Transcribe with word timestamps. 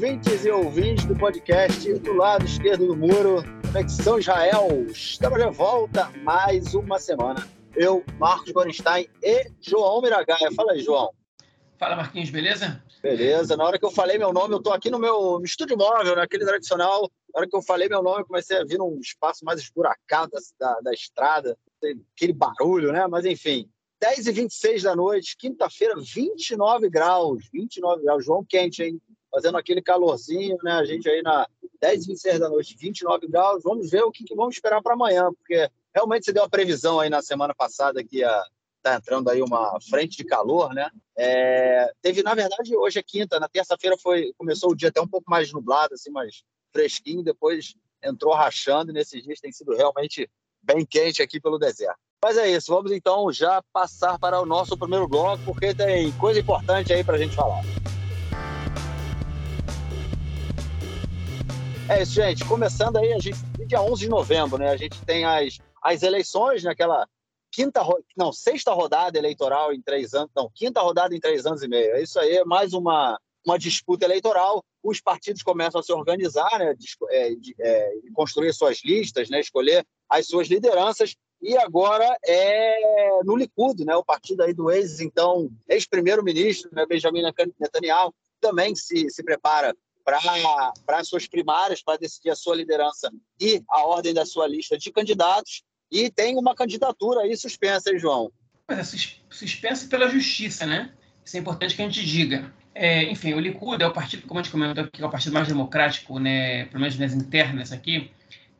ouvintes 0.00 0.46
e 0.46 0.50
ouvintes 0.50 1.04
do 1.04 1.14
podcast 1.14 1.92
do 1.98 2.14
lado 2.14 2.46
esquerdo 2.46 2.86
do 2.86 2.96
muro, 2.96 3.42
Conexão 3.70 4.18
Israel. 4.18 4.86
Estamos 4.88 5.38
de 5.38 5.50
volta 5.50 6.10
mais 6.22 6.72
uma 6.72 6.98
semana. 6.98 7.46
Eu, 7.76 8.02
Marcos 8.18 8.50
Gorenstein 8.50 9.06
e 9.22 9.52
João 9.60 10.00
Miragaia. 10.00 10.50
Fala 10.56 10.72
aí, 10.72 10.80
João. 10.80 11.10
Fala, 11.78 11.96
Marquinhos, 11.96 12.30
beleza? 12.30 12.82
Beleza. 13.02 13.58
Na 13.58 13.64
hora 13.64 13.78
que 13.78 13.84
eu 13.84 13.90
falei 13.90 14.16
meu 14.16 14.32
nome, 14.32 14.54
eu 14.54 14.58
estou 14.58 14.72
aqui 14.72 14.88
no 14.90 14.98
meu 14.98 15.38
no 15.38 15.44
estúdio 15.44 15.76
móvel, 15.76 16.16
naquele 16.16 16.46
tradicional. 16.46 17.02
Na 17.34 17.40
hora 17.40 17.46
que 17.46 17.54
eu 17.54 17.60
falei 17.60 17.86
meu 17.86 18.02
nome, 18.02 18.22
eu 18.22 18.26
comecei 18.26 18.56
a 18.56 18.64
vir 18.64 18.78
num 18.78 18.98
espaço 19.00 19.44
mais 19.44 19.60
esburacado 19.60 20.30
da, 20.58 20.80
da 20.80 20.94
estrada, 20.94 21.58
aquele 22.16 22.32
barulho, 22.32 22.90
né? 22.90 23.06
Mas 23.06 23.26
enfim, 23.26 23.68
10 24.00 24.28
e 24.28 24.32
26 24.32 24.82
da 24.82 24.96
noite, 24.96 25.36
quinta-feira, 25.36 25.94
29 25.94 26.88
graus. 26.88 27.46
29 27.52 28.02
graus. 28.02 28.24
João 28.24 28.42
quente, 28.42 28.82
hein? 28.82 28.98
Fazendo 29.30 29.58
aquele 29.58 29.80
calorzinho, 29.80 30.56
né? 30.62 30.72
A 30.72 30.84
gente 30.84 31.08
aí 31.08 31.22
na 31.22 31.46
10 31.80 32.04
e 32.04 32.08
26 32.08 32.40
da 32.40 32.48
noite, 32.48 32.76
29 32.76 33.28
graus. 33.28 33.62
Vamos 33.62 33.90
ver 33.90 34.02
o 34.02 34.10
que, 34.10 34.24
que 34.24 34.34
vamos 34.34 34.54
esperar 34.56 34.82
para 34.82 34.94
amanhã, 34.94 35.30
porque 35.32 35.70
realmente 35.94 36.24
você 36.24 36.32
deu 36.32 36.44
a 36.44 36.48
previsão 36.48 37.00
aí 37.00 37.08
na 37.08 37.22
semana 37.22 37.54
passada 37.54 38.02
que 38.02 38.18
ia 38.18 38.44
tá 38.82 38.94
entrando 38.94 39.28
aí 39.28 39.42
uma 39.42 39.78
frente 39.80 40.16
de 40.16 40.24
calor, 40.24 40.72
né? 40.72 40.90
É, 41.16 41.92
teve, 42.00 42.22
na 42.22 42.34
verdade, 42.34 42.74
hoje 42.74 42.98
é 42.98 43.02
quinta, 43.02 43.38
na 43.38 43.48
terça-feira 43.48 43.96
foi 43.98 44.32
começou 44.38 44.70
o 44.70 44.74
dia 44.74 44.88
até 44.88 45.00
um 45.00 45.08
pouco 45.08 45.30
mais 45.30 45.52
nublado, 45.52 45.94
assim, 45.94 46.10
mais 46.10 46.42
fresquinho, 46.72 47.22
depois 47.22 47.74
entrou 48.02 48.34
rachando 48.34 48.90
e 48.90 48.94
nesses 48.94 49.22
dias 49.22 49.40
tem 49.40 49.52
sido 49.52 49.74
realmente 49.74 50.30
bem 50.62 50.84
quente 50.84 51.22
aqui 51.22 51.40
pelo 51.40 51.58
deserto. 51.58 51.98
Mas 52.22 52.36
é 52.36 52.50
isso, 52.50 52.72
vamos 52.72 52.92
então 52.92 53.30
já 53.32 53.62
passar 53.72 54.18
para 54.18 54.40
o 54.40 54.46
nosso 54.46 54.76
primeiro 54.76 55.08
bloco, 55.08 55.42
porque 55.44 55.74
tem 55.74 56.12
coisa 56.12 56.40
importante 56.40 56.92
aí 56.92 57.02
para 57.02 57.16
a 57.16 57.18
gente 57.18 57.34
falar. 57.34 57.62
É 61.90 62.02
isso, 62.02 62.12
gente. 62.12 62.44
Começando 62.44 62.98
aí, 62.98 63.12
a 63.12 63.18
gente, 63.18 63.36
dia 63.66 63.82
11 63.82 64.02
de 64.02 64.08
novembro, 64.08 64.56
né? 64.58 64.70
A 64.70 64.76
gente 64.76 65.04
tem 65.04 65.24
as, 65.24 65.58
as 65.82 66.04
eleições 66.04 66.62
naquela 66.62 67.04
quinta, 67.50 67.82
não, 68.16 68.32
sexta 68.32 68.72
rodada 68.72 69.18
eleitoral 69.18 69.72
em 69.72 69.82
três 69.82 70.14
anos, 70.14 70.30
não, 70.36 70.48
quinta 70.54 70.80
rodada 70.80 71.16
em 71.16 71.18
três 71.18 71.46
anos 71.46 71.64
e 71.64 71.68
meio. 71.68 71.96
É 71.96 72.00
isso 72.00 72.16
aí, 72.20 72.36
é 72.36 72.44
mais 72.44 72.74
uma, 72.74 73.18
uma 73.44 73.58
disputa 73.58 74.04
eleitoral. 74.04 74.62
Os 74.84 75.00
partidos 75.00 75.42
começam 75.42 75.80
a 75.80 75.82
se 75.82 75.92
organizar, 75.92 76.60
né? 76.60 76.76
É, 77.10 77.32
é, 77.58 77.92
construir 78.14 78.52
suas 78.54 78.82
listas, 78.84 79.28
né? 79.28 79.40
Escolher 79.40 79.84
as 80.08 80.28
suas 80.28 80.46
lideranças 80.46 81.16
e 81.42 81.56
agora 81.56 82.16
é 82.24 83.20
no 83.24 83.34
Likud, 83.34 83.84
né, 83.84 83.96
o 83.96 84.04
partido 84.04 84.42
aí 84.42 84.54
do 84.54 84.70
ex, 84.70 85.00
então, 85.00 85.50
ex-primeiro-ministro, 85.68 86.70
né, 86.72 86.86
Benjamin 86.86 87.22
Netanyahu, 87.58 88.14
também 88.40 88.76
se, 88.76 89.08
se 89.10 89.24
prepara 89.24 89.74
para 90.86 90.98
as 90.98 91.08
suas 91.08 91.26
primárias, 91.26 91.82
para 91.82 91.98
decidir 91.98 92.30
a 92.30 92.36
sua 92.36 92.56
liderança 92.56 93.10
e 93.40 93.62
a 93.68 93.84
ordem 93.84 94.14
da 94.14 94.24
sua 94.24 94.46
lista 94.46 94.78
de 94.78 94.90
candidatos, 94.90 95.62
e 95.90 96.10
tem 96.10 96.36
uma 96.36 96.54
candidatura 96.54 97.20
aí 97.20 97.36
suspensa, 97.36 97.90
hein, 97.90 97.98
João? 97.98 98.30
Mas 98.68 98.94
é 98.94 98.98
suspensa 99.28 99.88
pela 99.88 100.08
justiça, 100.08 100.64
né? 100.64 100.92
Isso 101.24 101.36
é 101.36 101.40
importante 101.40 101.74
que 101.74 101.82
a 101.82 101.84
gente 101.84 102.04
diga. 102.04 102.52
É, 102.74 103.02
enfim, 103.10 103.34
o 103.34 103.40
Likud 103.40 103.82
é 103.82 103.86
o 103.86 103.92
partido, 103.92 104.26
como 104.26 104.38
a 104.38 104.42
gente 104.42 104.52
comentou 104.52 104.84
aqui, 104.84 105.02
é 105.02 105.06
o 105.06 105.10
partido 105.10 105.32
mais 105.32 105.48
democrático, 105.48 106.18
né, 106.20 106.66
pelo 106.66 106.80
menos 106.80 106.96
nas 106.96 107.12
internas 107.12 107.72
aqui, 107.72 108.10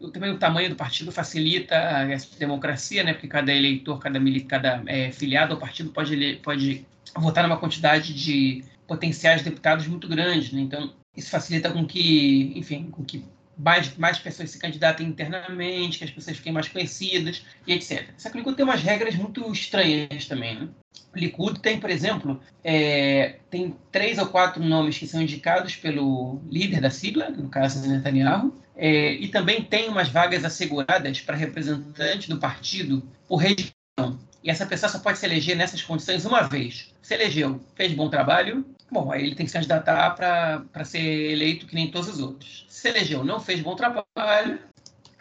também 0.08 0.30
o 0.30 0.38
tamanho 0.38 0.70
do 0.70 0.76
partido 0.76 1.12
facilita 1.12 1.76
a 1.76 2.04
democracia, 2.38 3.04
né? 3.04 3.12
Porque 3.12 3.28
cada 3.28 3.52
eleitor, 3.52 3.98
cada, 3.98 4.18
cada 4.48 4.82
é, 4.86 5.12
filiado 5.12 5.52
ao 5.52 5.60
partido 5.60 5.90
pode, 5.90 6.40
pode 6.42 6.86
votar 7.14 7.44
numa 7.44 7.58
quantidade 7.58 8.14
de 8.14 8.64
potenciais 8.86 9.42
deputados 9.42 9.86
muito 9.86 10.08
grande, 10.08 10.54
né? 10.54 10.62
Então 10.62 10.94
isso 11.20 11.30
facilita 11.30 11.70
com 11.70 11.86
que, 11.86 12.52
enfim, 12.56 12.90
com 12.90 13.04
que 13.04 13.24
mais, 13.56 13.96
mais 13.96 14.18
pessoas 14.18 14.50
se 14.50 14.58
candidatem 14.58 15.06
internamente, 15.06 15.98
que 15.98 16.04
as 16.04 16.10
pessoas 16.10 16.36
fiquem 16.36 16.52
mais 16.52 16.68
conhecidas 16.68 17.44
e 17.66 17.72
etc. 17.72 18.08
Só 18.16 18.30
que 18.30 18.36
o 18.36 18.38
Likud 18.38 18.56
tem 18.56 18.64
umas 18.64 18.82
regras 18.82 19.14
muito 19.14 19.50
estranhas 19.52 20.26
também, 20.26 20.58
né? 20.58 20.68
O 21.14 21.18
Likud 21.18 21.60
tem, 21.60 21.78
por 21.78 21.90
exemplo, 21.90 22.40
é, 22.64 23.36
tem 23.50 23.76
três 23.92 24.18
ou 24.18 24.26
quatro 24.26 24.62
nomes 24.62 24.96
que 24.96 25.06
são 25.06 25.20
indicados 25.20 25.76
pelo 25.76 26.40
líder 26.50 26.80
da 26.80 26.90
sigla, 26.90 27.30
no 27.30 27.48
caso 27.48 27.86
Netanyahu, 27.86 28.54
é, 28.76 29.12
e 29.12 29.28
também 29.28 29.62
tem 29.62 29.88
umas 29.88 30.08
vagas 30.08 30.44
asseguradas 30.44 31.20
para 31.20 31.36
representante 31.36 32.28
do 32.28 32.38
partido 32.38 33.02
por 33.28 33.36
região. 33.36 34.18
E 34.42 34.50
essa 34.50 34.64
pessoa 34.64 34.88
só 34.88 34.98
pode 34.98 35.18
se 35.18 35.26
eleger 35.26 35.54
nessas 35.54 35.82
condições 35.82 36.24
uma 36.24 36.42
vez. 36.42 36.94
Se 37.02 37.12
elegeu, 37.12 37.60
fez 37.74 37.92
bom 37.92 38.08
trabalho, 38.08 38.64
bom, 38.90 39.12
aí 39.12 39.22
ele 39.22 39.34
tem 39.34 39.46
que 39.46 39.50
se 39.50 39.56
candidatar 39.56 40.10
para 40.14 40.84
ser 40.84 41.00
eleito 41.00 41.66
que 41.66 41.74
nem 41.74 41.90
todos 41.90 42.08
os 42.08 42.20
outros. 42.20 42.66
Se 42.68 42.88
elegeu, 42.88 43.24
não 43.24 43.40
fez 43.40 43.60
bom 43.60 43.74
trabalho, 43.74 44.58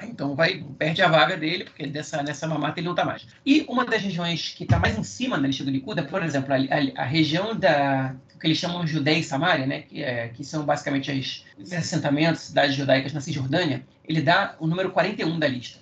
então 0.04 0.36
vai 0.36 0.64
perde 0.78 1.02
a 1.02 1.08
vaga 1.08 1.36
dele, 1.38 1.66
porque 1.66 1.88
dessa, 1.88 2.24
nessa 2.24 2.48
mamata 2.48 2.80
ele 2.80 2.86
não 2.86 2.94
está 2.94 3.06
mais. 3.06 3.28
E 3.46 3.66
uma 3.68 3.86
das 3.86 4.02
regiões 4.02 4.54
que 4.56 4.64
está 4.64 4.80
mais 4.80 4.98
em 4.98 5.04
cima 5.04 5.38
na 5.38 5.48
lista 5.48 5.64
do 5.64 5.72
Likud 5.72 6.00
é, 6.00 6.04
por 6.04 6.24
exemplo, 6.24 6.54
a, 6.54 6.58
a, 6.58 7.04
a 7.04 7.06
região 7.06 7.56
da 7.56 8.16
que 8.40 8.48
eles 8.48 8.58
chamam 8.58 8.86
de 8.86 8.92
Judéia 8.94 9.20
e 9.20 9.24
Samária, 9.24 9.66
né, 9.66 9.82
que, 9.82 10.02
é, 10.02 10.30
que 10.30 10.46
são 10.46 10.64
basicamente 10.64 11.12
as, 11.12 11.44
os 11.58 11.74
assentamentos, 11.74 12.44
cidades 12.44 12.74
judaicas 12.74 13.12
na 13.12 13.20
Cisjordânia, 13.20 13.84
ele 14.08 14.22
dá 14.22 14.56
o 14.60 14.66
número 14.66 14.92
41 14.92 15.38
da 15.38 15.48
lista. 15.48 15.80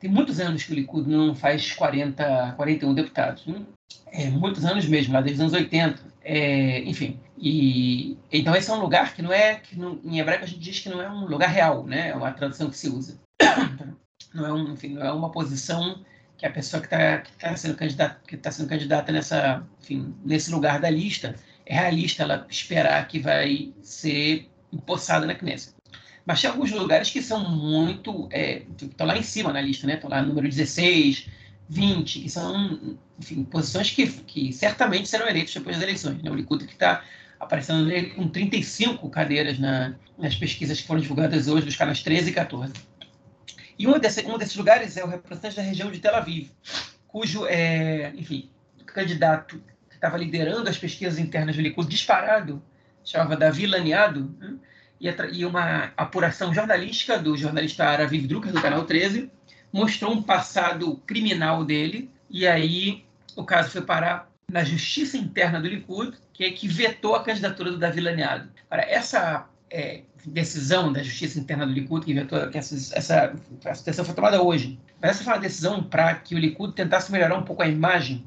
Tem 0.00 0.08
muitos 0.08 0.40
anos 0.40 0.62
que 0.62 0.72
o 0.72 0.74
Likud 0.74 1.08
não 1.08 1.34
faz 1.34 1.72
40, 1.72 2.54
41 2.56 2.94
deputados. 2.94 3.46
Né? 3.46 3.60
É, 4.10 4.30
muitos 4.30 4.64
anos 4.64 4.86
mesmo, 4.86 5.12
lá 5.12 5.20
desde 5.20 5.42
os 5.42 5.52
anos 5.52 5.52
80. 5.52 6.00
É, 6.24 6.80
enfim, 6.84 7.18
e 7.40 8.18
então 8.32 8.54
esse 8.54 8.70
é 8.70 8.74
um 8.74 8.80
lugar 8.80 9.14
que 9.14 9.22
não 9.22 9.32
é, 9.32 9.56
que 9.56 9.78
não, 9.78 10.00
em 10.04 10.18
hebraico 10.18 10.44
a 10.44 10.46
gente 10.46 10.60
diz 10.60 10.80
que 10.80 10.88
não 10.88 11.00
é 11.00 11.10
um 11.10 11.26
lugar 11.26 11.48
real, 11.48 11.84
né? 11.84 12.10
É 12.10 12.14
uma 12.14 12.32
tradução 12.32 12.70
que 12.70 12.76
se 12.76 12.88
usa. 12.88 13.18
Não 14.34 14.44
é, 14.44 14.52
um, 14.52 14.74
enfim, 14.74 14.88
não 14.88 15.06
é 15.06 15.10
uma 15.10 15.30
posição 15.30 16.04
que 16.36 16.44
a 16.44 16.50
pessoa 16.50 16.82
que 16.82 16.86
está 16.86 17.22
tá 17.38 17.56
sendo 17.56 17.74
candidata 17.74 18.20
que 18.26 18.36
tá 18.36 18.50
sendo 18.50 18.68
candidata 18.68 19.10
nessa 19.10 19.66
enfim, 19.80 20.14
nesse 20.22 20.50
lugar 20.50 20.78
da 20.80 20.90
lista 20.90 21.34
é 21.64 21.74
realista 21.74 22.24
ela 22.24 22.46
esperar 22.50 23.08
que 23.08 23.18
vai 23.18 23.72
ser 23.80 24.50
empossada 24.70 25.24
na 25.24 25.34
Knesset. 25.34 25.74
Mas 26.28 26.42
tem 26.42 26.50
alguns 26.50 26.70
lugares 26.72 27.08
que 27.08 27.22
são 27.22 27.48
muito. 27.48 28.28
É, 28.30 28.62
estão 28.82 29.06
lá 29.06 29.16
em 29.16 29.22
cima 29.22 29.50
na 29.50 29.62
lista, 29.62 29.86
né? 29.86 29.94
Estão 29.94 30.10
lá 30.10 30.20
número 30.20 30.46
16, 30.46 31.26
20, 31.68 32.20
que 32.20 32.28
são, 32.28 32.98
enfim, 33.18 33.44
posições 33.44 33.90
que, 33.90 34.06
que 34.06 34.52
certamente 34.52 35.08
serão 35.08 35.26
eleitas 35.26 35.54
depois 35.54 35.76
das 35.76 35.82
eleições. 35.82 36.22
Né? 36.22 36.30
O 36.30 36.34
Likud 36.34 36.66
que 36.66 36.74
está 36.74 37.02
aparecendo 37.38 37.90
com 38.14 38.28
35 38.28 39.08
cadeiras 39.10 39.58
na, 39.58 39.94
nas 40.16 40.34
pesquisas 40.34 40.80
que 40.80 40.86
foram 40.86 41.00
divulgadas 41.00 41.48
hoje, 41.48 41.66
dos 41.66 41.76
canais 41.76 42.02
13 42.02 42.30
e 42.30 42.32
14. 42.32 42.72
E 43.78 43.86
um, 43.86 43.98
desse, 43.98 44.26
um 44.26 44.36
desses 44.36 44.56
lugares 44.56 44.96
é 44.96 45.04
o 45.04 45.08
representante 45.08 45.56
da 45.56 45.62
região 45.62 45.90
de 45.90 46.00
Tel 46.00 46.14
Aviv, 46.14 46.50
cujo, 47.06 47.46
é, 47.46 48.12
enfim, 48.16 48.50
candidato 48.84 49.62
estava 49.90 50.16
liderando 50.16 50.68
as 50.68 50.78
pesquisas 50.78 51.18
internas 51.18 51.56
do 51.56 51.62
Likud, 51.62 51.88
disparado, 51.88 52.62
chamava 53.04 53.36
Davi 53.36 53.66
Laniado, 53.66 54.34
né? 54.38 54.54
e, 55.32 55.44
uma 55.44 55.92
apuração 55.96 56.54
jornalística 56.54 57.18
do 57.18 57.36
jornalista 57.36 57.84
Araviv 57.84 58.26
Drucker, 58.26 58.52
do 58.52 58.60
Canal 58.60 58.84
13, 58.84 59.30
mostrou 59.72 60.12
um 60.12 60.22
passado 60.22 60.96
criminal 61.06 61.64
dele, 61.64 62.10
e 62.30 62.46
aí 62.46 63.04
o 63.36 63.44
caso 63.44 63.70
foi 63.70 63.82
parar 63.82 64.30
na 64.50 64.64
justiça 64.64 65.16
interna 65.16 65.60
do 65.60 65.68
Likud, 65.68 66.16
que 66.32 66.44
é 66.44 66.50
que 66.50 66.66
vetou 66.66 67.14
a 67.14 67.22
candidatura 67.22 67.70
do 67.70 67.78
Davi 67.78 68.00
Laniado. 68.00 68.48
Para 68.68 68.82
essa 68.82 69.48
é, 69.70 70.02
decisão 70.24 70.92
da 70.92 71.02
justiça 71.02 71.38
interna 71.38 71.66
do 71.66 71.72
Likud, 71.72 72.04
que 72.04 72.14
vetou 72.14 72.48
que 72.48 72.58
essa, 72.58 72.74
essa, 72.96 73.34
essa 73.64 73.84
decisão 73.84 74.04
foi 74.04 74.14
tomada 74.14 74.42
hoje, 74.42 74.78
mas 75.00 75.12
essa 75.12 75.24
foi 75.24 75.32
uma 75.32 75.40
decisão 75.40 75.82
para 75.82 76.14
que 76.14 76.34
o 76.34 76.38
Likud 76.38 76.74
tentasse 76.74 77.12
melhorar 77.12 77.36
um 77.36 77.44
pouco 77.44 77.62
a 77.62 77.68
imagem 77.68 78.24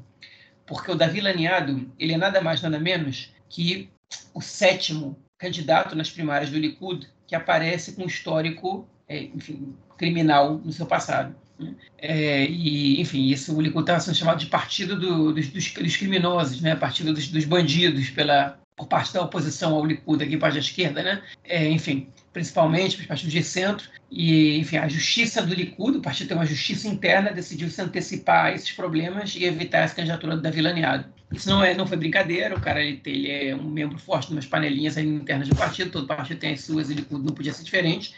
porque 0.66 0.90
o 0.90 0.94
Davi 0.94 1.20
Laniado 1.20 1.90
ele 1.98 2.14
é 2.14 2.16
nada 2.16 2.40
mais 2.40 2.62
nada 2.62 2.78
menos 2.78 3.32
que 3.48 3.90
o 4.32 4.40
sétimo 4.40 5.18
candidato 5.36 5.94
nas 5.94 6.10
primárias 6.10 6.50
do 6.50 6.58
Likud 6.58 7.08
que 7.26 7.34
aparece 7.34 7.92
com 7.92 8.04
histórico, 8.04 8.88
é, 9.08 9.22
enfim, 9.22 9.74
criminal 9.96 10.58
no 10.58 10.72
seu 10.72 10.86
passado. 10.86 11.34
Né? 11.58 11.74
É, 11.98 12.44
e, 12.46 13.00
enfim, 13.00 13.26
isso 13.26 13.56
o 13.56 13.60
Likud 13.60 13.82
estava 13.82 14.00
sendo 14.00 14.16
chamado 14.16 14.38
de 14.38 14.46
partido 14.46 14.98
do, 14.98 15.32
dos, 15.32 15.48
dos, 15.48 15.72
dos, 15.72 15.96
criminosos, 15.96 16.60
né? 16.60 16.74
partido 16.74 17.12
dos, 17.12 17.28
dos 17.28 17.44
bandidos 17.44 18.10
pela, 18.10 18.58
por 18.76 18.86
parte 18.86 19.12
da 19.12 19.22
oposição 19.22 19.74
ao 19.74 19.84
Likud, 19.84 20.22
aqui 20.22 20.36
parte 20.36 20.54
da 20.54 20.60
esquerda, 20.60 21.02
né? 21.02 21.22
É, 21.44 21.68
enfim, 21.68 22.08
principalmente 22.32 22.98
os 22.98 23.06
partidos 23.06 23.32
de 23.32 23.42
centro. 23.42 23.88
E, 24.10 24.58
enfim, 24.58 24.76
a 24.76 24.88
justiça 24.88 25.42
do 25.42 25.54
Likud, 25.54 25.98
o 25.98 26.02
partido 26.02 26.28
tem 26.28 26.36
uma 26.36 26.46
justiça 26.46 26.88
interna, 26.88 27.32
decidiu 27.32 27.68
se 27.70 27.80
antecipar 27.80 28.46
a 28.46 28.52
esses 28.52 28.72
problemas 28.72 29.34
e 29.36 29.44
evitar 29.44 29.80
essa 29.80 29.94
candidatura 29.94 30.36
do 30.36 30.42
Davi 30.42 30.60
Laniado. 30.60 31.06
Isso 31.32 31.48
não, 31.48 31.62
é, 31.62 31.74
não 31.74 31.86
foi 31.86 31.96
brincadeira, 31.96 32.54
o 32.54 32.60
cara 32.60 32.82
ele, 32.82 33.00
ele 33.06 33.30
é 33.30 33.56
um 33.56 33.70
membro 33.70 33.98
forte 33.98 34.28
de 34.28 34.34
umas 34.34 34.46
panelinhas 34.46 34.98
internas 34.98 35.48
do 35.48 35.56
partido, 35.56 35.90
todo 35.90 36.06
partido 36.06 36.38
tem 36.38 36.52
as 36.52 36.60
suas 36.60 36.90
e 36.90 36.92
o 36.92 36.96
Likud 36.96 37.24
não 37.24 37.34
podia 37.34 37.52
ser 37.52 37.64
diferente. 37.64 38.14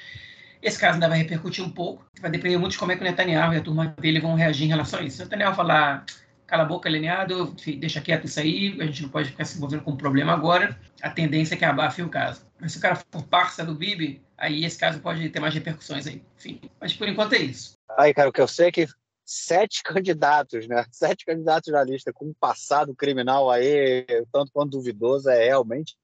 Esse 0.64 0.78
caso 0.78 0.94
ainda 0.94 1.08
vai 1.10 1.18
repercutir 1.18 1.62
um 1.62 1.68
pouco, 1.68 2.06
vai 2.18 2.30
depender 2.30 2.56
muito 2.56 2.72
de 2.72 2.78
como 2.78 2.90
é 2.90 2.96
que 2.96 3.02
o 3.02 3.04
Netanyahu 3.04 3.52
e 3.52 3.58
a 3.58 3.60
turma 3.60 3.94
dele 4.00 4.18
vão 4.18 4.34
reagir 4.34 4.64
em 4.64 4.68
relação 4.68 4.98
a 4.98 5.02
isso. 5.02 5.18
Se 5.18 5.22
o 5.22 5.26
Netanyahu 5.26 5.54
falar 5.54 6.06
cala 6.46 6.62
a 6.62 6.66
boca, 6.66 6.88
alineado, 6.88 7.54
deixa 7.78 8.00
quieto 8.00 8.24
isso 8.24 8.40
aí, 8.40 8.76
a 8.80 8.86
gente 8.86 9.02
não 9.02 9.10
pode 9.10 9.28
ficar 9.28 9.44
se 9.44 9.56
envolvendo 9.56 9.82
com 9.82 9.90
um 9.90 9.96
problema 9.96 10.32
agora. 10.32 10.78
A 11.02 11.10
tendência 11.10 11.54
é 11.54 11.58
que 11.58 11.64
abafe 11.64 12.02
o 12.02 12.08
caso. 12.08 12.46
Mas 12.58 12.72
se 12.72 12.78
o 12.78 12.80
cara 12.80 12.96
for 12.96 13.22
parça 13.24 13.64
do 13.64 13.74
Bibi, 13.74 14.22
aí 14.38 14.64
esse 14.64 14.78
caso 14.78 15.00
pode 15.00 15.28
ter 15.28 15.40
mais 15.40 15.52
repercussões 15.52 16.06
aí. 16.06 16.22
Enfim, 16.38 16.60
mas 16.80 16.94
por 16.94 17.08
enquanto 17.08 17.34
é 17.34 17.38
isso. 17.38 17.74
Aí, 17.98 18.14
cara, 18.14 18.30
o 18.30 18.32
que 18.32 18.40
eu 18.40 18.48
sei 18.48 18.68
é 18.68 18.72
que 18.72 18.86
sete 19.24 19.82
candidatos, 19.84 20.66
né? 20.66 20.84
Sete 20.90 21.26
candidatos 21.26 21.70
na 21.70 21.84
lista 21.84 22.10
com 22.10 22.26
um 22.26 22.34
passado 22.38 22.94
criminal 22.94 23.50
aí, 23.50 24.06
tanto 24.32 24.50
quanto 24.50 24.70
duvidoso, 24.70 25.28
é 25.28 25.44
realmente 25.44 25.94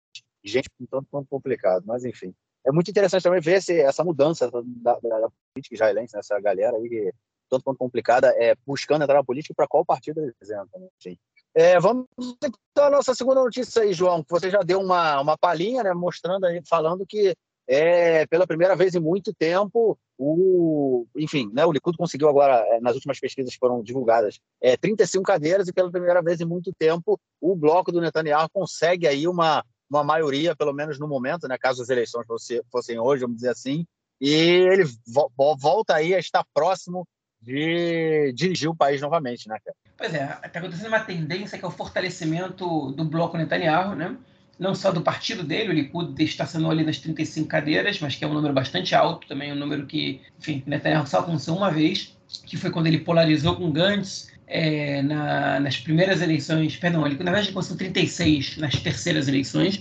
gente 0.45 0.69
com 0.71 0.85
tanto 0.87 1.07
quanto 1.11 1.29
complicado. 1.29 1.85
Mas, 1.87 2.05
enfim. 2.05 2.35
É 2.67 2.73
muito 2.73 2.91
interessante 2.91 3.23
também 3.23 3.41
ver 3.41 3.57
esse, 3.57 3.81
essa 3.81 4.05
mudança 4.05 4.51
da, 4.51 4.99
da, 5.01 5.21
da 5.21 5.29
política 5.55 5.75
israelense, 5.75 6.15
né? 6.15 6.21
essa 6.21 6.39
galera 6.41 6.77
aí 6.77 6.89
que 6.89 7.13
tanto 7.51 7.65
quanto 7.65 7.79
complicada, 7.79 8.29
é, 8.39 8.55
buscando 8.65 9.03
entrar 9.03 9.17
na 9.17 9.25
política 9.25 9.53
para 9.55 9.67
qual 9.67 9.85
partido 9.85 10.21
eles 10.21 10.35
entram. 10.43 10.81
Né? 11.05 11.17
É, 11.53 11.81
vamos 11.81 12.07
então 12.39 12.85
a 12.85 12.91
nossa 12.91 13.13
segunda 13.13 13.43
notícia 13.43 13.83
aí, 13.83 13.93
João, 13.93 14.23
que 14.23 14.31
você 14.31 14.49
já 14.49 14.61
deu 14.61 14.81
uma, 14.81 15.21
uma 15.21 15.37
palhinha, 15.37 15.83
né, 15.83 15.93
mostrando 15.93 16.47
aí, 16.47 16.63
falando 16.65 17.05
que 17.05 17.35
é, 17.67 18.25
pela 18.27 18.47
primeira 18.47 18.77
vez 18.77 18.95
em 18.95 19.01
muito 19.01 19.33
tempo, 19.33 19.99
o, 20.17 21.07
enfim, 21.17 21.51
né, 21.53 21.67
o 21.67 21.73
Likud 21.73 21.97
conseguiu 21.97 22.29
agora, 22.29 22.65
é, 22.69 22.81
nas 22.81 22.95
últimas 22.95 23.19
pesquisas 23.19 23.53
que 23.53 23.59
foram 23.59 23.83
divulgadas, 23.83 24.39
é, 24.61 24.77
35 24.77 25.25
cadeiras 25.25 25.67
e 25.67 25.73
pela 25.73 25.91
primeira 25.91 26.23
vez 26.23 26.41
em 26.41 26.45
muito 26.45 26.73
tempo 26.79 27.19
o 27.41 27.57
bloco 27.57 27.91
do 27.91 28.01
Netanyahu 28.01 28.49
consegue 28.53 29.09
aí 29.09 29.27
uma, 29.27 29.65
uma 29.91 30.05
maioria, 30.05 30.55
pelo 30.55 30.73
menos 30.73 30.99
no 30.99 31.09
momento, 31.09 31.49
né, 31.49 31.59
caso 31.59 31.83
as 31.83 31.89
eleições 31.89 32.27
fossem 32.71 32.99
hoje, 32.99 33.23
vamos 33.23 33.37
dizer 33.37 33.51
assim, 33.51 33.85
e 34.21 34.31
ele 34.31 34.85
vo 35.07 35.57
volta 35.59 35.95
aí 35.95 36.15
a 36.15 36.19
estar 36.19 36.45
próximo 36.55 37.07
de 37.43 38.33
dirigir 38.35 38.69
o 38.69 38.77
país 38.77 39.01
novamente, 39.01 39.49
né, 39.49 39.59
cara? 39.65 39.77
Pois 39.97 40.15
é, 40.15 40.39
está 40.45 40.59
acontecendo 40.59 40.89
uma 40.89 41.01
tendência 41.01 41.59
que 41.59 41.65
é 41.65 41.69
o 41.69 41.71
fortalecimento 41.71 42.93
do 42.93 43.05
bloco 43.05 43.37
Netanyahu, 43.37 43.95
né? 43.95 44.17
Não 44.59 44.75
só 44.75 44.93
do 44.93 45.01
partido 45.01 45.43
dele, 45.43 45.71
o 45.71 45.73
Likud 45.73 46.23
está 46.23 46.45
sendo 46.45 46.71
ali 46.71 46.85
nas 46.85 46.99
35 46.99 47.49
cadeiras, 47.49 47.99
mas 47.99 48.15
que 48.15 48.25
é 48.25 48.29
um 48.29 48.35
número 48.35 48.53
bastante 48.53 48.95
alto, 48.95 49.27
também 49.27 49.51
um 49.53 49.57
número 49.57 49.87
que, 49.87 50.21
enfim, 50.39 50.63
Netanyahu 50.67 51.07
só 51.07 51.19
alcançou 51.19 51.57
uma 51.57 51.71
vez, 51.71 52.15
que 52.45 52.59
foi 52.59 52.71
quando 52.71 52.87
ele 52.87 52.99
polarizou 52.99 53.57
com 53.57 53.73
Gantz 53.73 54.31
é, 54.51 55.01
na, 55.01 55.61
nas 55.61 55.79
primeiras 55.79 56.21
eleições, 56.21 56.77
perdão, 56.77 57.07
ele, 57.07 57.17
na 57.17 57.31
verdade 57.31 57.47
ele 57.47 57.55
conseguiu 57.55 57.79
36 57.79 58.57
nas 58.57 58.75
terceiras 58.75 59.29
eleições, 59.29 59.81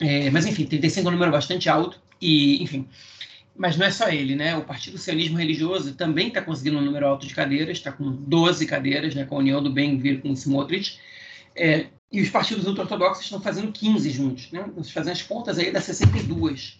é, 0.00 0.28
mas 0.30 0.44
enfim, 0.44 0.66
35 0.66 1.06
é 1.06 1.08
um 1.08 1.12
número 1.12 1.30
bastante 1.30 1.68
alto, 1.68 2.00
e 2.20 2.60
enfim, 2.62 2.88
mas 3.56 3.76
não 3.76 3.86
é 3.86 3.90
só 3.90 4.08
ele, 4.08 4.34
né? 4.34 4.56
O 4.56 4.64
Partido 4.64 4.98
Sionismo 4.98 5.38
Religioso 5.38 5.94
também 5.94 6.28
está 6.28 6.42
conseguindo 6.42 6.78
um 6.78 6.82
número 6.82 7.06
alto 7.06 7.26
de 7.26 7.34
cadeiras, 7.34 7.78
está 7.78 7.92
com 7.92 8.10
12 8.10 8.66
cadeiras, 8.66 9.14
né, 9.14 9.24
com 9.24 9.36
a 9.36 9.38
união 9.38 9.62
do 9.62 9.70
Ben-Gvir 9.70 10.20
com 10.20 10.30
o 10.30 10.32
Smotrich. 10.32 10.98
É, 11.54 11.86
e 12.10 12.20
os 12.20 12.30
partidos 12.30 12.66
ultra-ortodoxos 12.66 13.24
estão 13.24 13.40
fazendo 13.40 13.70
15 13.70 14.10
juntos, 14.10 14.50
né? 14.50 14.64
Estão 14.66 14.84
fazendo 14.84 15.12
as 15.12 15.22
contas 15.22 15.58
aí 15.58 15.70
das 15.70 15.84
62. 15.84 16.78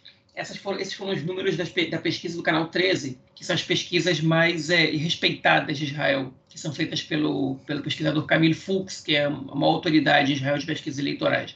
Foram, 0.61 0.81
esses 0.81 0.94
foram 0.94 1.12
os 1.12 1.23
números 1.23 1.56
das, 1.56 1.70
da 1.90 1.99
pesquisa 1.99 2.37
do 2.37 2.43
canal 2.43 2.67
13, 2.69 3.19
que 3.34 3.44
são 3.44 3.55
as 3.55 3.62
pesquisas 3.62 4.20
mais 4.20 4.70
é, 4.70 4.87
respeitadas 4.87 5.76
de 5.76 5.84
Israel, 5.84 6.32
que 6.49 6.58
são 6.58 6.73
feitas 6.73 7.02
pelo, 7.02 7.56
pelo 7.67 7.82
pesquisador 7.82 8.25
Camille 8.25 8.55
Fuchs, 8.55 9.00
que 9.00 9.14
é 9.14 9.29
uma 9.29 9.67
autoridade 9.67 10.32
em 10.32 10.37
Israel 10.37 10.56
de 10.56 10.64
pesquisas 10.64 10.99
eleitorais. 10.99 11.55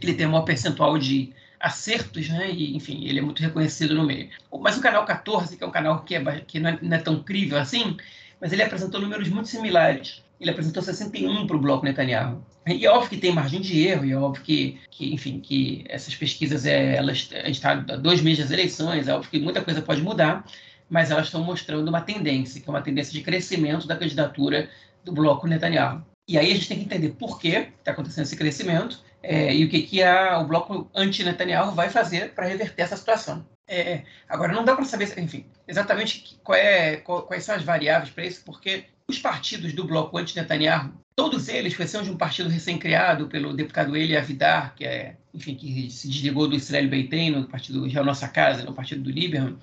Ele 0.00 0.14
tem 0.14 0.26
um 0.26 0.30
maior 0.30 0.44
percentual 0.44 0.98
de 0.98 1.32
acertos, 1.60 2.28
né? 2.28 2.50
E, 2.50 2.74
enfim, 2.74 3.06
ele 3.06 3.18
é 3.18 3.22
muito 3.22 3.42
reconhecido 3.42 3.94
no 3.94 4.06
meio. 4.06 4.30
Mas 4.60 4.78
o 4.78 4.80
canal 4.80 5.04
14, 5.04 5.56
que 5.56 5.62
é 5.62 5.66
um 5.66 5.70
canal 5.70 6.02
que, 6.04 6.14
é, 6.14 6.40
que 6.46 6.58
não, 6.58 6.70
é, 6.70 6.78
não 6.80 6.96
é 6.96 7.00
tão 7.00 7.22
crível 7.22 7.58
assim, 7.58 7.96
mas 8.40 8.52
ele 8.52 8.62
apresentou 8.62 9.00
números 9.00 9.28
muito 9.28 9.48
similares. 9.48 10.22
Ele 10.40 10.50
apresentou 10.50 10.82
61 10.82 11.46
para 11.46 11.56
o 11.56 11.60
bloco 11.60 11.84
Netanyahu. 11.84 12.42
E 12.74 12.84
é 12.86 12.90
óbvio 12.90 13.10
que 13.10 13.16
tem 13.16 13.32
margem 13.32 13.60
de 13.60 13.86
erro, 13.86 14.04
e 14.04 14.12
é 14.12 14.16
óbvio 14.16 14.42
que, 14.42 14.80
que 14.90 15.12
enfim, 15.12 15.40
que 15.40 15.84
essas 15.88 16.14
pesquisas, 16.14 16.66
é, 16.66 16.96
elas, 16.96 17.28
a 17.32 17.46
gente 17.46 17.56
está 17.56 17.74
dois 17.74 18.20
meses 18.20 18.44
das 18.44 18.50
eleições, 18.50 19.08
é 19.08 19.14
óbvio 19.14 19.30
que 19.30 19.38
muita 19.38 19.62
coisa 19.62 19.82
pode 19.82 20.02
mudar, 20.02 20.44
mas 20.88 21.10
elas 21.10 21.26
estão 21.26 21.42
mostrando 21.42 21.88
uma 21.88 22.00
tendência, 22.00 22.60
que 22.60 22.68
é 22.68 22.72
uma 22.72 22.82
tendência 22.82 23.12
de 23.12 23.22
crescimento 23.22 23.86
da 23.86 23.96
candidatura 23.96 24.68
do 25.04 25.12
bloco 25.12 25.46
Netanyahu. 25.46 26.04
E 26.26 26.36
aí 26.36 26.50
a 26.50 26.54
gente 26.54 26.68
tem 26.68 26.78
que 26.78 26.84
entender 26.84 27.10
por 27.10 27.40
que 27.40 27.48
está 27.78 27.92
acontecendo 27.92 28.24
esse 28.24 28.36
crescimento 28.36 29.02
é, 29.22 29.54
e 29.54 29.64
o 29.64 29.68
que, 29.68 29.82
que 29.82 30.02
a, 30.02 30.38
o 30.38 30.46
bloco 30.46 30.90
anti-Netanyahu 30.94 31.72
vai 31.72 31.88
fazer 31.88 32.34
para 32.34 32.46
reverter 32.46 32.82
essa 32.82 32.96
situação. 32.96 33.46
É, 33.66 34.02
agora, 34.28 34.52
não 34.52 34.64
dá 34.64 34.74
para 34.74 34.84
saber, 34.84 35.18
enfim, 35.18 35.46
exatamente 35.66 36.38
qual 36.42 36.58
é, 36.58 36.96
qual, 36.96 37.22
quais 37.22 37.44
são 37.44 37.54
as 37.54 37.62
variáveis 37.62 38.10
para 38.10 38.24
isso, 38.24 38.42
porque 38.44 38.84
os 39.06 39.18
partidos 39.18 39.72
do 39.72 39.84
bloco 39.84 40.16
anti-Netanyahu, 40.16 40.92
todos 41.18 41.48
eles, 41.48 41.72
exceção 41.72 42.04
de 42.04 42.12
um 42.12 42.16
partido 42.16 42.48
recém-criado 42.48 43.26
pelo 43.26 43.52
deputado 43.52 43.96
Eli 43.96 44.16
Avidar, 44.16 44.76
que 44.76 44.84
é, 44.84 45.16
enfim, 45.34 45.56
que 45.56 45.90
se 45.90 46.06
desligou 46.06 46.46
do 46.46 46.54
Israel 46.54 46.88
Beiteno, 46.88 47.40
do 47.40 47.48
partido 47.48 47.88
Já 47.88 48.04
Nossa 48.04 48.28
Casa, 48.28 48.62
no 48.62 48.72
partido 48.72 49.02
do 49.02 49.10
Lieberman, 49.10 49.56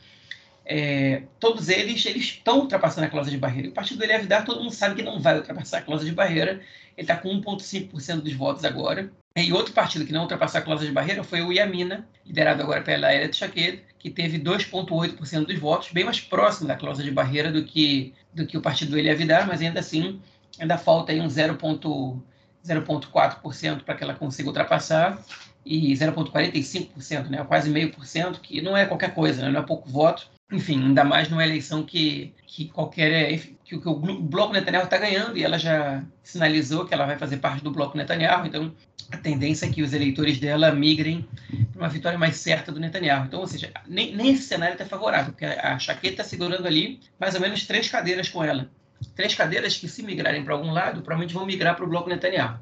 é, 0.66 1.22
todos 1.40 1.70
eles 1.70 2.06
eles 2.06 2.24
estão 2.26 2.60
ultrapassando 2.60 3.08
a 3.08 3.10
cláusula 3.10 3.34
de 3.34 3.40
barreira. 3.40 3.70
O 3.70 3.72
partido 3.72 4.00
do 4.00 4.04
Eli 4.04 4.12
Avidar, 4.12 4.44
todo 4.44 4.60
mundo 4.60 4.74
sabe 4.74 4.96
que 4.96 5.02
não 5.02 5.18
vai 5.22 5.38
ultrapassar 5.38 5.78
a 5.78 5.82
cláusula 5.82 6.10
de 6.10 6.14
barreira. 6.14 6.60
Ele 6.98 7.06
está 7.06 7.16
com 7.16 7.30
1,5% 7.30 8.20
dos 8.20 8.34
votos 8.34 8.66
agora. 8.66 9.10
E 9.38 9.54
outro 9.54 9.72
partido 9.72 10.06
que 10.06 10.12
não 10.12 10.24
ultrapassou 10.24 10.60
a 10.60 10.62
cláusula 10.62 10.90
de 10.90 10.94
barreira 10.94 11.24
foi 11.24 11.42
o 11.42 11.54
Iamina, 11.54 12.06
liderado 12.26 12.64
agora 12.64 12.82
pela 12.82 13.14
Elet 13.14 13.34
Shaked, 13.34 13.82
que 13.98 14.10
teve 14.10 14.40
2,8% 14.40 15.46
dos 15.46 15.58
votos, 15.58 15.90
bem 15.94 16.04
mais 16.04 16.20
próximo 16.20 16.68
da 16.68 16.76
cláusula 16.76 17.06
de 17.06 17.12
barreira 17.12 17.50
do 17.50 17.64
que, 17.64 18.14
do 18.34 18.46
que 18.46 18.58
o 18.58 18.62
partido 18.62 18.92
do 18.92 18.98
Elia 18.98 19.16
Vidar, 19.16 19.48
mas 19.48 19.62
ainda 19.62 19.80
assim 19.80 20.20
ainda 20.60 20.78
falta 20.78 21.12
aí 21.12 21.20
um 21.20 21.28
0,4% 21.28 23.84
para 23.84 23.96
que 23.96 24.04
ela 24.04 24.14
consiga 24.14 24.50
ultrapassar 24.50 25.20
e 25.66 25.94
0,45%, 25.94 27.30
né, 27.30 27.44
quase 27.44 27.70
meio 27.70 27.92
por 27.92 28.06
cento, 28.06 28.40
que 28.40 28.62
não 28.62 28.78
é 28.78 28.86
qualquer 28.86 29.14
coisa, 29.14 29.42
né, 29.42 29.50
não 29.50 29.62
é 29.62 29.64
pouco 29.64 29.90
voto. 29.90 30.30
Enfim, 30.52 30.84
ainda 30.84 31.04
mais 31.04 31.28
numa 31.28 31.44
eleição 31.44 31.84
que, 31.84 32.32
que 32.46 32.68
qualquer 32.68 33.32
enfim, 33.32 33.58
que, 33.66 33.80
que 33.80 33.90
o 33.90 33.96
bloco 33.96 34.54
Netanyahu 34.54 34.84
está 34.84 34.98
ganhando 34.98 35.36
e 35.36 35.44
ela 35.44 35.58
já 35.58 36.04
sinalizou 36.22 36.86
que 36.86 36.94
ela 36.94 37.08
vai 37.08 37.18
fazer 37.18 37.38
parte 37.38 37.64
do 37.64 37.72
bloco 37.72 37.98
Netanyahu, 37.98 38.46
então 38.46 38.72
a 39.12 39.18
tendência 39.18 39.66
é 39.66 39.70
que 39.70 39.82
os 39.82 39.92
eleitores 39.92 40.40
dela 40.40 40.72
migrem 40.72 41.28
para 41.72 41.82
uma 41.82 41.90
vitória 41.90 42.18
mais 42.18 42.38
certa 42.38 42.72
do 42.72 42.80
Netanyahu. 42.80 43.26
Então, 43.26 43.40
ou 43.40 43.48
seja, 43.48 43.72
nem, 43.88 44.16
nem 44.16 44.34
esse 44.34 44.44
cenário 44.44 44.74
está 44.74 44.86
favorável, 44.86 45.32
porque 45.32 45.46
a 45.46 45.80
Chaqueta 45.80 46.22
está 46.22 46.24
segurando 46.24 46.68
ali 46.68 47.00
mais 47.20 47.34
ou 47.34 47.42
menos 47.42 47.66
três 47.66 47.90
cadeiras 47.90 48.30
com 48.30 48.44
ela. 48.44 48.70
Três 49.16 49.34
cadeiras 49.36 49.78
que, 49.78 49.88
se 49.88 50.04
migrarem 50.04 50.44
para 50.44 50.54
algum 50.54 50.72
lado, 50.72 51.02
provavelmente 51.02 51.34
vão 51.34 51.46
migrar 51.46 51.76
para 51.76 51.86
o 51.86 51.88
bloco 51.88 52.10
Netanyahu. 52.10 52.60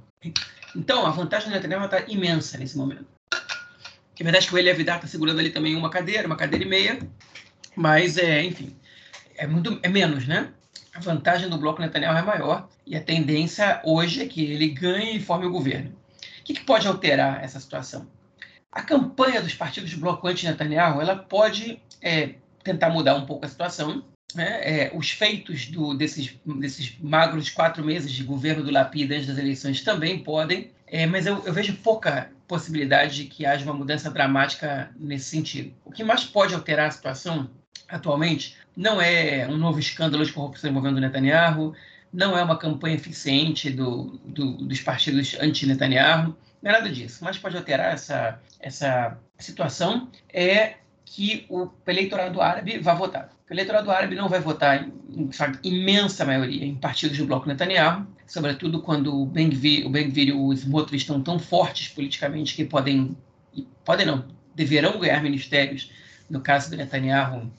Então, 0.76 1.06
a 1.06 1.10
vantagem 1.10 1.50
do 1.50 1.54
Netanyahu 1.54 1.86
está 1.86 2.02
imensa 2.08 2.58
nesse 2.58 2.78
momento. 2.78 3.06
É 4.20 4.24
verdade 4.24 4.48
que 4.48 4.54
o 4.54 4.58
Eli 4.58 4.70
Avidar 4.70 4.96
está 4.96 5.08
segurando 5.08 5.40
ali 5.40 5.50
também 5.50 5.76
uma 5.76 5.90
cadeira, 5.90 6.28
uma 6.28 6.36
cadeira 6.36 6.64
e 6.64 6.68
meia, 6.68 7.00
mas, 7.76 8.18
é, 8.18 8.44
enfim, 8.44 8.76
é, 9.36 9.48
muito, 9.48 9.80
é 9.82 9.90
menos, 9.90 10.28
né? 10.28 10.52
A 10.94 11.00
vantagem 11.00 11.50
do 11.50 11.58
bloco 11.58 11.82
Netanyahu 11.82 12.18
é 12.18 12.22
maior 12.22 12.70
e 12.86 12.96
a 12.96 13.02
tendência 13.02 13.82
hoje 13.84 14.22
é 14.22 14.28
que 14.28 14.46
ele 14.46 14.70
ganhe 14.70 15.18
e 15.18 15.20
forme 15.20 15.46
o 15.46 15.52
governo. 15.52 15.90
O 15.90 16.44
que, 16.44 16.54
que 16.54 16.64
pode 16.64 16.88
alterar 16.88 17.44
essa 17.44 17.60
situação? 17.60 18.08
A 18.72 18.82
campanha 18.82 19.42
dos 19.42 19.56
partidos 19.56 19.92
do 19.92 20.00
bloco 20.00 20.28
anti-Netanyahu 20.28 21.02
ela 21.02 21.16
pode 21.16 21.82
é, 22.02 22.36
tentar 22.64 22.90
mudar 22.90 23.16
um 23.16 23.26
pouco 23.26 23.46
a 23.46 23.50
situação. 23.50 24.04
Né? 24.36 24.60
É, 24.62 24.92
os 24.94 25.12
feitos 25.12 25.68
do, 25.68 25.94
desses, 25.94 26.36
desses 26.46 26.98
magros 27.00 27.50
quatro 27.50 27.84
meses 27.84 28.12
de 28.12 28.24
governo 28.24 28.64
do 28.64 28.72
Lapid 28.72 29.12
antes 29.12 29.28
das 29.28 29.38
eleições 29.38 29.82
também 29.82 30.20
podem, 30.20 30.72
é, 30.88 31.06
mas 31.06 31.26
eu, 31.26 31.44
eu, 31.46 31.54
vejo 31.54 31.76
pouca 31.78 32.32
possibilidade 32.48 33.16
de 33.16 33.26
que 33.26 33.46
haja 33.46 33.64
uma 33.64 33.74
mudança 33.74 34.10
dramática 34.12 34.92
nesse 34.98 35.26
sentido. 35.26 35.74
O 35.86 35.92
que 35.92 36.04
mais 36.04 36.24
pode 36.24 36.54
alterar 36.54 36.88
a 36.88 36.92
situação 36.92 37.50
atualmente 37.88 38.56
não 38.76 39.02
é 39.02 39.48
um 39.48 39.58
novo 39.58 39.80
escândalo 39.80 40.26
de 40.26 40.34
corrupção 40.34 40.70
envolvendo 40.70 41.00
Netanyahu, 41.00 41.76
não 42.12 42.38
é 42.38 42.44
uma 42.44 42.58
campanha 42.58 42.96
eficiente 42.96 43.70
do, 43.72 44.20
do, 44.24 44.54
dos 44.54 44.82
partidos 44.82 45.36
anti-Netanyahu, 45.40 46.36
não 46.62 46.72
é 46.72 46.74
nada 46.74 46.90
disso. 46.90 47.24
Mas 47.24 47.38
pode 47.38 47.58
alterar 47.58 47.94
essa, 47.94 48.40
essa 48.60 49.18
situação 49.38 50.10
é 50.32 50.76
que 51.06 51.46
o 51.50 51.70
eleitorado 51.86 52.42
árabe 52.42 52.80
vai 52.80 52.96
votar. 52.96 53.30
O 53.50 53.54
eleitorado 53.54 53.92
árabe 53.92 54.16
não 54.16 54.30
vai 54.30 54.40
votar 54.40 54.84
em, 54.84 55.30
em 55.64 55.74
imensa 55.82 56.26
maioria 56.26 56.66
em 56.66 56.76
partidos 56.76 57.18
do 57.18 57.26
bloco 57.26 57.48
Netanyahu, 57.48 58.08
sobretudo 58.26 58.82
quando 58.82 59.22
o 59.22 59.26
Ben-Gvir, 59.26 59.88
Ben-Gvir 59.90 60.30
e 60.30 60.34
o 60.34 60.52
Smotrich 60.54 61.04
estão 61.04 61.22
tão 61.22 61.38
fortes 61.38 61.90
politicamente 61.90 62.56
que 62.56 62.66
podem, 62.66 63.16
podem 63.86 64.06
não, 64.06 64.26
deverão 64.56 65.00
ganhar 65.00 65.22
ministérios, 65.22 65.92
no 66.30 66.42
caso 66.42 66.70
do 66.72 66.78
Netanyahu, 66.78 67.52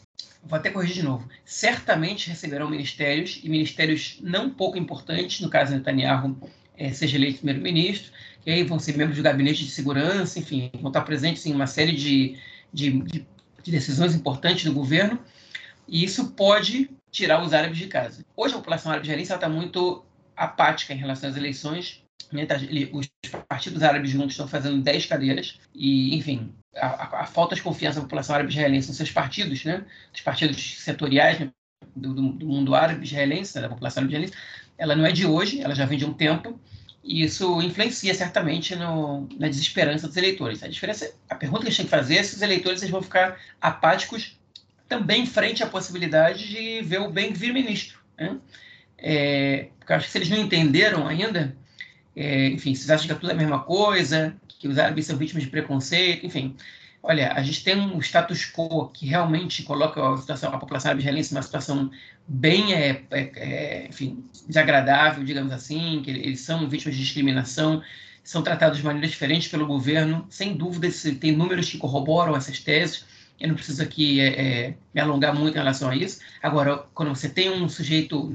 vou 0.43 0.59
até 0.59 0.71
corrigir 0.71 0.97
de 0.97 1.03
novo, 1.03 1.29
certamente 1.45 2.29
receberão 2.29 2.69
ministérios, 2.69 3.41
e 3.43 3.49
ministérios 3.49 4.19
não 4.21 4.51
pouco 4.51 4.77
importantes, 4.79 5.41
no 5.41 5.49
caso 5.49 5.73
Netanyahu 5.73 6.37
é, 6.77 6.93
seja 6.93 7.17
eleito 7.17 7.39
primeiro-ministro, 7.39 8.13
e 8.45 8.51
aí 8.51 8.63
vão 8.63 8.79
ser 8.79 8.97
membros 8.97 9.17
do 9.17 9.23
gabinete 9.23 9.65
de 9.65 9.71
segurança, 9.71 10.39
enfim, 10.39 10.71
vão 10.81 10.89
estar 10.89 11.03
presentes 11.03 11.47
em 11.47 11.55
uma 11.55 11.67
série 11.67 11.93
de, 11.93 12.37
de, 12.73 12.91
de, 13.03 13.27
de 13.65 13.71
decisões 13.71 14.15
importantes 14.15 14.65
do 14.65 14.73
governo, 14.73 15.19
e 15.89 16.05
isso 16.05 16.31
pode 16.33 16.91
tirar 17.11 17.43
os 17.43 17.53
árabes 17.53 17.79
de 17.79 17.87
casa. 17.87 18.25
Hoje 18.37 18.55
a 18.55 18.59
população 18.59 18.93
árabe 18.93 19.07
israelense 19.07 19.33
está 19.33 19.49
muito 19.49 20.05
apática 20.37 20.93
em 20.93 20.99
relação 20.99 21.31
às 21.31 21.37
eleições. 21.37 22.03
Os 22.93 23.09
partidos 23.49 23.83
árabes 23.83 24.11
juntos 24.11 24.33
estão 24.33 24.49
fazendo 24.49 24.83
10 24.83 25.07
cadeiras 25.07 25.59
e, 25.75 26.15
enfim, 26.17 26.53
a, 26.75 26.87
a, 26.87 27.21
a, 27.23 27.27
falta 27.27 27.55
de 27.55 27.63
confiança 27.63 28.01
da 28.01 28.03
população 28.03 28.35
árabe 28.35 28.51
israelense 28.51 28.89
nos 28.89 28.97
seus 28.97 29.11
partidos, 29.11 29.65
né? 29.65 29.85
dos 30.13 30.21
partidos 30.21 30.81
setoriais 30.81 31.39
né? 31.39 31.51
do, 31.95 32.13
do, 32.13 32.33
do, 32.33 32.47
mundo 32.47 32.75
árabe 32.75 33.05
israelense, 33.05 33.61
da 33.61 33.69
população 33.69 34.01
árabe 34.01 34.13
israelense, 34.13 34.35
ela 34.77 34.97
não 34.97 35.07
é 35.07 35.13
de 35.13 35.27
hoje, 35.27 35.61
ela 35.61 35.75
já 35.75 35.87
vem 35.87 35.99
de 35.99 36.05
um 36.05 36.13
tempo 36.13 36.59
e 37.05 37.23
isso 37.23 37.61
influencia 37.61 38.15
certamente 38.15 38.75
no, 38.75 39.29
na 39.39 39.49
desesperança 39.49 40.09
dos 40.09 40.17
eleitores. 40.17 40.63
A 40.63 40.69
diferença, 40.69 41.15
a 41.29 41.35
pergunta 41.35 41.63
que 41.63 41.69
a 41.69 41.71
gente 41.71 41.77
tem 41.77 41.87
que 41.87 41.91
fazer 41.91 42.17
é 42.17 42.23
se 42.23 42.35
os 42.35 42.43
eleitores 42.43 42.81
eles 42.81 42.91
vão 42.91 43.03
ficar 43.03 43.39
apáticos 43.61 44.39
também 44.89 45.27
frente 45.27 45.63
à 45.63 45.67
possibilidade 45.67 46.49
de 46.49 46.81
ver 46.83 47.01
o 47.01 47.11
bem 47.11 47.33
vir 47.33 47.53
ministro. 47.53 47.99
Né? 48.17 48.39
É, 48.97 49.69
porque 49.79 49.93
acho 49.93 50.07
que 50.07 50.13
se 50.13 50.19
eles 50.19 50.31
não 50.31 50.39
entenderam 50.39 51.07
ainda, 51.07 51.55
é, 52.17 52.49
enfim, 52.49 52.75
se 52.75 52.91
acham 52.91 53.07
que 53.07 53.13
é 53.13 53.17
tudo 53.17 53.33
a 53.33 53.35
mesma 53.35 53.63
coisa, 53.63 54.35
que 54.59 54.67
os 54.67 54.79
árabes 54.79 55.05
são 55.05 55.19
vítimas 55.19 55.45
de 55.45 55.51
preconceito, 55.51 56.25
enfim. 56.25 56.57
Olha, 57.07 57.35
a 57.35 57.43
gente 57.43 57.63
tem 57.63 57.79
um 57.79 58.01
status 58.01 58.51
quo 58.51 58.89
que 58.89 59.05
realmente 59.05 59.63
coloca 59.63 60.01
a, 60.03 60.17
situação, 60.17 60.55
a 60.55 60.59
população 60.59 60.89
árabe 60.89 61.03
israelense 61.03 61.35
numa 61.35 61.43
situação 61.43 61.91
bem, 62.27 62.73
é, 62.73 63.05
é, 63.11 63.21
é, 63.37 63.87
enfim, 63.91 64.25
desagradável, 64.49 65.23
digamos 65.23 65.53
assim, 65.53 66.01
que 66.03 66.11
eles 66.11 66.41
são 66.41 66.67
vítimas 66.67 66.97
de 66.97 67.03
discriminação, 67.03 67.83
são 68.23 68.43
tratados 68.43 68.79
de 68.79 68.85
maneira 68.85 69.07
diferente 69.07 69.51
pelo 69.51 69.67
governo. 69.67 70.27
Sem 70.31 70.57
dúvida, 70.57 70.89
tem 71.21 71.33
números 71.33 71.69
que 71.69 71.77
corroboram 71.77 72.35
essas 72.35 72.59
teses. 72.59 73.05
Eu 73.39 73.49
não 73.49 73.55
preciso 73.55 73.83
aqui 73.83 74.19
é, 74.19 74.29
é, 74.29 74.75
me 74.95 75.01
alongar 75.03 75.35
muito 75.35 75.57
em 75.57 75.59
relação 75.59 75.91
a 75.91 75.97
isso. 75.97 76.21
Agora, 76.43 76.87
quando 76.95 77.11
você 77.11 77.29
tem 77.29 77.51
um 77.51 77.69
sujeito 77.69 78.35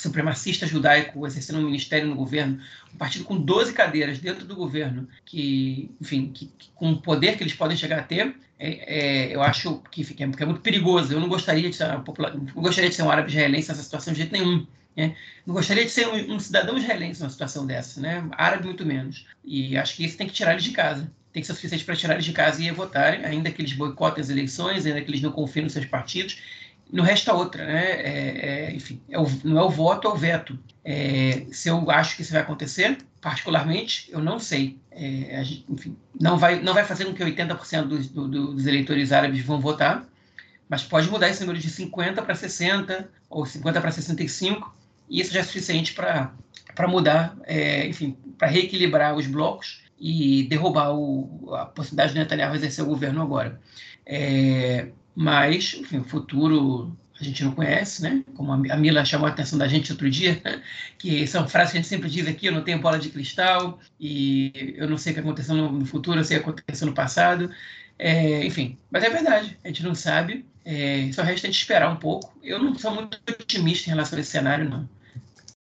supremacista 0.00 0.66
judaico 0.66 1.26
exercendo 1.26 1.58
um 1.58 1.64
ministério 1.64 2.08
no 2.08 2.14
governo, 2.14 2.60
um 2.92 2.96
partido 2.96 3.24
com 3.24 3.36
12 3.36 3.72
cadeiras 3.72 4.18
dentro 4.18 4.44
do 4.44 4.56
governo, 4.56 5.08
que, 5.24 5.90
enfim, 6.00 6.30
que, 6.32 6.46
que 6.58 6.70
com 6.74 6.92
o 6.92 7.00
poder 7.00 7.36
que 7.36 7.42
eles 7.42 7.54
podem 7.54 7.76
chegar 7.76 7.98
a 7.98 8.02
ter, 8.02 8.34
é, 8.58 9.28
é, 9.28 9.34
eu 9.34 9.42
acho 9.42 9.82
que, 9.90 10.04
que, 10.04 10.22
é, 10.22 10.28
que, 10.28 10.42
é, 10.42 10.46
muito 10.46 10.60
perigoso. 10.60 11.12
Eu 11.12 11.20
não 11.20 11.28
gostaria 11.28 11.68
de 11.68 11.76
ser, 11.76 11.88
não 11.88 12.62
gostaria 12.62 12.90
de 12.90 12.96
ser 12.96 13.02
um 13.02 13.10
árabe 13.10 13.30
israelense 13.30 13.68
nessa 13.68 13.82
situação 13.82 14.12
de 14.12 14.20
jeito 14.20 14.32
nenhum. 14.32 14.66
Né? 14.96 15.16
Não 15.46 15.54
gostaria 15.54 15.84
de 15.84 15.90
ser 15.90 16.08
um, 16.08 16.34
um, 16.34 16.38
cidadão 16.38 16.76
israelense 16.76 17.20
numa 17.20 17.30
situação 17.30 17.66
dessa, 17.66 18.00
né? 18.00 18.28
árabe 18.32 18.66
muito 18.66 18.84
menos. 18.84 19.26
E 19.44 19.76
acho 19.78 19.96
que 19.96 20.04
isso 20.04 20.16
tem 20.16 20.26
que 20.26 20.32
tirar 20.34 20.52
eles 20.52 20.64
de 20.64 20.72
casa. 20.72 21.10
Tem 21.32 21.40
que 21.40 21.46
ser 21.46 21.54
suficiente 21.54 21.84
para 21.84 21.96
tirar 21.96 22.14
eles 22.14 22.24
de 22.24 22.32
casa 22.32 22.62
e 22.62 22.70
votarem, 22.70 23.24
ainda 23.24 23.50
que 23.50 23.62
eles 23.62 23.72
boicotem 23.72 24.20
as 24.20 24.28
eleições, 24.28 24.84
ainda 24.84 25.00
que 25.00 25.10
eles 25.10 25.22
não 25.22 25.30
confiem 25.30 25.64
nos 25.64 25.72
seus 25.72 25.86
partidos 25.86 26.38
não 26.92 27.04
resta 27.04 27.32
outra, 27.32 27.64
né? 27.64 27.90
É, 27.90 28.68
é, 28.68 28.74
enfim, 28.74 29.00
é 29.08 29.18
o, 29.18 29.26
não 29.44 29.58
é 29.58 29.62
o 29.62 29.70
voto, 29.70 30.08
é 30.08 30.10
o 30.10 30.16
veto. 30.16 30.58
É, 30.84 31.46
se 31.52 31.68
eu 31.68 31.90
acho 31.90 32.16
que 32.16 32.22
isso 32.22 32.32
vai 32.32 32.40
acontecer, 32.40 32.98
particularmente, 33.20 34.08
eu 34.10 34.20
não 34.20 34.38
sei. 34.38 34.78
É, 34.90 35.42
gente, 35.44 35.64
enfim, 35.68 35.96
não 36.20 36.36
vai, 36.36 36.60
não 36.60 36.74
vai 36.74 36.84
fazer 36.84 37.04
com 37.04 37.14
que 37.14 37.24
80% 37.24 37.84
dos, 37.84 38.08
do, 38.08 38.28
dos 38.28 38.66
eleitores 38.66 39.12
árabes 39.12 39.44
vão 39.44 39.60
votar, 39.60 40.04
mas 40.68 40.82
pode 40.82 41.08
mudar 41.08 41.28
esse 41.28 41.40
número 41.40 41.58
de 41.58 41.70
50 41.70 42.22
para 42.22 42.34
60 42.34 43.08
ou 43.28 43.46
50 43.46 43.80
para 43.80 43.90
65, 43.90 44.74
e 45.08 45.20
isso 45.20 45.32
já 45.32 45.40
é 45.40 45.42
suficiente 45.42 45.92
para 45.92 46.32
mudar, 46.88 47.36
é, 47.44 47.86
enfim, 47.86 48.16
para 48.38 48.48
reequilibrar 48.48 49.14
os 49.16 49.26
blocos 49.26 49.82
e 49.98 50.44
derrubar 50.44 50.94
o, 50.94 51.54
a 51.54 51.66
possibilidade 51.66 52.14
de 52.14 52.18
Netanyahu 52.18 52.54
exercer 52.54 52.84
o 52.84 52.88
governo 52.88 53.20
agora. 53.20 53.60
É, 54.06 54.88
mas, 55.14 55.74
enfim, 55.74 55.98
o 55.98 56.04
futuro 56.04 56.96
a 57.20 57.24
gente 57.24 57.44
não 57.44 57.52
conhece, 57.52 58.02
né? 58.02 58.24
Como 58.34 58.50
a 58.52 58.76
Mila 58.76 59.04
chamou 59.04 59.26
a 59.26 59.30
atenção 59.30 59.58
da 59.58 59.68
gente 59.68 59.92
outro 59.92 60.10
dia, 60.10 60.40
que 60.98 61.26
são 61.26 61.46
frases 61.46 61.72
que 61.72 61.78
a 61.78 61.80
gente 61.82 61.88
sempre 61.88 62.08
diz 62.08 62.26
aqui, 62.26 62.46
eu 62.46 62.52
não 62.52 62.62
tenho 62.62 62.80
bola 62.80 62.98
de 62.98 63.10
cristal, 63.10 63.78
e 64.00 64.74
eu 64.76 64.88
não 64.88 64.96
sei 64.96 65.12
o 65.12 65.14
que 65.14 65.20
aconteceu 65.20 65.54
no 65.54 65.84
futuro, 65.84 66.18
eu 66.18 66.24
sei 66.24 66.38
o 66.38 66.42
que 66.42 66.50
aconteceu 66.50 66.86
no 66.86 66.94
passado. 66.94 67.50
É, 67.98 68.44
enfim, 68.46 68.78
mas 68.90 69.04
é 69.04 69.10
verdade, 69.10 69.58
a 69.62 69.68
gente 69.68 69.82
não 69.82 69.94
sabe, 69.94 70.46
é, 70.64 71.10
só 71.12 71.22
resta 71.22 71.46
a 71.46 71.50
gente 71.50 71.60
esperar 71.60 71.92
um 71.92 71.96
pouco. 71.96 72.34
Eu 72.42 72.58
não 72.58 72.74
sou 72.74 72.94
muito 72.94 73.18
otimista 73.28 73.88
em 73.88 73.92
relação 73.92 74.16
a 74.18 74.20
esse 74.22 74.30
cenário, 74.30 74.68
não. 74.68 74.88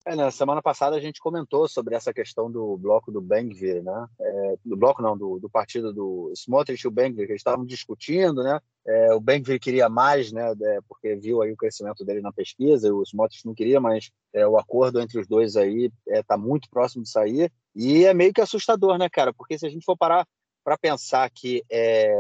É, 0.09 0.15
na 0.17 0.31
semana 0.31 0.63
passada 0.63 0.97
a 0.97 1.01
gente 1.01 1.21
comentou 1.21 1.69
sobre 1.69 1.95
essa 1.95 2.15
questão 2.15 2.51
do 2.51 2.79
bloco 2.79 3.13
do 3.13 3.21
Bengvir, 3.21 3.83
né? 3.83 4.07
É, 4.19 4.55
do 4.65 4.75
bloco 4.75 5.03
não, 5.03 5.15
do, 5.15 5.39
do 5.39 5.51
partido 5.51 5.93
do 5.93 6.33
Smotrich 6.35 6.83
e 6.83 6.89
o 6.89 6.91
Bengvir, 6.91 7.27
que 7.27 7.33
eles 7.33 7.41
estavam 7.41 7.63
discutindo, 7.63 8.43
né? 8.43 8.59
É, 8.87 9.13
o 9.13 9.21
Bengvir 9.21 9.61
queria 9.61 9.87
mais, 9.91 10.33
né? 10.33 10.51
É, 10.63 10.79
porque 10.89 11.15
viu 11.15 11.43
aí 11.43 11.53
o 11.53 11.57
crescimento 11.59 12.07
dele 12.07 12.23
na 12.23 12.33
pesquisa, 12.33 12.91
o 12.91 13.03
Smotrich 13.03 13.45
não 13.45 13.55
queria, 13.55 13.83
mas 13.83 14.11
é, 14.33 14.47
o 14.47 14.57
acordo 14.57 14.99
entre 14.99 15.21
os 15.21 15.27
dois 15.27 15.57
aí 15.57 15.93
está 16.07 16.37
é, 16.37 16.39
muito 16.39 16.71
próximo 16.71 17.03
de 17.03 17.11
sair. 17.11 17.53
E 17.77 18.07
é 18.07 18.15
meio 18.15 18.33
que 18.33 18.41
assustador, 18.41 18.97
né, 18.97 19.11
cara? 19.11 19.35
Porque 19.35 19.59
se 19.59 19.67
a 19.67 19.69
gente 19.69 19.85
for 19.85 19.95
parar 19.95 20.27
para 20.65 20.79
pensar 20.79 21.29
que 21.29 21.63
é, 21.71 22.11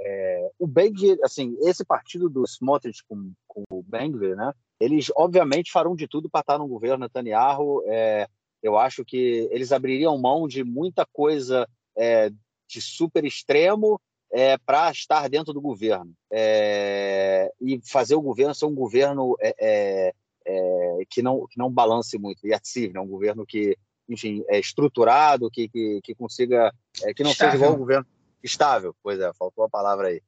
é, 0.00 0.50
o 0.60 0.66
Bengvir, 0.68 1.18
assim, 1.24 1.56
esse 1.62 1.84
partido 1.84 2.28
do 2.28 2.44
Smotrich 2.44 3.02
com, 3.08 3.32
com 3.48 3.64
o 3.68 3.82
Bengvir, 3.82 4.36
né? 4.36 4.52
Eles, 4.82 5.12
obviamente, 5.14 5.70
farão 5.70 5.94
de 5.94 6.08
tudo 6.08 6.28
para 6.28 6.40
estar 6.40 6.58
no 6.58 6.66
governo 6.66 7.04
Netanyahu. 7.04 7.84
É, 7.86 8.26
eu 8.60 8.76
acho 8.76 9.04
que 9.04 9.48
eles 9.52 9.70
abririam 9.70 10.18
mão 10.18 10.48
de 10.48 10.64
muita 10.64 11.06
coisa 11.06 11.68
é, 11.96 12.30
de 12.66 12.80
super 12.80 13.24
extremo 13.24 14.00
é, 14.32 14.58
para 14.58 14.90
estar 14.90 15.28
dentro 15.28 15.52
do 15.52 15.60
governo 15.60 16.12
é, 16.32 17.48
e 17.60 17.80
fazer 17.84 18.16
o 18.16 18.22
governo 18.22 18.54
ser 18.54 18.64
um 18.64 18.74
governo 18.74 19.36
é, 19.40 19.54
é, 19.60 20.12
é 20.46 21.04
que 21.08 21.22
não 21.22 21.46
que 21.46 21.58
não 21.58 21.70
balance 21.70 22.18
muito, 22.18 22.44
e 22.44 22.88
né? 22.88 23.00
um 23.00 23.06
governo 23.06 23.46
que, 23.46 23.76
enfim, 24.08 24.42
é 24.48 24.58
estruturado, 24.58 25.48
que, 25.48 25.68
que, 25.68 26.00
que 26.02 26.14
consiga, 26.14 26.72
que 27.14 27.22
não 27.22 27.30
estável. 27.30 27.52
seja 27.52 27.56
igual 27.56 27.76
um 27.76 27.78
governo 27.78 28.06
estável. 28.42 28.96
Pois 29.00 29.20
é, 29.20 29.32
faltou 29.34 29.64
a 29.64 29.70
palavra 29.70 30.08
aí. 30.08 30.20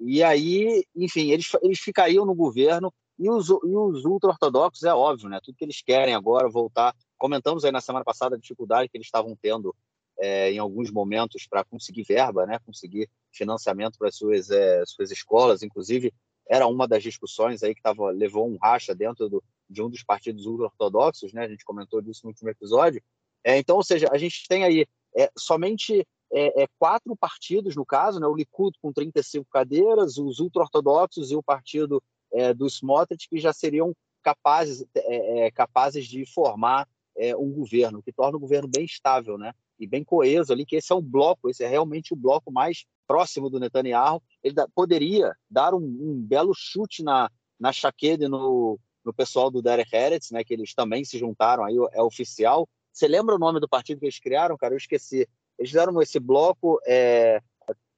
e 0.00 0.22
aí, 0.22 0.84
enfim, 0.94 1.32
eles, 1.32 1.50
eles 1.62 1.80
ficariam 1.80 2.24
no 2.24 2.34
governo 2.34 2.90
e 3.18 3.30
os, 3.30 3.48
e 3.48 3.76
os 3.76 4.04
ultra-ortodoxos, 4.04 4.84
é 4.84 4.94
óbvio, 4.94 5.28
né? 5.28 5.40
Tudo 5.42 5.56
que 5.56 5.64
eles 5.64 5.82
querem 5.82 6.14
agora 6.14 6.48
voltar. 6.48 6.94
Comentamos 7.16 7.64
aí 7.64 7.72
na 7.72 7.80
semana 7.80 8.04
passada 8.04 8.36
a 8.36 8.38
dificuldade 8.38 8.88
que 8.88 8.96
eles 8.96 9.06
estavam 9.06 9.36
tendo 9.40 9.74
é, 10.18 10.50
em 10.52 10.58
alguns 10.58 10.90
momentos 10.90 11.46
para 11.48 11.64
conseguir 11.64 12.02
verba, 12.02 12.46
né? 12.46 12.58
Conseguir 12.58 13.08
financiamento 13.32 13.98
para 13.98 14.10
suas 14.10 14.50
é, 14.50 14.82
suas 14.86 15.10
escolas, 15.10 15.62
inclusive 15.62 16.12
era 16.48 16.66
uma 16.66 16.86
das 16.86 17.02
discussões 17.02 17.62
aí 17.62 17.74
que 17.74 17.82
tava, 17.82 18.10
levou 18.10 18.48
um 18.48 18.56
racha 18.56 18.94
dentro 18.94 19.28
do, 19.28 19.42
de 19.68 19.82
um 19.82 19.90
dos 19.90 20.02
partidos 20.02 20.46
ultra-ortodoxos, 20.46 21.32
né? 21.32 21.44
A 21.44 21.48
gente 21.48 21.64
comentou 21.64 22.00
disso 22.00 22.20
no 22.24 22.30
último 22.30 22.48
episódio. 22.50 23.02
É, 23.42 23.58
então, 23.58 23.76
ou 23.76 23.82
seja, 23.82 24.08
a 24.12 24.18
gente 24.18 24.46
tem 24.48 24.64
aí 24.64 24.86
é, 25.16 25.30
somente 25.36 26.06
é, 26.32 26.62
é, 26.62 26.68
quatro 26.78 27.16
partidos, 27.16 27.74
no 27.74 27.84
caso, 27.84 28.20
né? 28.20 28.26
o 28.26 28.34
Likud 28.34 28.76
com 28.80 28.92
35 28.92 29.46
cadeiras, 29.50 30.18
os 30.18 30.38
ultra-ortodoxos 30.38 31.30
e 31.30 31.36
o 31.36 31.42
partido 31.42 32.02
é, 32.32 32.52
do 32.52 32.66
Smotrich 32.66 33.28
que 33.28 33.38
já 33.38 33.52
seriam 33.52 33.94
capazes, 34.22 34.84
é, 34.94 35.46
é, 35.46 35.50
capazes 35.50 36.06
de 36.06 36.26
formar 36.26 36.88
é, 37.16 37.36
um 37.36 37.50
governo, 37.52 38.02
que 38.02 38.12
torna 38.12 38.36
o 38.36 38.40
governo 38.40 38.68
bem 38.68 38.84
estável, 38.84 39.38
né? 39.38 39.52
E 39.78 39.86
bem 39.86 40.02
coeso 40.02 40.52
ali, 40.52 40.64
que 40.64 40.76
esse 40.76 40.92
é 40.92 40.94
um 40.94 41.02
bloco, 41.02 41.48
esse 41.48 41.62
é 41.62 41.68
realmente 41.68 42.12
o 42.12 42.16
bloco 42.16 42.50
mais 42.50 42.84
próximo 43.06 43.48
do 43.48 43.60
Netanyahu. 43.60 44.22
Ele 44.42 44.54
da, 44.54 44.66
poderia 44.74 45.34
dar 45.50 45.74
um, 45.74 45.78
um, 45.78 46.20
belo 46.26 46.52
chute 46.54 47.02
na, 47.02 47.30
na 47.58 47.70
e 47.70 48.28
no, 48.28 48.78
no 49.04 49.14
pessoal 49.14 49.50
do 49.50 49.62
Derek 49.62 49.94
Eretz, 49.94 50.30
né? 50.30 50.42
Que 50.42 50.54
eles 50.54 50.74
também 50.74 51.04
se 51.04 51.18
juntaram 51.18 51.64
aí, 51.64 51.76
é 51.92 52.02
oficial. 52.02 52.68
Você 52.92 53.06
lembra 53.06 53.34
o 53.34 53.38
nome 53.38 53.60
do 53.60 53.68
partido 53.68 54.00
que 54.00 54.06
eles 54.06 54.18
criaram, 54.18 54.56
cara? 54.56 54.74
Eu 54.74 54.78
esqueci. 54.78 55.28
Eles 55.58 55.70
fizeram 55.70 56.00
esse 56.02 56.18
bloco, 56.18 56.80
é, 56.86 57.40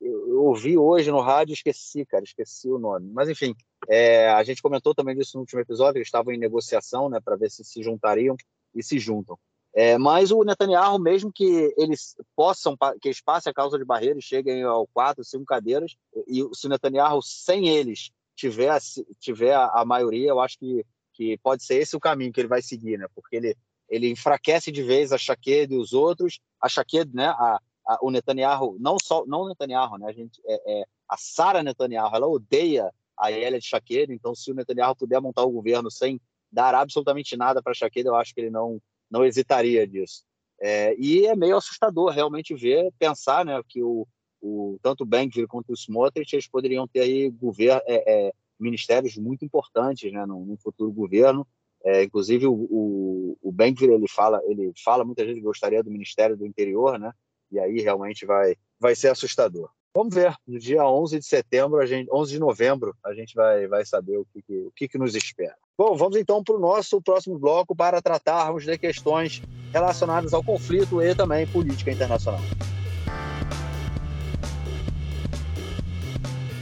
eu 0.00 0.43
ouvi 0.45 0.78
hoje 0.78 1.11
no 1.11 1.21
rádio, 1.21 1.52
esqueci, 1.52 2.05
cara, 2.05 2.25
esqueci 2.25 2.71
o 2.71 2.78
nome. 2.78 3.11
Mas 3.12 3.28
enfim, 3.28 3.55
é, 3.88 4.28
a 4.31 4.43
gente 4.43 4.62
comentou 4.62 4.95
também 4.95 5.17
disso 5.17 5.33
no 5.35 5.40
último 5.40 5.61
episódio, 5.61 5.99
eles 5.99 6.09
estavam 6.09 6.33
em 6.33 6.38
negociação, 6.38 7.09
né, 7.09 7.21
para 7.21 7.37
ver 7.37 7.50
se 7.50 7.64
se 7.64 7.83
juntariam 7.83 8.37
e 8.75 8.83
se 8.83 8.99
juntam. 8.99 9.38
É, 9.75 9.99
mas 9.99 10.33
o 10.33 10.43
Netanyahu, 10.43 10.99
mesmo 10.99 11.33
que 11.33 11.73
eles 11.76 12.17
possam, 12.35 12.76
que 13.00 13.09
eles 13.09 13.21
passem 13.21 13.50
a 13.50 13.55
causa 13.55 13.78
de 13.78 13.85
barreira 13.85 14.19
e 14.19 14.23
cheguem 14.23 14.62
ao 14.62 14.87
quatro, 14.88 15.25
cinco 15.25 15.45
cadeiras, 15.45 15.95
e 16.26 16.43
se 16.52 16.67
o 16.67 16.71
Netanyahu 16.71 17.23
sem 17.23 17.69
eles 17.69 18.11
tiver, 18.35 18.78
tiver 19.19 19.55
a, 19.55 19.85
maioria, 19.85 20.31
eu 20.31 20.40
acho 20.40 20.59
que, 20.59 20.85
que 21.12 21.37
pode 21.38 21.64
ser 21.64 21.76
esse 21.76 21.97
o 21.97 22.00
caminho 22.00 22.33
que 22.33 22.40
ele 22.40 22.49
vai 22.49 22.62
seguir, 22.62 22.99
né? 22.99 23.07
Porque 23.14 23.37
ele, 23.37 23.57
ele 23.88 24.09
enfraquece 24.09 24.73
de 24.73 24.83
vez 24.83 25.12
a 25.12 25.19
Shaked 25.19 25.73
e 25.73 25.76
os 25.76 25.93
outros, 25.93 26.40
a 26.61 26.69
Shaked, 26.69 27.14
né? 27.14 27.26
A, 27.26 27.61
o 28.02 28.11
Netanyahu, 28.11 28.76
não 28.78 28.97
só 29.02 29.25
não 29.26 29.42
o 29.42 29.49
Netanyahu, 29.49 29.99
né? 29.99 30.09
A 30.09 30.12
gente 30.12 30.40
é, 30.47 30.80
é 30.80 30.85
a 31.09 31.16
Sara 31.16 31.62
Netanyahu, 31.62 32.14
ela 32.14 32.26
odeia 32.26 32.92
a 33.16 33.33
Elia 33.33 33.59
de 33.59 33.66
Chaqueira, 33.66 34.12
então 34.12 34.35
se 34.35 34.50
o 34.50 34.54
Netanyahu 34.54 34.95
puder 34.95 35.21
montar 35.21 35.42
o 35.42 35.50
governo 35.50 35.90
sem 35.90 36.21
dar 36.52 36.75
absolutamente 36.75 37.37
nada 37.37 37.62
para 37.62 37.75
Chaqueira, 37.75 38.11
eu 38.11 38.14
acho 38.14 38.35
que 38.35 38.40
ele 38.40 38.50
não, 38.50 38.80
não 39.11 39.25
hesitaria 39.25 39.87
disso. 39.87 40.23
É, 40.61 40.95
e 40.99 41.26
é 41.26 41.37
meio 41.37 41.57
assustador 41.57 42.11
realmente 42.11 42.54
ver, 42.54 42.92
pensar 42.99 43.45
né, 43.45 43.61
que 43.68 43.83
o, 43.83 44.07
o, 44.40 44.78
tanto 44.83 45.02
o 45.02 45.07
Bankville 45.07 45.47
quanto 45.47 45.71
o 45.71 45.76
Smotrich 45.76 46.35
eles 46.35 46.49
poderiam 46.49 46.87
ter 46.87 47.00
aí 47.00 47.30
governo, 47.30 47.80
é, 47.87 48.28
é, 48.28 48.33
ministérios 48.59 49.16
muito 49.16 49.45
importantes 49.45 50.12
né, 50.12 50.26
no 50.26 50.57
futuro 50.61 50.90
governo. 50.90 51.47
É, 51.85 52.02
inclusive 52.02 52.47
o, 52.47 52.52
o, 52.52 53.38
o 53.40 53.52
Benkler, 53.52 53.90
ele 53.90 54.09
fala, 54.09 54.40
ele 54.47 54.73
fala 54.83 55.04
muita 55.04 55.25
gente 55.25 55.37
que 55.37 55.42
gostaria 55.42 55.83
do 55.83 55.90
Ministério 55.90 56.37
do 56.37 56.45
Interior, 56.45 56.99
né? 56.99 57.12
E 57.50 57.59
aí 57.59 57.81
realmente 57.81 58.26
vai, 58.26 58.57
vai 58.78 58.95
ser 58.95 59.09
assustador. 59.09 59.71
Vamos 59.95 60.14
ver, 60.14 60.35
no 60.47 60.59
dia 60.59 60.87
11 60.87 61.19
de 61.19 61.25
setembro, 61.25 61.81
a 61.81 61.87
gente, 61.87 62.09
11 62.12 62.33
de 62.33 62.38
novembro, 62.38 62.95
a 63.05 63.14
gente 63.14 63.35
vai, 63.35 63.67
vai 63.67 63.85
saber 63.85 64.19
o 64.19 64.26
que, 64.26 64.43
que 64.43 64.59
o 64.61 64.71
que, 64.71 64.88
que 64.88 64.99
nos 64.99 65.14
espera. 65.14 65.57
Bom, 65.76 65.97
vamos 65.97 66.17
então 66.17 66.43
para 66.45 66.55
o 66.55 66.61
nosso 66.61 67.00
próximo 67.00 67.38
bloco 67.38 67.75
para 67.75 68.02
tratarmos 68.02 68.64
de 68.64 68.76
questões 68.78 69.43
relacionadas 69.73 70.35
ao 70.35 70.45
conflito 70.45 71.02
e 71.02 71.14
também 71.14 71.47
política 71.47 71.90
internacional. 71.90 72.40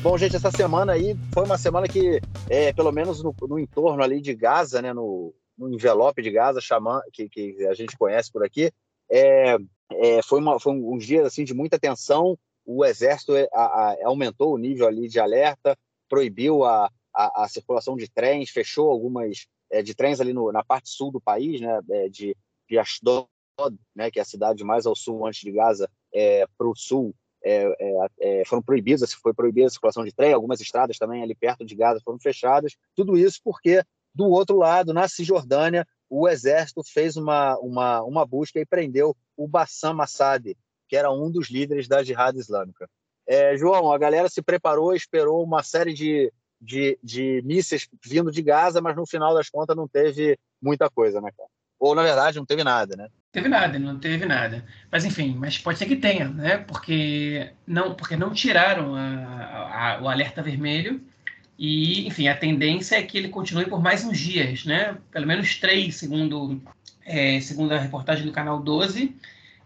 Bom, 0.02 0.16
gente, 0.16 0.36
essa 0.36 0.52
semana 0.52 0.92
aí 0.92 1.16
foi 1.34 1.44
uma 1.44 1.58
semana 1.58 1.88
que, 1.88 2.20
é, 2.48 2.72
pelo 2.72 2.92
menos 2.92 3.22
no, 3.24 3.34
no 3.42 3.58
entorno 3.58 4.02
ali 4.02 4.20
de 4.20 4.34
Gaza, 4.34 4.80
né, 4.80 4.92
no, 4.92 5.34
no 5.58 5.74
envelope 5.74 6.22
de 6.22 6.30
Gaza, 6.30 6.60
chamando, 6.60 7.02
que, 7.12 7.28
que 7.28 7.66
a 7.66 7.74
gente 7.74 7.98
conhece 7.98 8.30
por 8.30 8.44
aqui, 8.44 8.70
é, 9.10 9.58
é, 9.90 10.22
foi, 10.22 10.40
uma, 10.40 10.58
foi 10.58 10.72
uns 10.72 11.04
dias 11.04 11.26
assim 11.26 11.44
de 11.44 11.54
muita 11.54 11.78
tensão. 11.78 12.38
O 12.64 12.84
exército 12.84 13.34
é, 13.36 13.48
a, 13.52 13.62
a, 13.62 13.96
aumentou 14.04 14.54
o 14.54 14.58
nível 14.58 14.86
ali 14.86 15.08
de 15.08 15.20
alerta, 15.20 15.76
proibiu 16.08 16.64
a, 16.64 16.90
a, 17.14 17.44
a 17.44 17.48
circulação 17.48 17.96
de 17.96 18.08
trens, 18.10 18.50
fechou 18.50 18.90
algumas 18.90 19.46
é, 19.70 19.82
de 19.82 19.94
trens 19.94 20.20
ali 20.20 20.32
no, 20.32 20.50
na 20.52 20.64
parte 20.64 20.88
sul 20.88 21.10
do 21.10 21.20
país, 21.20 21.60
né, 21.60 21.80
é, 21.90 22.08
de, 22.08 22.36
de 22.68 22.78
Ashdod, 22.78 23.28
né, 23.94 24.10
que 24.10 24.18
é 24.18 24.22
a 24.22 24.26
cidade 24.26 24.62
mais 24.64 24.86
ao 24.86 24.94
sul 24.94 25.26
antes 25.26 25.40
de 25.40 25.52
Gaza, 25.52 25.88
é, 26.12 26.46
para 26.58 26.68
o 26.68 26.74
sul 26.74 27.14
é, 27.48 28.42
foram 28.44 28.60
proibidas, 28.60 29.12
foi 29.12 29.32
proibida 29.32 29.68
a 29.68 29.70
circulação 29.70 30.04
de 30.04 30.12
trem, 30.12 30.32
algumas 30.32 30.60
estradas 30.60 30.98
também 30.98 31.22
ali 31.22 31.34
perto 31.34 31.64
de 31.64 31.76
Gaza 31.76 32.00
foram 32.04 32.18
fechadas. 32.18 32.76
Tudo 32.94 33.16
isso 33.16 33.40
porque, 33.44 33.84
do 34.12 34.26
outro 34.26 34.56
lado, 34.56 34.92
na 34.92 35.06
Cisjordânia, 35.06 35.86
o 36.10 36.28
exército 36.28 36.82
fez 36.84 37.16
uma, 37.16 37.56
uma, 37.58 38.02
uma 38.02 38.26
busca 38.26 38.58
e 38.58 38.66
prendeu 38.66 39.16
o 39.36 39.46
Bassam 39.46 40.00
Assad, 40.00 40.56
que 40.88 40.96
era 40.96 41.10
um 41.10 41.30
dos 41.30 41.50
líderes 41.50 41.88
da 41.88 42.02
Jihad 42.02 42.36
Islâmica. 42.36 42.88
É, 43.26 43.56
João, 43.56 43.92
a 43.92 43.98
galera 43.98 44.28
se 44.28 44.40
preparou, 44.40 44.94
esperou 44.94 45.42
uma 45.42 45.62
série 45.62 45.92
de, 45.92 46.32
de, 46.60 46.98
de 47.02 47.42
mísseis 47.44 47.88
vindo 48.04 48.30
de 48.30 48.40
Gaza, 48.40 48.80
mas 48.80 48.94
no 48.96 49.06
final 49.06 49.34
das 49.34 49.50
contas 49.50 49.76
não 49.76 49.88
teve 49.88 50.38
muita 50.62 50.88
coisa, 50.88 51.20
né, 51.20 51.30
cara? 51.36 51.48
Ou, 51.78 51.94
na 51.94 52.02
verdade, 52.02 52.38
não 52.38 52.46
teve 52.46 52.64
nada, 52.64 52.96
né? 52.96 53.08
Teve 53.32 53.48
nada, 53.48 53.78
não 53.78 53.98
teve 53.98 54.24
nada. 54.24 54.64
Mas, 54.90 55.04
enfim, 55.04 55.34
mas 55.38 55.58
pode 55.58 55.78
ser 55.78 55.86
que 55.86 55.96
tenha, 55.96 56.28
né? 56.28 56.58
Porque 56.58 57.52
não, 57.66 57.94
porque 57.94 58.16
não 58.16 58.32
tiraram 58.32 58.94
a, 58.94 59.96
a, 59.96 60.02
o 60.02 60.08
alerta 60.08 60.42
vermelho 60.42 61.02
e, 61.58 62.06
enfim, 62.06 62.28
a 62.28 62.36
tendência 62.36 62.96
é 62.96 63.02
que 63.02 63.18
ele 63.18 63.28
continue 63.28 63.66
por 63.66 63.82
mais 63.82 64.04
uns 64.04 64.18
dias, 64.18 64.64
né? 64.64 64.96
Pelo 65.10 65.26
menos 65.26 65.58
três, 65.58 65.96
segundo, 65.96 66.62
é, 67.06 67.40
segundo 67.40 67.72
a 67.72 67.78
reportagem 67.78 68.26
do 68.26 68.32
Canal 68.32 68.60
12, 68.60 69.14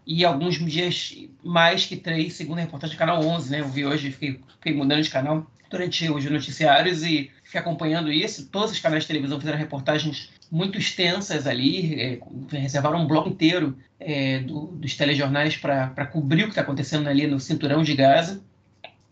e 0.05 0.25
alguns 0.25 0.55
dias 0.65 1.15
mais 1.43 1.85
que 1.85 1.95
três, 1.95 2.33
segundo 2.33 2.59
a 2.59 2.61
reportagem 2.61 2.95
do 2.95 2.99
Canal 2.99 3.23
11, 3.23 3.51
né? 3.51 3.59
Eu 3.61 3.67
vi 3.67 3.85
hoje, 3.85 4.11
fiquei, 4.11 4.39
fiquei 4.57 4.73
mudando 4.73 5.01
de 5.01 5.09
canal 5.09 5.45
durante 5.69 6.09
os 6.09 6.25
noticiários 6.25 7.03
e 7.03 7.31
fiquei 7.43 7.61
acompanhando 7.61 8.11
isso. 8.11 8.47
Todos 8.47 8.71
os 8.71 8.79
canais 8.79 9.03
de 9.03 9.07
televisão 9.07 9.39
fizeram 9.39 9.57
reportagens 9.57 10.29
muito 10.51 10.77
extensas 10.77 11.47
ali, 11.47 11.99
é, 11.99 12.19
reservaram 12.51 12.99
um 12.99 13.07
bloco 13.07 13.29
inteiro 13.29 13.77
é, 13.99 14.39
do, 14.39 14.67
dos 14.67 14.95
telejornais 14.95 15.55
para 15.55 16.05
cobrir 16.07 16.43
o 16.43 16.45
que 16.45 16.51
está 16.51 16.61
acontecendo 16.61 17.07
ali 17.07 17.25
no 17.25 17.39
cinturão 17.39 17.83
de 17.83 17.95
Gaza. 17.95 18.41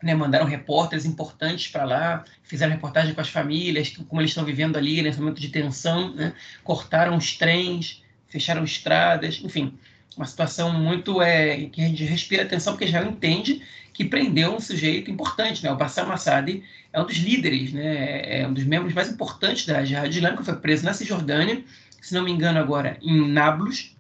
Né, 0.02 0.16
mandaram 0.16 0.46
repórteres 0.46 1.04
importantes 1.06 1.68
para 1.68 1.84
lá, 1.84 2.24
fizeram 2.44 2.72
reportagem 2.72 3.14
com 3.14 3.20
as 3.20 3.28
famílias, 3.28 3.90
como 4.08 4.22
eles 4.22 4.32
estão 4.32 4.46
vivendo 4.46 4.78
ali 4.78 5.02
nesse 5.02 5.20
momento 5.20 5.42
de 5.42 5.50
tensão, 5.50 6.16
né, 6.16 6.32
cortaram 6.64 7.18
os 7.18 7.36
trens, 7.36 8.02
fecharam 8.30 8.64
estradas, 8.64 9.42
enfim, 9.44 9.74
uma 10.16 10.26
situação 10.26 10.74
muito 10.74 11.22
é, 11.22 11.66
que 11.66 11.82
a 11.82 11.88
gente 11.88 12.04
respira 12.04 12.44
atenção 12.44 12.74
porque 12.74 12.88
já 12.88 13.04
entende 13.04 13.62
que 13.94 14.06
prendeu 14.06 14.56
um 14.56 14.60
sujeito 14.60 15.12
importante, 15.12 15.64
né? 15.64 15.72
O 15.72 15.76
Bassam 15.76 16.12
Assad 16.12 16.64
é 16.94 17.02
um 17.02 17.06
dos 17.06 17.18
líderes, 17.18 17.74
né? 17.74 18.42
É 18.42 18.48
um 18.48 18.54
dos 18.54 18.64
membros 18.64 18.94
mais 18.94 19.10
importantes 19.10 19.66
da 19.66 19.84
Jihad 19.84 20.10
Islâmica, 20.10 20.44
foi 20.44 20.56
preso 20.56 20.86
na 20.86 20.94
Cisjordânia, 20.94 21.64
se 22.02 22.14
não 22.14 22.24
me 22.24 22.32
engano 22.32 22.60
agora 22.60 22.98
em 23.02 23.30
Nablus, 23.30 23.96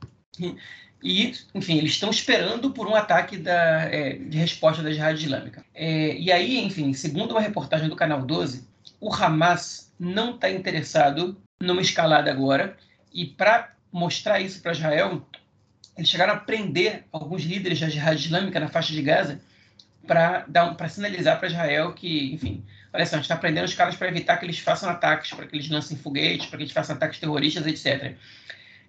e, 1.01 1.33
enfim, 1.53 1.77
eles 1.77 1.91
estão 1.91 2.09
esperando 2.09 2.71
por 2.71 2.87
um 2.87 2.95
ataque 2.95 3.37
da, 3.37 3.83
é, 3.83 4.13
de 4.13 4.37
resposta 4.37 4.83
da 4.83 4.91
Jihad 4.91 5.17
Islâmica. 5.17 5.65
É, 5.73 6.17
e 6.17 6.31
aí, 6.31 6.57
enfim, 6.59 6.93
segundo 6.93 7.31
uma 7.31 7.41
reportagem 7.41 7.87
do 7.87 7.95
Canal 7.95 8.21
12, 8.21 8.67
o 8.99 9.13
Hamas 9.13 9.91
não 9.99 10.35
está 10.35 10.49
interessado 10.49 11.37
numa 11.61 11.81
escalada 11.81 12.29
agora, 12.31 12.77
e 13.13 13.25
para 13.25 13.73
mostrar 13.91 14.39
isso 14.39 14.61
para 14.61 14.71
Israel, 14.71 15.25
eles 15.97 16.09
chegaram 16.09 16.33
a 16.33 16.37
prender 16.37 17.05
alguns 17.11 17.43
líderes 17.43 17.79
da 17.79 17.89
Jihad 17.89 18.17
Islâmica 18.17 18.59
na 18.59 18.69
faixa 18.69 18.93
de 18.93 19.01
Gaza 19.01 19.39
para 20.07 20.45
dar 20.47 20.73
para 20.75 20.89
sinalizar 20.89 21.37
para 21.37 21.49
Israel 21.49 21.93
que, 21.93 22.33
enfim, 22.33 22.63
olha 22.93 23.05
só, 23.05 23.15
a 23.15 23.17
gente 23.17 23.25
está 23.25 23.35
prendendo 23.35 23.65
os 23.65 23.73
caras 23.73 23.95
para 23.95 24.07
evitar 24.07 24.37
que 24.37 24.45
eles 24.45 24.59
façam 24.59 24.89
ataques, 24.89 25.31
para 25.31 25.45
que 25.45 25.55
eles 25.55 25.69
lancem 25.69 25.97
foguetes, 25.97 26.47
para 26.47 26.57
que 26.57 26.63
eles 26.63 26.73
façam 26.73 26.95
ataques 26.95 27.19
terroristas, 27.19 27.67
etc. 27.67 28.15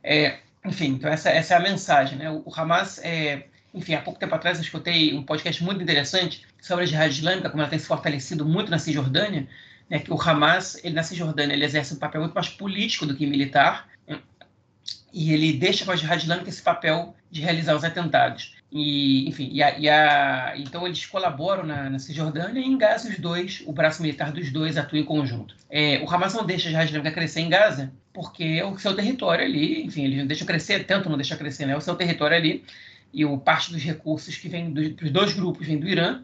É, 0.02 0.38
enfim, 0.64 0.88
então 0.88 1.10
essa, 1.10 1.30
essa 1.30 1.54
é 1.54 1.56
a 1.56 1.60
mensagem, 1.60 2.16
né? 2.16 2.30
O, 2.30 2.42
o 2.46 2.52
Hamas, 2.54 2.98
é, 3.02 3.44
enfim, 3.74 3.94
há 3.94 4.00
pouco 4.00 4.18
tempo 4.18 4.34
atrás 4.34 4.58
eu 4.58 4.64
escutei 4.64 5.12
um 5.14 5.22
podcast 5.22 5.62
muito 5.62 5.82
interessante 5.82 6.46
sobre 6.60 6.84
a 6.84 6.86
Jihad 6.86 7.10
Islâmica, 7.10 7.50
como 7.50 7.62
ela 7.62 7.70
tem 7.70 7.78
se 7.78 7.86
fortalecido 7.86 8.46
muito 8.46 8.70
na 8.70 8.78
Cisjordânia, 8.78 9.48
né, 9.88 9.98
que 9.98 10.12
o 10.12 10.20
Hamas, 10.20 10.82
ele, 10.84 10.94
na 10.94 11.02
Cisjordânia, 11.02 11.54
ele 11.54 11.64
exerce 11.64 11.92
um 11.92 11.98
papel 11.98 12.20
muito 12.20 12.34
mais 12.34 12.48
político 12.48 13.04
do 13.04 13.16
que 13.16 13.26
militar, 13.26 13.89
e 15.12 15.32
ele 15.32 15.52
deixa 15.52 15.84
com 15.84 15.90
a 15.90 15.96
Jihad 15.96 16.22
Islâmica 16.22 16.48
esse 16.48 16.62
papel 16.62 17.14
de 17.30 17.40
realizar 17.40 17.74
os 17.74 17.84
atentados. 17.84 18.54
E, 18.72 19.28
enfim, 19.28 19.48
e 19.52 19.62
a, 19.62 19.78
e 19.78 19.88
a, 19.88 20.54
então 20.56 20.86
eles 20.86 21.04
colaboram 21.04 21.64
na, 21.64 21.90
na, 21.90 21.98
Cisjordânia 21.98 22.60
e 22.60 22.64
em 22.64 22.78
Gaza 22.78 23.08
os 23.08 23.18
dois, 23.18 23.62
o 23.66 23.72
braço 23.72 24.00
militar 24.00 24.30
dos 24.30 24.52
dois 24.52 24.76
atua 24.76 24.98
em 24.98 25.04
conjunto. 25.04 25.56
É, 25.68 26.00
o 26.04 26.08
Hamas 26.08 26.34
não 26.34 26.44
deixa 26.44 26.68
a 26.68 26.70
Jihad 26.70 26.86
Islâmica 26.86 27.10
crescer 27.10 27.40
em 27.40 27.48
Gaza 27.48 27.92
porque 28.12 28.44
é 28.44 28.64
o 28.64 28.78
seu 28.78 28.94
território 28.94 29.44
ali, 29.44 29.84
enfim, 29.84 30.04
eles 30.04 30.18
não 30.18 30.26
deixam 30.26 30.46
crescer, 30.46 30.84
tentam 30.84 31.10
não 31.10 31.18
deixar 31.18 31.36
crescer, 31.36 31.66
né? 31.66 31.72
É 31.72 31.76
o 31.76 31.80
seu 31.80 31.94
território 31.94 32.36
ali 32.36 32.64
e 33.12 33.24
o 33.24 33.38
parte 33.38 33.72
dos 33.72 33.82
recursos 33.82 34.36
que 34.36 34.48
vem 34.48 34.70
dos 34.72 35.10
dois 35.10 35.32
grupos 35.32 35.66
vem 35.66 35.78
do 35.78 35.88
Irã 35.88 36.22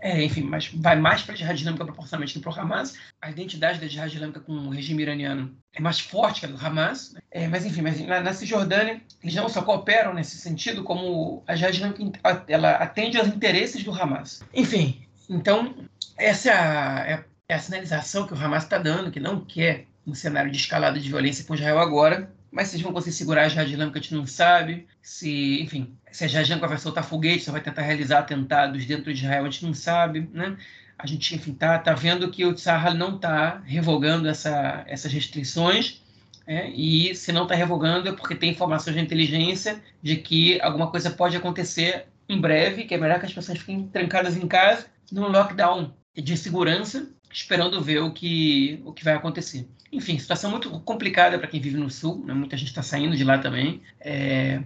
é, 0.00 0.22
enfim, 0.22 0.42
mas 0.42 0.68
vai 0.68 0.96
mais 0.96 1.22
para 1.22 1.34
a 1.34 1.36
jihad 1.36 1.58
islâmica 1.58 1.84
proporcionalmente 1.84 2.34
que 2.34 2.40
para 2.40 2.52
o 2.52 2.60
Hamas. 2.60 2.94
A 3.20 3.30
identidade 3.30 3.80
da 3.80 3.86
jihad 3.86 4.12
islâmica 4.12 4.40
com 4.40 4.52
o 4.52 4.70
regime 4.70 5.02
iraniano 5.02 5.56
é 5.72 5.80
mais 5.80 6.00
forte 6.00 6.40
que 6.40 6.46
a 6.46 6.48
do 6.48 6.64
Hamas. 6.64 7.12
Né? 7.12 7.20
É, 7.30 7.48
mas, 7.48 7.64
enfim, 7.64 7.82
mas 7.82 8.00
na, 8.00 8.20
na, 8.20 8.32
Cisjordânia, 8.32 9.00
eles 9.22 9.34
não 9.34 9.48
só 9.48 9.62
cooperam 9.62 10.14
nesse 10.14 10.36
sentido, 10.36 10.84
como 10.84 11.42
a 11.46 11.56
jihad 11.56 11.74
islâmica 11.74 12.20
ela 12.48 12.72
atende 12.72 13.18
aos 13.18 13.28
interesses 13.28 13.82
do 13.82 13.92
Hamas. 13.92 14.44
Enfim, 14.54 15.02
então, 15.28 15.74
essa 16.16 16.50
é 16.50 16.54
a, 16.54 17.04
é, 17.08 17.24
é 17.48 17.54
a 17.54 17.58
sinalização 17.58 18.26
que 18.26 18.34
o 18.34 18.36
Hamas 18.36 18.64
está 18.64 18.78
dando, 18.78 19.10
que 19.10 19.20
não 19.20 19.44
quer 19.44 19.86
um 20.06 20.14
cenário 20.14 20.50
de 20.50 20.58
escalada 20.58 21.00
de 21.00 21.08
violência 21.08 21.44
com 21.44 21.54
Israel 21.54 21.80
agora, 21.80 22.30
mas 22.50 22.68
se 22.68 22.82
vão 22.82 22.92
conseguir 22.92 23.16
segurar 23.16 23.42
a 23.42 23.48
jihad 23.48 23.70
islâmica, 23.70 23.98
a 23.98 24.02
gente 24.02 24.14
não 24.14 24.26
sabe. 24.26 24.86
Se, 25.02 25.60
enfim, 25.60 25.96
se 26.16 26.24
a 26.24 26.42
islâmica 26.42 26.66
vai 26.66 26.78
soltar 26.78 27.04
foguetes, 27.04 27.44
se 27.44 27.50
vai 27.50 27.60
tentar 27.60 27.82
realizar 27.82 28.20
atentados 28.20 28.84
dentro 28.86 29.12
de 29.12 29.20
Israel, 29.20 29.44
a 29.44 29.50
gente 29.50 29.66
não 29.66 29.74
sabe, 29.74 30.28
né? 30.32 30.56
A 30.98 31.06
gente, 31.06 31.34
enfim, 31.34 31.52
tá, 31.52 31.78
tá 31.78 31.92
vendo 31.92 32.30
que 32.30 32.44
o 32.44 32.54
Tzahal 32.54 32.94
não 32.94 33.16
está 33.16 33.60
revogando 33.66 34.26
essa, 34.26 34.82
essas 34.86 35.12
restrições, 35.12 36.00
é, 36.46 36.70
e 36.70 37.14
se 37.14 37.32
não 37.32 37.42
está 37.42 37.54
revogando 37.54 38.08
é 38.08 38.12
porque 38.12 38.34
tem 38.34 38.50
informações 38.50 38.96
de 38.96 39.02
inteligência 39.02 39.82
de 40.00 40.16
que 40.16 40.60
alguma 40.62 40.90
coisa 40.90 41.10
pode 41.10 41.36
acontecer 41.36 42.06
em 42.28 42.40
breve, 42.40 42.84
que 42.84 42.94
é 42.94 42.98
melhor 42.98 43.18
que 43.18 43.26
as 43.26 43.34
pessoas 43.34 43.58
fiquem 43.58 43.86
trancadas 43.88 44.36
em 44.36 44.46
casa, 44.46 44.86
num 45.12 45.28
lockdown 45.28 45.92
de 46.14 46.36
segurança, 46.36 47.10
esperando 47.30 47.82
ver 47.82 47.98
o 47.98 48.10
que, 48.10 48.80
o 48.86 48.92
que 48.92 49.04
vai 49.04 49.14
acontecer. 49.14 49.68
Enfim, 49.92 50.18
situação 50.18 50.50
muito 50.50 50.70
complicada 50.80 51.38
para 51.38 51.48
quem 51.48 51.60
vive 51.60 51.76
no 51.76 51.90
Sul, 51.90 52.24
né? 52.24 52.32
muita 52.32 52.56
gente 52.56 52.68
está 52.68 52.82
saindo 52.82 53.16
de 53.16 53.24
lá 53.24 53.38
também. 53.38 53.82
É, 54.00 54.62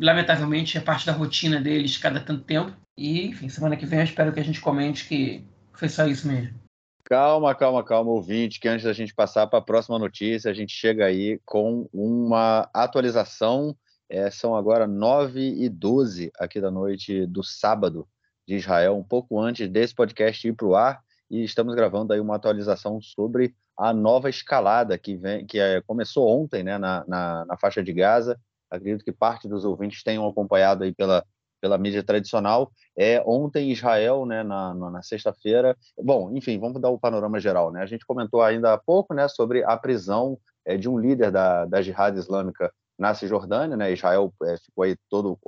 lamentavelmente, 0.00 0.76
é 0.78 0.80
parte 0.80 1.06
da 1.06 1.12
rotina 1.12 1.60
deles 1.60 1.96
cada 1.96 2.20
tanto 2.20 2.44
tempo. 2.44 2.72
E, 2.96 3.26
enfim, 3.26 3.48
semana 3.48 3.76
que 3.76 3.86
vem 3.86 4.00
eu 4.00 4.04
espero 4.04 4.32
que 4.32 4.40
a 4.40 4.44
gente 4.44 4.60
comente 4.60 5.06
que 5.08 5.44
foi 5.72 5.88
só 5.88 6.06
isso 6.06 6.28
mesmo. 6.28 6.58
Calma, 7.04 7.54
calma, 7.54 7.82
calma, 7.82 8.10
ouvinte, 8.10 8.60
que 8.60 8.68
antes 8.68 8.84
da 8.84 8.92
gente 8.92 9.14
passar 9.14 9.46
para 9.46 9.58
a 9.58 9.62
próxima 9.62 9.98
notícia, 9.98 10.50
a 10.50 10.54
gente 10.54 10.72
chega 10.72 11.06
aí 11.06 11.40
com 11.44 11.88
uma 11.92 12.68
atualização. 12.72 13.76
É, 14.08 14.30
são 14.30 14.54
agora 14.54 14.86
9 14.86 15.40
e 15.40 15.68
12 15.68 16.30
aqui 16.38 16.60
da 16.60 16.70
noite 16.70 17.26
do 17.26 17.42
sábado 17.42 18.06
de 18.46 18.56
Israel, 18.56 18.96
um 18.96 19.04
pouco 19.04 19.40
antes 19.40 19.68
desse 19.68 19.94
podcast 19.94 20.46
ir 20.46 20.52
para 20.52 20.66
o 20.66 20.74
ar, 20.74 21.00
e 21.30 21.44
estamos 21.44 21.74
gravando 21.74 22.12
aí 22.12 22.20
uma 22.20 22.36
atualização 22.36 23.00
sobre 23.00 23.54
a 23.78 23.94
nova 23.94 24.28
escalada 24.28 24.98
que, 24.98 25.16
vem, 25.16 25.46
que 25.46 25.58
é, 25.58 25.80
começou 25.80 26.28
ontem 26.28 26.62
né, 26.62 26.76
na, 26.76 27.04
na, 27.08 27.44
na, 27.46 27.56
faixa 27.56 27.82
de 27.82 27.92
Gaza. 27.92 28.38
Acredito 28.70 29.04
que 29.04 29.12
parte 29.12 29.48
dos 29.48 29.64
ouvintes 29.64 30.02
tenham 30.02 30.26
acompanhado 30.28 30.84
aí 30.84 30.94
pela, 30.94 31.24
pela 31.60 31.76
mídia 31.76 32.02
tradicional. 32.02 32.70
É, 32.96 33.22
ontem, 33.26 33.70
Israel, 33.70 34.24
né, 34.24 34.42
na, 34.42 34.74
na 34.74 35.02
sexta-feira. 35.02 35.76
Bom, 35.98 36.30
enfim, 36.34 36.58
vamos 36.58 36.80
dar 36.80 36.90
o 36.90 36.98
panorama 36.98 37.38
geral. 37.40 37.72
Né? 37.72 37.82
A 37.82 37.86
gente 37.86 38.06
comentou 38.06 38.42
ainda 38.42 38.72
há 38.72 38.78
pouco 38.78 39.14
né, 39.14 39.28
sobre 39.28 39.64
a 39.64 39.76
prisão 39.76 40.38
é, 40.64 40.76
de 40.76 40.88
um 40.88 40.98
líder 40.98 41.30
da, 41.30 41.66
da 41.66 41.82
Jihad 41.82 42.16
Islâmica 42.16 42.72
na 42.98 43.14
Cisjordânia. 43.14 43.76
Né? 43.76 43.92
Israel 43.92 44.32
é, 44.44 44.56
ficou 44.56 44.84
aí 44.84 44.96
todo. 45.08 45.38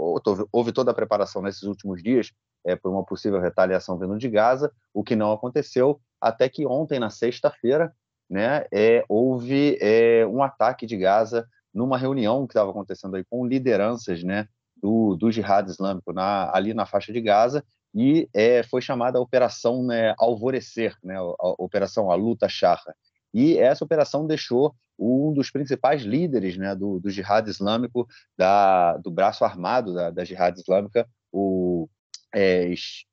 Houve 0.51 0.73
toda 0.73 0.91
a 0.91 0.95
preparação 0.95 1.43
nesses 1.43 1.63
últimos 1.63 2.03
dias 2.03 2.31
é, 2.65 2.77
por 2.77 2.91
uma 2.91 3.05
possível 3.05 3.41
retaliação 3.41 3.99
vindo 3.99 4.19
de 4.19 4.29
Gaza, 4.29 4.73
o 4.95 5.03
que 5.03 5.17
não 5.17 5.33
aconteceu, 5.33 6.01
até 6.21 6.49
que 6.49 6.67
ontem, 6.67 6.99
na 6.99 7.11
sexta-feira, 7.11 7.93
né, 8.31 8.65
é, 8.73 9.05
houve 9.09 9.77
é, 9.81 10.27
um 10.27 10.43
ataque 10.43 10.87
de 10.87 10.97
Gaza 10.97 11.47
numa 11.73 11.97
reunião 11.97 12.47
que 12.47 12.53
estava 12.53 12.71
acontecendo 12.71 13.17
aí 13.17 13.25
com 13.25 13.47
lideranças 13.47 14.23
né, 14.23 14.49
do, 14.77 15.17
do 15.17 15.31
jihad 15.31 15.69
islâmico 15.69 16.13
na, 16.13 16.51
ali 16.55 16.75
na 16.75 16.87
faixa 16.87 17.13
de 17.13 17.21
Gaza, 17.21 17.65
e 17.95 18.29
é, 18.33 18.63
foi 18.63 18.81
chamada 18.81 19.19
a 19.19 19.21
Operação 19.21 19.85
né, 19.85 20.15
Alvorecer, 20.19 20.97
né, 21.03 21.17
a, 21.17 21.23
Operação 21.59 22.11
A 22.11 22.15
Luta 22.15 22.49
Charra. 22.49 22.95
E 23.35 23.57
essa 23.59 23.85
operação 23.85 24.27
deixou 24.27 24.75
um 24.99 25.33
dos 25.33 25.51
principais 25.51 26.03
líderes 26.03 26.57
né, 26.57 26.75
do, 26.75 27.01
do 27.01 27.11
jihad 27.11 27.49
islâmico, 27.49 28.07
da, 28.37 28.97
do 28.99 29.11
braço 29.11 29.45
armado 29.45 29.95
da, 29.95 30.11
da 30.11 30.25
jihad 30.25 30.59
islâmica, 30.59 31.09
o 31.33 31.89
é, 32.35 32.73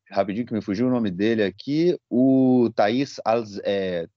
rapidinho 0.09 0.45
que 0.45 0.53
me 0.53 0.61
fugiu 0.61 0.87
o 0.87 0.91
nome 0.91 1.11
dele 1.11 1.43
aqui, 1.43 1.97
o 2.09 2.69
Thais 2.75 3.15
Al, 3.23 3.43
é, 3.63 4.07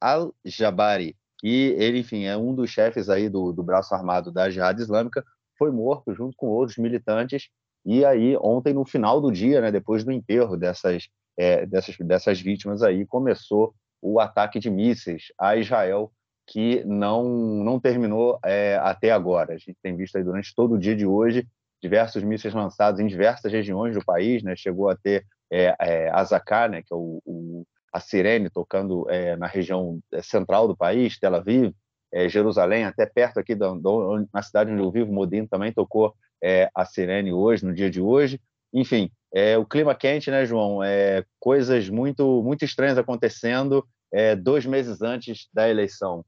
Al-Jabari, 0.00 1.16
que 1.42 1.74
ele, 1.76 1.98
enfim, 1.98 2.24
é 2.24 2.36
um 2.36 2.54
dos 2.54 2.70
chefes 2.70 3.10
aí 3.10 3.28
do, 3.28 3.52
do 3.52 3.62
braço 3.62 3.92
armado 3.94 4.30
da 4.30 4.48
Jihad 4.48 4.80
Islâmica, 4.80 5.24
foi 5.58 5.72
morto 5.72 6.14
junto 6.14 6.36
com 6.36 6.46
outros 6.46 6.78
militantes, 6.78 7.48
e 7.84 8.04
aí 8.04 8.36
ontem, 8.40 8.72
no 8.72 8.84
final 8.84 9.20
do 9.20 9.30
dia, 9.30 9.60
né, 9.60 9.72
depois 9.72 10.04
do 10.04 10.12
enterro 10.12 10.56
dessas, 10.56 11.08
é, 11.36 11.66
dessas, 11.66 11.96
dessas 11.98 12.40
vítimas 12.40 12.82
aí, 12.82 13.04
começou 13.04 13.74
o 14.00 14.20
ataque 14.20 14.60
de 14.60 14.70
mísseis 14.70 15.32
a 15.38 15.56
Israel, 15.56 16.12
que 16.46 16.84
não, 16.84 17.24
não 17.24 17.80
terminou 17.80 18.38
é, 18.44 18.76
até 18.82 19.10
agora. 19.10 19.54
A 19.54 19.58
gente 19.58 19.76
tem 19.82 19.96
visto 19.96 20.16
aí 20.16 20.24
durante 20.24 20.54
todo 20.54 20.74
o 20.74 20.78
dia 20.78 20.94
de 20.94 21.06
hoje 21.06 21.46
diversos 21.82 22.22
mísseis 22.22 22.54
lançados 22.54 23.00
em 23.00 23.06
diversas 23.06 23.50
regiões 23.50 23.94
do 23.94 24.04
país, 24.04 24.42
né? 24.42 24.54
Chegou 24.54 24.88
a 24.88 24.96
ter 24.96 25.26
é, 25.50 25.74
é, 25.80 26.10
Azaká, 26.10 26.68
né? 26.68 26.82
Que 26.82 26.94
é 26.94 26.96
o, 26.96 27.20
o 27.24 27.66
a 27.92 28.00
sirene 28.00 28.48
tocando 28.48 29.08
é, 29.10 29.36
na 29.36 29.46
região 29.46 30.00
é, 30.12 30.22
central 30.22 30.66
do 30.66 30.76
país, 30.76 31.18
Tel 31.18 31.34
Aviv, 31.34 31.74
é, 32.12 32.28
Jerusalém, 32.28 32.84
até 32.84 33.06
perto 33.06 33.38
aqui 33.38 33.54
da, 33.54 33.68
da, 33.68 33.90
na 34.32 34.42
cidade 34.42 34.70
onde 34.70 34.82
eu 34.82 34.90
vivo, 34.90 35.12
Modin 35.12 35.46
também 35.46 35.72
tocou 35.72 36.14
é, 36.42 36.70
a 36.74 36.84
sirene 36.84 37.32
hoje, 37.32 37.64
no 37.64 37.74
dia 37.74 37.90
de 37.90 38.00
hoje. 38.00 38.40
Enfim, 38.72 39.10
é, 39.34 39.56
o 39.56 39.64
clima 39.64 39.94
quente, 39.94 40.30
né, 40.30 40.44
João? 40.44 40.82
É, 40.82 41.24
coisas 41.38 41.88
muito, 41.88 42.42
muito 42.42 42.64
estranhas 42.64 42.98
acontecendo 42.98 43.86
é, 44.12 44.36
dois 44.36 44.66
meses 44.66 45.00
antes 45.00 45.48
da 45.52 45.68
eleição. 45.68 46.24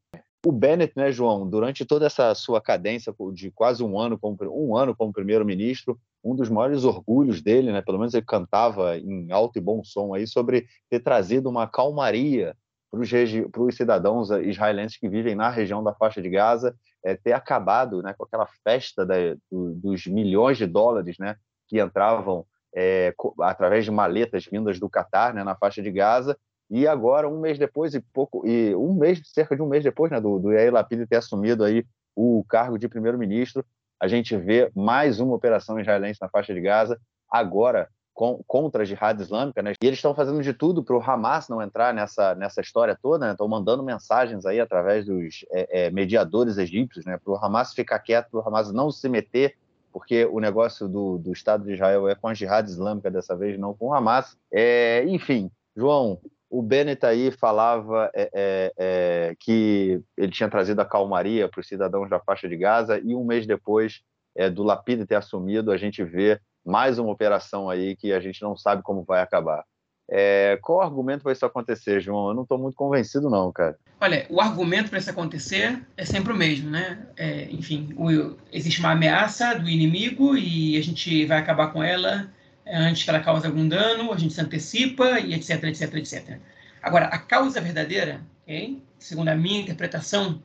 O 0.46 0.52
Bennett, 0.52 0.92
né, 0.96 1.10
João, 1.10 1.48
durante 1.48 1.84
toda 1.84 2.06
essa 2.06 2.34
sua 2.34 2.60
cadência 2.60 3.14
de 3.32 3.50
quase 3.50 3.82
um 3.82 3.98
ano 3.98 4.18
como, 4.18 4.36
um 4.42 4.76
ano 4.76 4.94
como 4.94 5.12
primeiro-ministro, 5.12 5.98
um 6.24 6.34
dos 6.34 6.48
maiores 6.48 6.84
orgulhos 6.84 7.42
dele, 7.42 7.70
né, 7.70 7.82
pelo 7.82 7.98
menos 7.98 8.14
ele 8.14 8.24
cantava 8.24 8.96
em 8.96 9.30
alto 9.30 9.58
e 9.58 9.60
bom 9.60 9.84
som 9.84 10.14
aí 10.14 10.26
sobre 10.26 10.66
ter 10.88 11.00
trazido 11.00 11.50
uma 11.50 11.66
calmaria 11.66 12.56
para 12.90 13.62
os 13.62 13.76
cidadãos 13.76 14.30
israelenses 14.30 14.96
que 14.96 15.08
vivem 15.08 15.34
na 15.34 15.50
região 15.50 15.82
da 15.82 15.92
faixa 15.92 16.22
de 16.22 16.30
Gaza, 16.30 16.74
é, 17.04 17.14
ter 17.16 17.32
acabado 17.32 18.02
né, 18.02 18.14
com 18.16 18.24
aquela 18.24 18.46
festa 18.62 19.04
da, 19.04 19.14
do, 19.50 19.74
dos 19.74 20.06
milhões 20.06 20.56
de 20.56 20.66
dólares 20.66 21.18
né, 21.18 21.36
que 21.68 21.80
entravam 21.80 22.46
é, 22.74 23.12
através 23.40 23.84
de 23.84 23.90
maletas 23.90 24.46
vindas 24.46 24.78
do 24.78 24.88
Catar 24.88 25.34
né, 25.34 25.44
na 25.44 25.56
faixa 25.56 25.82
de 25.82 25.90
Gaza 25.90 26.36
e 26.70 26.86
agora, 26.86 27.28
um 27.28 27.40
mês 27.40 27.58
depois 27.58 27.94
e 27.94 28.00
pouco, 28.00 28.46
e 28.46 28.74
um 28.74 28.94
mês, 28.94 29.20
cerca 29.24 29.54
de 29.54 29.62
um 29.62 29.68
mês 29.68 29.84
depois, 29.84 30.10
né, 30.10 30.20
do, 30.20 30.38
do 30.38 30.52
Yair 30.52 30.72
Lapid 30.72 31.06
ter 31.06 31.16
assumido 31.16 31.62
aí 31.62 31.84
o 32.16 32.44
cargo 32.48 32.78
de 32.78 32.88
primeiro-ministro, 32.88 33.64
a 34.04 34.08
gente 34.08 34.36
vê 34.36 34.70
mais 34.74 35.18
uma 35.18 35.34
operação 35.34 35.80
israelense 35.80 36.20
na 36.20 36.28
faixa 36.28 36.52
de 36.52 36.60
Gaza, 36.60 37.00
agora 37.30 37.88
com, 38.12 38.44
contra 38.46 38.82
a 38.82 38.84
jihad 38.84 39.18
islâmica, 39.18 39.62
né? 39.62 39.72
E 39.82 39.86
eles 39.86 39.98
estão 39.98 40.14
fazendo 40.14 40.42
de 40.42 40.52
tudo 40.52 40.84
para 40.84 40.94
o 40.94 41.02
Hamas 41.02 41.48
não 41.48 41.62
entrar 41.62 41.94
nessa, 41.94 42.34
nessa 42.34 42.60
história 42.60 42.98
toda, 43.00 43.24
né? 43.24 43.32
Estão 43.32 43.48
mandando 43.48 43.82
mensagens 43.82 44.44
aí 44.44 44.60
através 44.60 45.06
dos 45.06 45.46
é, 45.50 45.86
é, 45.86 45.90
mediadores 45.90 46.58
egípcios, 46.58 47.06
né? 47.06 47.16
Para 47.16 47.32
o 47.32 47.36
Hamas 47.42 47.72
ficar 47.72 47.98
quieto, 47.98 48.28
para 48.30 48.40
o 48.40 48.46
Hamas 48.46 48.70
não 48.70 48.90
se 48.90 49.08
meter, 49.08 49.56
porque 49.90 50.26
o 50.26 50.38
negócio 50.38 50.86
do, 50.86 51.16
do 51.16 51.32
Estado 51.32 51.64
de 51.64 51.72
Israel 51.72 52.06
é 52.06 52.14
com 52.14 52.28
a 52.28 52.34
jihad 52.34 52.68
islâmica 52.68 53.10
dessa 53.10 53.34
vez, 53.34 53.58
não 53.58 53.72
com 53.72 53.86
o 53.86 53.94
Hamas. 53.94 54.36
É, 54.52 55.02
enfim, 55.06 55.50
João, 55.74 56.20
o 56.54 56.62
Bennett 56.62 57.04
aí 57.04 57.32
falava 57.32 58.12
é, 58.14 58.30
é, 58.32 58.72
é, 58.78 59.36
que 59.40 60.00
ele 60.16 60.30
tinha 60.30 60.48
trazido 60.48 60.80
a 60.80 60.84
calmaria 60.84 61.48
para 61.48 61.60
os 61.60 61.66
cidadãos 61.66 62.08
da 62.08 62.20
faixa 62.20 62.48
de 62.48 62.56
Gaza 62.56 63.00
e 63.02 63.12
um 63.12 63.24
mês 63.24 63.44
depois 63.44 64.02
é, 64.36 64.48
do 64.48 64.62
Lapide 64.62 65.04
ter 65.04 65.16
assumido, 65.16 65.72
a 65.72 65.76
gente 65.76 66.04
vê 66.04 66.40
mais 66.64 66.96
uma 66.96 67.10
operação 67.10 67.68
aí 67.68 67.96
que 67.96 68.12
a 68.12 68.20
gente 68.20 68.40
não 68.40 68.56
sabe 68.56 68.84
como 68.84 69.02
vai 69.02 69.20
acabar. 69.20 69.64
É, 70.08 70.56
qual 70.62 70.80
argumento 70.80 71.22
para 71.22 71.32
isso 71.32 71.44
acontecer, 71.44 72.00
João? 72.00 72.28
Eu 72.28 72.34
não 72.34 72.44
estou 72.44 72.58
muito 72.58 72.76
convencido, 72.76 73.28
não, 73.28 73.50
cara. 73.50 73.76
Olha, 74.00 74.24
o 74.30 74.40
argumento 74.40 74.90
para 74.90 74.98
isso 75.00 75.10
acontecer 75.10 75.84
é 75.96 76.04
sempre 76.04 76.32
o 76.32 76.36
mesmo, 76.36 76.70
né? 76.70 77.04
É, 77.16 77.48
enfim, 77.50 77.92
o, 77.96 78.36
existe 78.52 78.78
uma 78.78 78.92
ameaça 78.92 79.58
do 79.58 79.68
inimigo 79.68 80.36
e 80.36 80.76
a 80.76 80.82
gente 80.82 81.26
vai 81.26 81.38
acabar 81.38 81.72
com 81.72 81.82
ela 81.82 82.30
antes 82.66 83.02
que 83.02 83.10
ela 83.10 83.20
cause 83.20 83.46
algum 83.46 83.68
dano, 83.68 84.12
a 84.12 84.16
gente 84.16 84.34
se 84.34 84.40
antecipa 84.40 85.20
e 85.20 85.34
etc, 85.34 85.64
etc, 85.64 85.94
etc. 85.94 86.38
Agora, 86.82 87.06
a 87.06 87.18
causa 87.18 87.60
verdadeira, 87.60 88.20
okay, 88.42 88.82
segundo 88.98 89.28
a 89.28 89.34
minha 89.34 89.60
interpretação, 89.60 90.42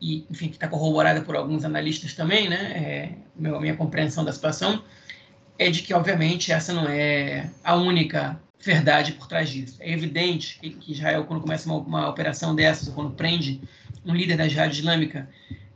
e 0.00 0.26
enfim, 0.30 0.48
que 0.48 0.56
está 0.56 0.68
corroborada 0.68 1.22
por 1.22 1.36
alguns 1.36 1.64
analistas 1.64 2.14
também, 2.14 2.48
né, 2.48 2.72
é, 2.74 3.12
meu, 3.36 3.60
minha 3.60 3.76
compreensão 3.76 4.24
da 4.24 4.32
situação, 4.32 4.82
é 5.58 5.70
de 5.70 5.82
que, 5.82 5.94
obviamente, 5.94 6.52
essa 6.52 6.72
não 6.72 6.88
é 6.88 7.50
a 7.62 7.76
única 7.76 8.40
verdade 8.60 9.12
por 9.12 9.28
trás 9.28 9.50
disso. 9.50 9.76
É 9.80 9.92
evidente 9.92 10.58
que, 10.58 10.70
que 10.70 10.92
Israel, 10.92 11.24
quando 11.24 11.42
começa 11.42 11.68
uma, 11.70 11.78
uma 11.78 12.08
operação 12.08 12.54
dessas, 12.54 12.88
ou 12.88 12.94
quando 12.94 13.12
prende 13.12 13.60
um 14.04 14.14
líder 14.14 14.36
da 14.36 14.48
jihad 14.48 14.72
islâmica, 14.72 15.28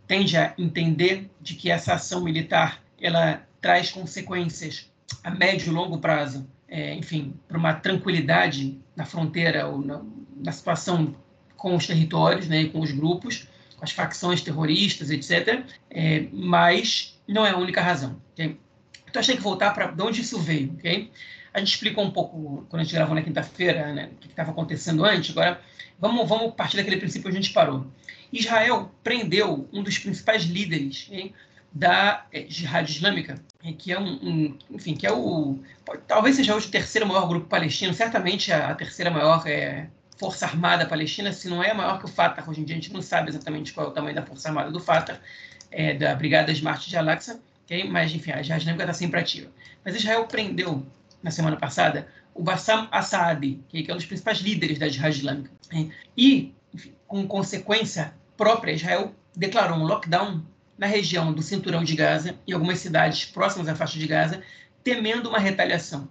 tende 0.06 0.36
a 0.36 0.54
entender 0.58 1.30
de 1.40 1.54
que 1.54 1.70
essa 1.70 1.94
ação 1.94 2.22
militar 2.22 2.82
ela 3.00 3.46
traz 3.60 3.90
consequências 3.90 4.87
a 5.22 5.30
médio 5.30 5.68
e 5.68 5.74
longo 5.74 5.98
prazo, 5.98 6.48
é, 6.68 6.94
enfim, 6.94 7.34
para 7.46 7.56
uma 7.56 7.74
tranquilidade 7.74 8.78
na 8.94 9.04
fronteira 9.04 9.66
ou 9.66 9.78
na, 9.78 10.02
na, 10.36 10.52
situação 10.52 11.14
com 11.56 11.74
os 11.74 11.86
territórios, 11.86 12.48
né, 12.48 12.66
com 12.66 12.80
os 12.80 12.92
grupos, 12.92 13.48
com 13.76 13.84
as 13.84 13.90
facções 13.90 14.42
terroristas, 14.42 15.10
etc. 15.10 15.64
É, 15.90 16.26
mas 16.32 17.18
não 17.26 17.46
é 17.46 17.50
a 17.50 17.56
única 17.56 17.80
razão. 17.80 18.20
Okay? 18.32 18.58
Então, 19.08 19.20
achei 19.20 19.36
que 19.36 19.42
voltar 19.42 19.72
para 19.72 19.86
de 19.86 20.02
onde 20.02 20.20
isso 20.20 20.38
veio. 20.38 20.72
Okay? 20.74 21.10
A 21.52 21.58
gente 21.58 21.72
explicou 21.72 22.04
um 22.04 22.10
pouco, 22.10 22.66
quando 22.68 22.80
a 22.80 22.84
gente 22.84 22.94
gravou 22.94 23.14
na 23.14 23.22
quinta-feira, 23.22 23.92
né, 23.92 24.10
o 24.12 24.16
que 24.16 24.26
estava 24.28 24.50
acontecendo 24.50 25.04
antes. 25.04 25.30
Agora, 25.30 25.60
vamos, 25.98 26.28
vamos 26.28 26.54
partir 26.54 26.76
daquele 26.76 26.98
princípio 26.98 27.30
que 27.30 27.36
a 27.36 27.40
gente 27.40 27.52
parou. 27.52 27.86
Israel 28.32 28.92
prendeu 29.02 29.68
um 29.72 29.82
dos 29.82 29.98
principais 29.98 30.42
líderes 30.44 31.06
okay, 31.08 31.32
da 31.72 32.26
é, 32.32 32.46
Jihad 32.48 32.88
Islâmica, 32.88 33.36
que 33.78 33.92
é 33.92 33.98
um, 33.98 34.12
um, 34.12 34.58
enfim, 34.70 34.94
que 34.94 35.06
é 35.06 35.12
o 35.12 35.58
talvez 36.06 36.36
seja 36.36 36.56
o 36.56 36.62
terceiro 36.62 37.06
maior 37.06 37.28
grupo 37.28 37.46
palestino, 37.46 37.92
certamente 37.92 38.52
a, 38.52 38.70
a 38.70 38.74
terceira 38.74 39.10
maior 39.10 39.46
é, 39.46 39.88
força 40.18 40.46
armada 40.46 40.86
palestina, 40.86 41.32
se 41.32 41.48
não 41.48 41.62
é 41.62 41.72
maior 41.72 41.98
que 41.98 42.04
o 42.04 42.08
Fatah 42.08 42.44
hoje 42.46 42.60
em 42.60 42.64
dia, 42.64 42.76
a 42.76 42.80
gente 42.80 42.92
não 42.92 43.02
sabe 43.02 43.30
exatamente 43.30 43.72
qual 43.72 43.86
é 43.86 43.90
o 43.90 43.92
tamanho 43.92 44.14
da 44.14 44.24
força 44.24 44.48
armada 44.48 44.70
do 44.70 44.80
Fatah, 44.80 45.20
é, 45.70 45.94
da 45.94 46.14
Brigada 46.14 46.50
Smart 46.52 46.88
de 46.88 46.96
Al-Aqsa, 46.96 47.40
okay? 47.64 47.88
mas 47.88 48.12
enfim, 48.12 48.32
a 48.32 48.42
Jihad 48.42 48.60
Islâmica 48.60 48.84
está 48.84 48.94
sempre 48.94 49.20
ativa. 49.20 49.50
Mas 49.84 49.94
Israel 49.94 50.26
prendeu 50.26 50.84
na 51.22 51.30
semana 51.30 51.56
passada 51.56 52.08
o 52.34 52.42
Bassam 52.42 52.88
Assaadi, 52.90 53.60
que 53.68 53.88
é 53.88 53.92
um 53.92 53.96
dos 53.96 54.06
principais 54.06 54.38
líderes 54.38 54.78
da 54.78 54.88
Jihad 54.88 55.14
Islâmica, 55.14 55.50
e 56.16 56.54
enfim, 56.72 56.94
com 57.06 57.26
consequência 57.26 58.12
própria, 58.36 58.72
Israel 58.72 59.14
declarou 59.36 59.78
um 59.78 59.84
lockdown 59.84 60.42
na 60.78 60.86
região 60.86 61.32
do 61.32 61.42
cinturão 61.42 61.82
de 61.82 61.94
Gaza, 61.96 62.36
em 62.46 62.52
algumas 62.52 62.78
cidades 62.78 63.24
próximas 63.24 63.68
à 63.68 63.74
faixa 63.74 63.98
de 63.98 64.06
Gaza, 64.06 64.42
temendo 64.84 65.28
uma 65.28 65.38
retaliação. 65.38 66.08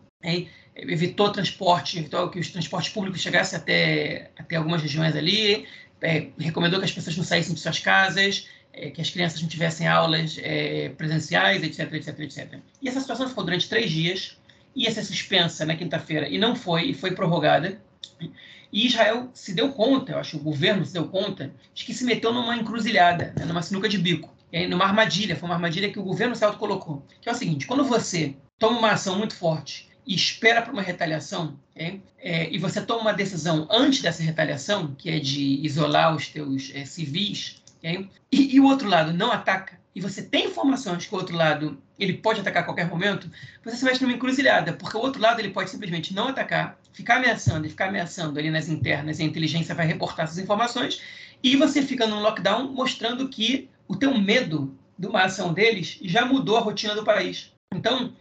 Evitou 0.75 1.31
transporte, 1.31 1.97
evitou 1.97 2.29
que 2.29 2.37
os 2.37 2.49
transportes 2.51 2.91
públicos 2.91 3.21
chegassem 3.21 3.57
até, 3.57 4.29
até 4.37 4.57
algumas 4.57 4.81
regiões 4.81 5.15
ali, 5.15 5.65
é, 6.01 6.27
recomendou 6.37 6.79
que 6.79 6.85
as 6.85 6.91
pessoas 6.91 7.15
não 7.15 7.23
saíssem 7.23 7.55
de 7.55 7.59
suas 7.61 7.79
casas, 7.79 8.47
é, 8.73 8.91
que 8.91 9.01
as 9.01 9.09
crianças 9.09 9.41
não 9.41 9.47
tivessem 9.47 9.87
aulas 9.87 10.37
é, 10.39 10.89
presenciais, 10.89 11.63
etc, 11.63 11.91
etc, 11.93 12.19
etc. 12.19 12.59
E 12.81 12.89
essa 12.89 12.99
situação 12.99 13.27
ficou 13.27 13.43
durante 13.43 13.69
três 13.69 13.89
dias, 13.89 14.37
ia 14.75 14.91
ser 14.91 15.03
suspensa 15.03 15.65
na 15.65 15.75
quinta-feira 15.75 16.27
e 16.27 16.37
não 16.37 16.55
foi, 16.55 16.89
e 16.89 16.93
foi 16.93 17.11
prorrogada. 17.11 17.81
E 18.71 18.85
Israel 18.85 19.31
se 19.33 19.53
deu 19.53 19.71
conta, 19.71 20.11
eu 20.11 20.19
acho 20.19 20.37
o 20.37 20.41
governo 20.41 20.85
se 20.85 20.93
deu 20.93 21.07
conta, 21.07 21.51
de 21.73 21.85
que 21.85 21.93
se 21.93 22.03
meteu 22.03 22.33
numa 22.33 22.55
encruzilhada, 22.55 23.33
né, 23.35 23.45
numa 23.45 23.61
sinuca 23.61 23.87
de 23.87 23.97
bico 23.97 24.36
numa 24.69 24.85
armadilha, 24.85 25.35
foi 25.35 25.47
uma 25.49 25.55
armadilha 25.55 25.91
que 25.91 25.99
o 25.99 26.03
governo 26.03 26.35
se 26.35 26.45
colocou. 26.53 27.05
Que 27.21 27.29
é 27.29 27.31
o 27.31 27.35
seguinte: 27.35 27.67
quando 27.67 27.83
você 27.83 28.35
toma 28.57 28.79
uma 28.79 28.91
ação 28.91 29.17
muito 29.17 29.35
forte 29.35 29.89
e 30.05 30.15
espera 30.15 30.61
para 30.61 30.71
uma 30.71 30.81
retaliação, 30.81 31.59
é, 31.75 32.49
e 32.49 32.57
você 32.57 32.81
toma 32.81 33.01
uma 33.01 33.13
decisão 33.13 33.67
antes 33.69 34.01
dessa 34.01 34.23
retaliação, 34.23 34.95
que 34.97 35.09
é 35.09 35.19
de 35.19 35.59
isolar 35.65 36.15
os 36.15 36.27
teus 36.27 36.71
é, 36.73 36.85
civis, 36.85 37.61
e, 37.83 38.55
e, 38.55 38.59
o 38.59 38.65
outro 38.65 38.87
lado 38.87 39.13
não 39.13 39.31
ataca, 39.31 39.79
e 39.93 40.01
você 40.01 40.21
tem 40.21 40.47
informações 40.47 41.05
que 41.05 41.13
o 41.13 41.17
outro 41.17 41.35
lado 41.35 41.81
ele 41.99 42.13
pode 42.13 42.39
atacar 42.39 42.63
a 42.63 42.65
qualquer 42.65 42.87
momento, 42.87 43.29
você 43.63 43.77
se 43.77 43.85
mete 43.85 44.01
numa 44.01 44.13
encruzilhada, 44.13 44.73
porque 44.73 44.97
o 44.97 44.99
outro 44.99 45.21
lado 45.21 45.39
ele 45.39 45.49
pode 45.49 45.69
simplesmente 45.69 46.13
não 46.13 46.27
atacar, 46.27 46.79
ficar 46.91 47.17
ameaçando 47.17 47.65
e 47.65 47.69
ficar 47.69 47.89
ameaçando 47.89 48.39
ali 48.39 48.49
nas 48.49 48.67
internas, 48.67 49.19
e 49.19 49.23
a 49.23 49.25
inteligência 49.25 49.75
vai 49.75 49.85
reportar 49.85 50.25
essas 50.25 50.37
informações, 50.37 51.01
e 51.43 51.55
você 51.55 51.81
fica 51.81 52.07
num 52.07 52.21
lockdown 52.21 52.71
mostrando 52.73 53.29
que 53.29 53.69
o 53.87 53.95
teu 53.95 54.17
medo 54.17 54.77
de 54.97 55.07
uma 55.07 55.23
ação 55.23 55.53
deles 55.53 55.99
já 56.01 56.25
mudou 56.25 56.57
a 56.57 56.61
rotina 56.61 56.95
do 56.95 57.03
país. 57.03 57.51
Então, 57.73 58.13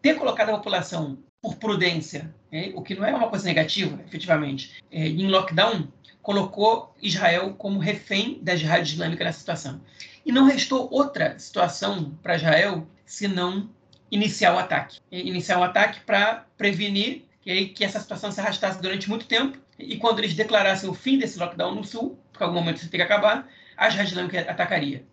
ter 0.00 0.14
colocado 0.14 0.50
a 0.50 0.56
população 0.56 1.18
por 1.40 1.56
prudência, 1.56 2.34
é, 2.50 2.72
o 2.74 2.82
que 2.82 2.94
não 2.94 3.04
é 3.04 3.14
uma 3.14 3.28
coisa 3.28 3.44
negativa, 3.44 4.00
efetivamente, 4.06 4.82
é, 4.90 5.06
em 5.06 5.28
lockdown, 5.28 5.88
colocou 6.22 6.94
Israel 7.02 7.54
como 7.58 7.78
refém 7.78 8.38
da 8.40 8.56
jihad 8.56 8.82
islâmica 8.82 9.24
nessa 9.24 9.40
situação. 9.40 9.80
E 10.24 10.32
não 10.32 10.46
restou 10.46 10.88
outra 10.90 11.38
situação 11.38 12.18
para 12.22 12.36
Israel 12.36 12.86
senão 13.04 13.68
iniciar 14.10 14.54
o 14.54 14.58
ataque. 14.58 15.00
Iniciar 15.12 15.58
o 15.58 15.62
ataque 15.62 16.00
para 16.00 16.46
prevenir 16.56 17.24
que, 17.42 17.66
que 17.66 17.84
essa 17.84 18.00
situação 18.00 18.32
se 18.32 18.40
arrastasse 18.40 18.80
durante 18.80 19.08
muito 19.08 19.26
tempo 19.26 19.58
e 19.78 19.96
quando 19.98 20.20
eles 20.20 20.34
declarassem 20.34 20.88
o 20.88 20.94
fim 20.94 21.18
desse 21.18 21.38
lockdown 21.38 21.74
no 21.74 21.84
sul, 21.84 22.18
porque 22.32 22.42
em 22.42 22.46
algum 22.46 22.58
momento 22.58 22.78
isso 22.78 22.88
tem 22.88 22.98
que 22.98 23.04
acabar, 23.04 23.46
a 23.76 23.90
jihad 23.90 24.08
islâmica 24.08 24.40
atacaria. 24.40 25.04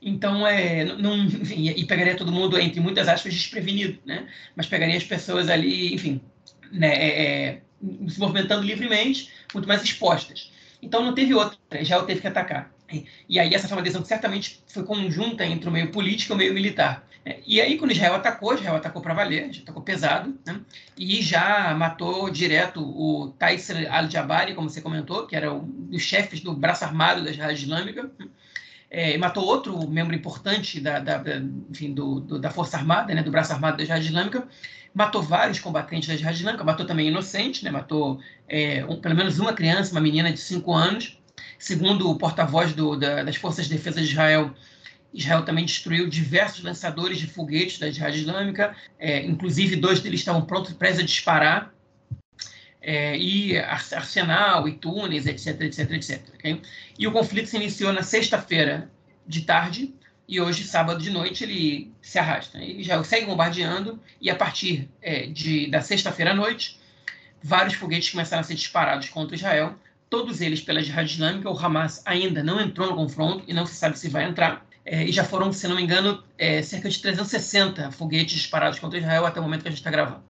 Então, 0.00 0.46
é, 0.46 0.84
não, 0.84 1.24
enfim, 1.24 1.68
e 1.68 1.84
pegaria 1.84 2.16
todo 2.16 2.32
mundo, 2.32 2.58
entre 2.58 2.80
muitas 2.80 3.08
aspas, 3.08 3.32
desprevenido, 3.32 3.98
né? 4.04 4.26
mas 4.54 4.66
pegaria 4.66 4.96
as 4.96 5.04
pessoas 5.04 5.48
ali, 5.48 5.94
enfim, 5.94 6.20
né, 6.70 6.94
é, 6.94 7.22
é, 7.22 7.60
se 8.08 8.18
movimentando 8.18 8.62
livremente, 8.62 9.30
muito 9.52 9.68
mais 9.68 9.82
expostas. 9.82 10.52
Então 10.80 11.02
não 11.02 11.14
teve 11.14 11.34
outra, 11.34 11.58
Israel 11.80 12.04
teve 12.04 12.20
que 12.20 12.26
atacar. 12.26 12.72
E 13.28 13.40
aí 13.40 13.54
essa 13.54 13.66
foi 13.66 13.76
uma 13.76 13.82
decisão 13.82 14.02
que 14.02 14.08
certamente 14.08 14.62
foi 14.66 14.84
conjunta 14.84 15.46
entre 15.46 15.68
o 15.68 15.72
meio 15.72 15.90
político 15.90 16.32
e 16.32 16.34
o 16.34 16.36
meio 16.36 16.52
militar. 16.52 17.06
E 17.46 17.60
aí 17.60 17.78
quando 17.78 17.92
Israel 17.92 18.16
atacou, 18.16 18.54
Israel 18.54 18.76
atacou 18.76 19.00
para 19.00 19.14
valer, 19.14 19.52
já 19.52 19.62
atacou 19.62 19.82
pesado, 19.82 20.36
né? 20.44 20.60
e 20.96 21.22
já 21.22 21.72
matou 21.74 22.28
direto 22.28 22.80
o 22.82 23.30
Taisir 23.38 23.92
al-Jabari, 23.92 24.54
como 24.54 24.68
você 24.68 24.80
comentou, 24.80 25.26
que 25.26 25.36
era 25.36 25.52
um 25.52 25.64
dos 25.64 26.02
chefes 26.02 26.40
do 26.40 26.52
braço 26.52 26.84
armado 26.84 27.22
da 27.22 27.30
Jihad 27.30 27.54
Islâmica, 27.54 28.10
é, 28.90 29.14
e 29.14 29.18
matou 29.18 29.44
outro 29.44 29.88
membro 29.88 30.14
importante 30.14 30.80
da, 30.80 30.98
da, 30.98 31.18
da 31.18 31.40
enfim, 31.70 31.94
do, 31.94 32.20
do, 32.20 32.38
da 32.38 32.50
Força 32.50 32.76
Armada, 32.76 33.14
né, 33.14 33.22
do 33.22 33.30
braço 33.30 33.52
armado 33.52 33.78
da 33.78 33.84
Jihad 33.84 34.04
Islâmica, 34.04 34.46
matou 34.92 35.22
vários 35.22 35.60
combatentes 35.60 36.08
da 36.08 36.16
Jihad 36.16 36.36
Islâmica, 36.36 36.64
matou 36.64 36.84
também 36.84 37.08
inocente, 37.08 37.64
né, 37.64 37.70
matou 37.70 38.20
é, 38.48 38.84
um, 38.86 39.00
pelo 39.00 39.14
menos 39.14 39.38
uma 39.38 39.52
criança, 39.52 39.92
uma 39.92 40.00
menina 40.00 40.30
de 40.30 40.38
5 40.38 40.72
anos. 40.74 41.18
Segundo 41.58 42.10
o 42.10 42.16
porta-voz 42.16 42.74
da, 42.74 43.22
das 43.22 43.36
Forças 43.36 43.66
de 43.66 43.74
Defesa 43.76 44.00
de 44.00 44.08
Israel, 44.08 44.52
Israel 45.12 45.44
também 45.44 45.64
destruiu 45.64 46.08
diversos 46.08 46.62
lançadores 46.62 47.18
de 47.18 47.26
foguetes 47.26 47.78
da 47.78 47.90
Jihad 47.90 48.16
Islâmica, 48.16 48.74
é, 48.98 49.24
inclusive 49.24 49.76
dois 49.76 50.00
deles 50.00 50.20
estavam 50.20 50.42
prontos 50.42 50.72
para 50.72 50.90
disparar, 50.92 51.72
é, 52.80 53.16
e 53.16 53.56
arsenal, 53.56 54.68
e 54.68 54.72
túneis, 54.72 55.26
etc, 55.26 55.60
etc, 55.60 55.90
etc. 55.92 56.22
Okay? 56.34 56.60
E 56.98 57.06
o 57.06 57.12
conflito 57.12 57.48
se 57.48 57.56
iniciou 57.56 57.92
na 57.92 58.02
sexta-feira 58.02 58.90
de 59.26 59.42
tarde, 59.42 59.94
e 60.26 60.40
hoje, 60.40 60.64
sábado 60.64 61.02
de 61.02 61.10
noite, 61.10 61.44
ele 61.44 61.92
se 62.00 62.18
arrasta. 62.18 62.58
Ele 62.58 62.82
já 62.82 63.02
segue 63.04 63.26
bombardeando, 63.26 64.00
e 64.20 64.30
a 64.30 64.34
partir 64.34 64.88
é, 65.00 65.26
de, 65.26 65.68
da 65.68 65.80
sexta-feira 65.80 66.30
à 66.30 66.34
noite, 66.34 66.80
vários 67.42 67.74
foguetes 67.74 68.10
começaram 68.10 68.40
a 68.40 68.44
ser 68.44 68.54
disparados 68.54 69.08
contra 69.08 69.36
Israel, 69.36 69.74
todos 70.08 70.40
eles 70.40 70.60
pela 70.60 70.82
Jihad 70.82 71.10
Islâmica. 71.10 71.50
O 71.50 71.58
Hamas 71.58 72.02
ainda 72.04 72.42
não 72.42 72.60
entrou 72.60 72.90
no 72.90 72.96
confronto 72.96 73.44
e 73.46 73.52
não 73.52 73.66
se 73.66 73.74
sabe 73.74 73.98
se 73.98 74.08
vai 74.08 74.24
entrar. 74.24 74.64
É, 74.84 75.04
e 75.04 75.12
já 75.12 75.24
foram, 75.24 75.52
se 75.52 75.68
não 75.68 75.76
me 75.76 75.82
engano, 75.82 76.22
é, 76.36 76.60
cerca 76.62 76.88
de 76.88 76.98
360 76.98 77.90
foguetes 77.92 78.34
disparados 78.34 78.78
contra 78.78 78.98
Israel 78.98 79.24
até 79.24 79.38
o 79.38 79.42
momento 79.42 79.62
que 79.62 79.68
a 79.68 79.70
gente 79.70 79.80
está 79.80 79.90
gravando. 79.90 80.24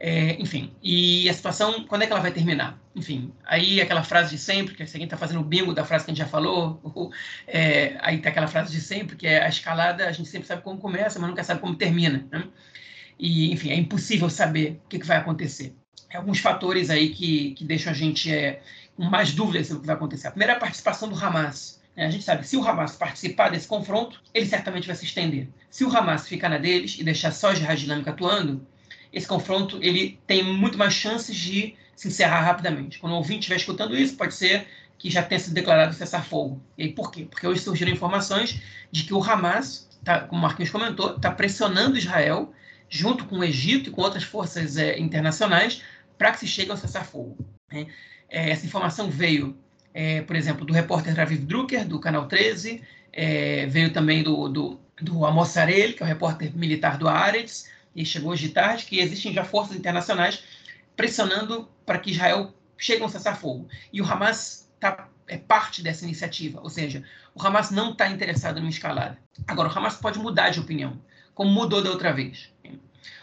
É, 0.00 0.40
enfim, 0.40 0.72
e 0.80 1.28
a 1.28 1.34
situação, 1.34 1.84
quando 1.84 2.02
é 2.02 2.06
que 2.06 2.12
ela 2.12 2.22
vai 2.22 2.30
terminar? 2.30 2.78
Enfim, 2.94 3.32
aí 3.44 3.80
aquela 3.80 4.04
frase 4.04 4.30
de 4.30 4.38
sempre, 4.38 4.76
que 4.76 4.82
a 4.82 4.86
gente 4.86 5.02
está 5.02 5.16
fazendo 5.16 5.40
o 5.40 5.44
bingo 5.44 5.74
da 5.74 5.84
frase 5.84 6.04
que 6.04 6.12
a 6.12 6.14
gente 6.14 6.22
já 6.22 6.28
falou, 6.28 6.80
é, 7.48 7.96
aí 8.00 8.18
tem 8.18 8.30
aquela 8.30 8.46
frase 8.46 8.70
de 8.70 8.80
sempre, 8.80 9.16
que 9.16 9.26
é 9.26 9.44
a 9.44 9.48
escalada, 9.48 10.06
a 10.06 10.12
gente 10.12 10.28
sempre 10.28 10.46
sabe 10.46 10.62
como 10.62 10.78
começa, 10.78 11.18
mas 11.18 11.28
nunca 11.28 11.42
sabe 11.42 11.60
como 11.60 11.74
termina. 11.74 12.24
Né? 12.30 12.44
E, 13.18 13.52
enfim, 13.52 13.70
é 13.70 13.74
impossível 13.74 14.30
saber 14.30 14.80
o 14.84 14.88
que, 14.88 15.00
que 15.00 15.06
vai 15.06 15.16
acontecer. 15.16 15.74
Tem 16.08 16.16
alguns 16.16 16.38
fatores 16.38 16.90
aí 16.90 17.10
que, 17.10 17.54
que 17.54 17.64
deixam 17.64 17.92
a 17.92 17.94
gente 17.94 18.32
é, 18.32 18.62
com 18.96 19.02
mais 19.02 19.32
dúvidas 19.32 19.66
sobre 19.66 19.78
o 19.78 19.80
que 19.80 19.86
vai 19.88 19.96
acontecer. 19.96 20.28
A 20.28 20.30
primeira 20.30 20.52
é 20.52 20.56
a 20.56 20.60
participação 20.60 21.08
do 21.08 21.16
Hamas. 21.16 21.77
É, 21.98 22.06
a 22.06 22.10
gente 22.10 22.22
sabe 22.22 22.42
que 22.42 22.48
se 22.48 22.56
o 22.56 22.64
Hamas 22.64 22.94
participar 22.94 23.50
desse 23.50 23.66
confronto, 23.66 24.22
ele 24.32 24.46
certamente 24.46 24.86
vai 24.86 24.94
se 24.94 25.04
estender. 25.04 25.48
Se 25.68 25.84
o 25.84 25.94
Hamas 25.94 26.28
ficar 26.28 26.48
na 26.48 26.56
deles 26.56 26.96
e 26.96 27.02
deixar 27.02 27.32
só 27.32 27.48
a 27.48 27.54
jihad 27.56 27.76
islâmica 27.76 28.12
atuando, 28.12 28.64
esse 29.12 29.26
confronto 29.26 29.80
ele 29.82 30.16
tem 30.24 30.44
muito 30.44 30.78
mais 30.78 30.94
chances 30.94 31.34
de 31.34 31.74
se 31.96 32.06
encerrar 32.06 32.42
rapidamente. 32.42 33.00
Quando 33.00 33.14
o 33.14 33.16
ouvinte 33.16 33.40
estiver 33.40 33.56
escutando 33.56 33.96
isso, 33.96 34.16
pode 34.16 34.32
ser 34.32 34.68
que 34.96 35.10
já 35.10 35.24
tenha 35.24 35.40
sido 35.40 35.54
declarado 35.54 35.92
cessar-fogo. 35.92 36.62
E 36.76 36.84
aí, 36.84 36.92
por 36.92 37.10
quê? 37.10 37.26
Porque 37.28 37.44
hoje 37.44 37.62
surgiram 37.62 37.90
informações 37.90 38.60
de 38.92 39.02
que 39.02 39.12
o 39.12 39.20
Hamas, 39.20 39.90
tá, 40.04 40.20
como 40.20 40.38
o 40.38 40.42
Marquinhos 40.42 40.70
comentou, 40.70 41.16
está 41.16 41.32
pressionando 41.32 41.98
Israel, 41.98 42.52
junto 42.88 43.24
com 43.24 43.40
o 43.40 43.44
Egito 43.44 43.90
e 43.90 43.92
com 43.92 44.02
outras 44.02 44.22
forças 44.22 44.76
é, 44.76 44.96
internacionais, 45.00 45.82
para 46.16 46.30
que 46.30 46.38
se 46.38 46.46
chegue 46.46 46.70
ao 46.70 46.76
cessar-fogo. 46.76 47.36
Né? 47.72 47.88
É, 48.28 48.50
essa 48.50 48.64
informação 48.64 49.10
veio, 49.10 49.58
é, 50.00 50.22
por 50.22 50.36
exemplo, 50.36 50.64
do 50.64 50.72
repórter 50.72 51.12
Raviv 51.12 51.44
Drucker, 51.44 51.84
do 51.84 51.98
Canal 51.98 52.28
13, 52.28 52.84
é, 53.12 53.66
veio 53.66 53.92
também 53.92 54.22
do, 54.22 54.48
do, 54.48 54.80
do 55.02 55.26
Amos 55.26 55.56
Arel, 55.56 55.92
que 55.92 56.04
é 56.04 56.06
o 56.06 56.08
repórter 56.08 56.56
militar 56.56 56.96
do 56.96 57.08
Aretz, 57.08 57.68
e 57.96 58.06
chegou 58.06 58.30
hoje 58.30 58.46
de 58.46 58.54
tarde, 58.54 58.84
que 58.84 59.00
existem 59.00 59.32
já 59.32 59.42
forças 59.42 59.76
internacionais 59.76 60.44
pressionando 60.96 61.68
para 61.84 61.98
que 61.98 62.12
Israel 62.12 62.54
chegue 62.76 63.02
a 63.02 63.06
um 63.06 63.08
cessar-fogo. 63.08 63.66
E 63.92 64.00
o 64.00 64.04
Hamas 64.04 64.70
tá, 64.78 65.08
é 65.26 65.36
parte 65.36 65.82
dessa 65.82 66.04
iniciativa, 66.04 66.60
ou 66.62 66.70
seja, 66.70 67.02
o 67.34 67.44
Hamas 67.44 67.72
não 67.72 67.90
está 67.90 68.08
interessado 68.08 68.60
numa 68.60 68.70
escalada. 68.70 69.18
Agora, 69.48 69.68
o 69.68 69.76
Hamas 69.76 69.96
pode 69.96 70.20
mudar 70.20 70.50
de 70.50 70.60
opinião, 70.60 71.02
como 71.34 71.50
mudou 71.50 71.82
da 71.82 71.90
outra 71.90 72.12
vez. 72.12 72.52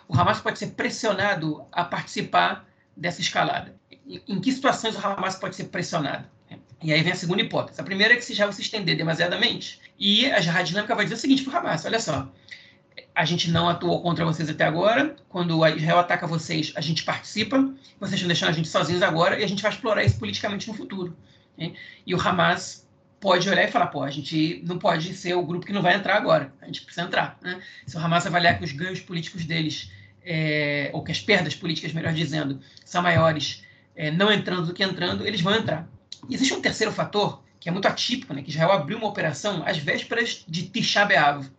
O 0.10 0.20
Hamas 0.20 0.42
pode 0.42 0.60
ser 0.60 0.72
pressionado 0.72 1.66
a 1.72 1.86
participar 1.86 2.68
dessa 2.98 3.22
escalada. 3.22 3.74
Em 4.06 4.42
que 4.42 4.52
situações 4.52 4.94
o 4.98 5.08
Hamas 5.08 5.38
pode 5.38 5.56
ser 5.56 5.70
pressionado? 5.70 6.35
E 6.84 6.94
aí 6.94 7.02
vem 7.02 7.14
a 7.14 7.16
segunda 7.16 7.42
hipótese. 7.42 7.80
A 7.80 7.84
primeira 7.84 8.14
é 8.14 8.18
que 8.18 8.24
se 8.24 8.34
Israel 8.34 8.52
se 8.52 8.62
estender 8.62 8.96
demasiadamente, 8.98 9.80
e 9.98 10.30
a 10.32 10.40
Jihad 10.40 10.68
Islâmica 10.68 10.96
vai 10.96 11.06
dizer 11.06 11.16
o 11.16 11.20
seguinte 11.20 11.44
para 11.44 11.54
o 11.54 11.58
Hamas: 11.58 11.86
olha 11.86 12.00
só, 12.00 12.32
a 13.16 13.26
gente 13.26 13.50
não 13.50 13.70
atuou 13.70 14.02
contra 14.02 14.26
vocês 14.26 14.50
até 14.50 14.66
agora. 14.66 15.16
Quando 15.30 15.66
Israel 15.68 16.00
ataca 16.00 16.28
vocês, 16.28 16.74
a 16.76 16.82
gente 16.82 17.04
participa. 17.04 17.58
Vocês 18.00 18.16
estão 18.16 18.28
deixando 18.28 18.50
a 18.50 18.54
gente 18.54 18.68
sozinhos 18.68 19.02
agora 19.02 19.40
e 19.40 19.44
a 19.44 19.48
gente 19.48 19.62
vai 19.62 19.72
explorar 19.72 20.04
isso 20.04 20.20
politicamente 20.20 20.68
no 20.68 20.74
futuro. 20.74 21.16
E 22.06 22.14
o 22.14 22.20
Hamas 22.20 22.86
pode 23.20 23.50
olhar 23.50 23.64
e 23.64 23.72
falar: 23.72 23.88
pô, 23.88 24.04
a 24.04 24.12
gente 24.12 24.62
não 24.66 24.78
pode 24.78 25.14
ser 25.14 25.34
o 25.34 25.44
grupo 25.44 25.66
que 25.66 25.74
não 25.74 25.82
vai 25.82 25.96
entrar 25.96 26.16
agora. 26.16 26.54
A 26.62 26.66
gente 26.66 26.82
precisa 26.82 27.08
entrar. 27.08 27.38
Né? 27.42 27.62
Se 27.88 27.96
o 27.96 28.00
Hamas 28.00 28.28
avaliar 28.28 28.58
que 28.58 28.66
os 28.66 28.74
ganhos 28.74 29.00
políticos 29.00 29.46
deles, 29.46 29.92
é, 30.24 30.90
ou 30.94 31.04
que 31.04 31.12
as 31.12 31.22
perdas 31.22 31.56
políticas, 31.56 31.94
melhor 31.94 32.14
dizendo, 32.14 32.60
são 32.84 33.02
maiores 33.02 33.64
é, 33.96 34.12
não 34.12 34.32
entrando 34.32 34.68
do 34.68 34.74
que 34.74 34.84
entrando, 34.84 35.26
eles 35.26 35.42
vão 35.42 35.56
entrar. 35.56 35.88
Existe 36.30 36.54
um 36.54 36.62
terceiro 36.62 36.92
fator 36.92 37.44
que 37.60 37.70
é 37.70 37.72
muito 37.72 37.88
atípico, 37.88 38.34
né, 38.34 38.44
que 38.44 38.52
Israel 38.52 38.72
abriu 38.72 38.98
uma 38.98 39.08
operação 39.08 39.64
às 39.66 39.78
vésperas 39.78 40.46
de 40.48 40.68
Tisha 40.70 41.04
B'Av 41.04 41.50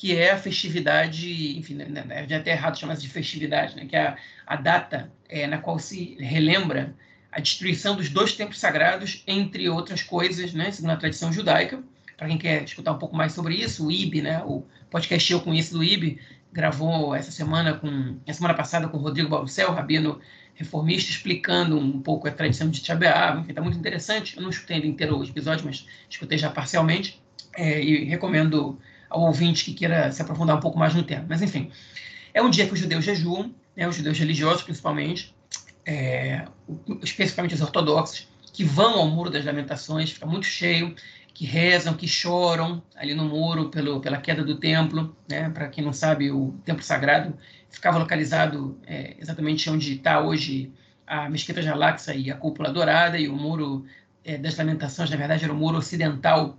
que 0.00 0.16
é 0.16 0.30
a 0.30 0.38
festividade, 0.38 1.58
enfim, 1.58 1.74
né, 1.74 1.84
né 1.84 2.26
é 2.26 2.34
até 2.34 2.52
errado 2.52 2.78
chamar 2.78 2.96
de 2.96 3.06
festividade, 3.06 3.76
né, 3.76 3.84
que 3.84 3.94
é 3.94 4.06
a, 4.06 4.16
a 4.46 4.56
data 4.56 5.12
é, 5.28 5.46
na 5.46 5.58
qual 5.58 5.78
se 5.78 6.16
relembra 6.18 6.96
a 7.30 7.38
destruição 7.38 7.94
dos 7.94 8.08
dois 8.08 8.32
templos 8.32 8.58
sagrados, 8.58 9.22
entre 9.26 9.68
outras 9.68 10.02
coisas, 10.02 10.54
né, 10.54 10.70
segundo 10.70 10.92
a 10.92 10.96
tradição 10.96 11.30
judaica. 11.30 11.82
Para 12.16 12.28
quem 12.28 12.38
quer 12.38 12.64
escutar 12.64 12.92
um 12.92 12.98
pouco 12.98 13.14
mais 13.14 13.32
sobre 13.32 13.56
isso, 13.56 13.88
o 13.88 13.92
IB, 13.92 14.22
né, 14.22 14.42
o 14.46 14.64
podcast 14.90 15.30
Eu 15.30 15.42
Conheço 15.42 15.74
do 15.74 15.84
IB, 15.84 16.18
gravou 16.50 17.14
essa 17.14 17.30
semana 17.30 17.74
com 17.74 18.16
a 18.26 18.32
semana 18.32 18.54
passada 18.54 18.88
com 18.88 18.96
o 18.96 19.00
Rodrigo 19.02 19.28
Balcel, 19.28 19.70
rabino 19.70 20.18
reformista, 20.54 21.10
explicando 21.10 21.78
um 21.78 22.00
pouco 22.00 22.28
a 22.28 22.30
tradição 22.30 22.68
de 22.68 22.80
Tchabeá, 22.80 23.36
enfim, 23.38 23.50
está 23.50 23.62
muito 23.62 23.78
interessante. 23.78 24.36
Eu 24.36 24.42
não 24.42 24.50
escutei 24.50 24.76
ainda 24.76 24.88
inteiro 24.88 25.18
o 25.18 25.24
episódio, 25.24 25.64
mas 25.64 25.86
escutei 26.08 26.36
já 26.36 26.50
parcialmente 26.50 27.20
é, 27.56 27.82
e 27.82 28.04
recomendo 28.04 28.78
ao 29.08 29.22
ouvinte 29.22 29.64
que 29.64 29.74
queira 29.74 30.12
se 30.12 30.22
aprofundar 30.22 30.56
um 30.56 30.60
pouco 30.60 30.78
mais 30.78 30.94
no 30.94 31.02
tema. 31.02 31.26
Mas, 31.28 31.42
enfim, 31.42 31.70
é 32.32 32.42
um 32.42 32.50
dia 32.50 32.66
que 32.66 32.72
os 32.72 32.78
judeus 32.78 33.04
jejuam, 33.04 33.54
né, 33.76 33.88
os 33.88 33.96
judeus 33.96 34.18
religiosos 34.18 34.62
principalmente, 34.62 35.34
é, 35.84 36.44
especificamente 37.02 37.54
os 37.54 37.60
ortodoxos, 37.60 38.28
que 38.52 38.64
vão 38.64 38.98
ao 38.98 39.08
Muro 39.08 39.30
das 39.30 39.44
Lamentações, 39.44 40.10
fica 40.10 40.26
muito 40.26 40.46
cheio, 40.46 40.94
que 41.40 41.46
rezam, 41.46 41.94
que 41.94 42.06
choram 42.06 42.82
ali 42.94 43.14
no 43.14 43.24
muro 43.24 43.70
pelo, 43.70 43.98
pela 44.00 44.18
queda 44.18 44.44
do 44.44 44.56
templo. 44.56 45.16
Né? 45.26 45.48
Para 45.48 45.68
quem 45.68 45.82
não 45.82 45.92
sabe, 45.92 46.30
o 46.30 46.54
templo 46.66 46.82
sagrado 46.82 47.34
ficava 47.70 47.98
localizado 47.98 48.78
é, 48.86 49.16
exatamente 49.18 49.68
onde 49.70 49.94
está 49.94 50.20
hoje 50.20 50.72
a 51.06 51.28
Mesquita 51.28 51.62
Jalaxa 51.62 52.14
e 52.14 52.30
a 52.30 52.36
Cúpula 52.36 52.72
Dourada, 52.72 53.18
e 53.18 53.28
o 53.28 53.34
Muro 53.34 53.84
é, 54.24 54.36
das 54.36 54.56
Lamentações, 54.56 55.10
na 55.10 55.16
verdade, 55.16 55.44
era 55.44 55.52
o 55.52 55.56
muro 55.56 55.78
ocidental 55.78 56.58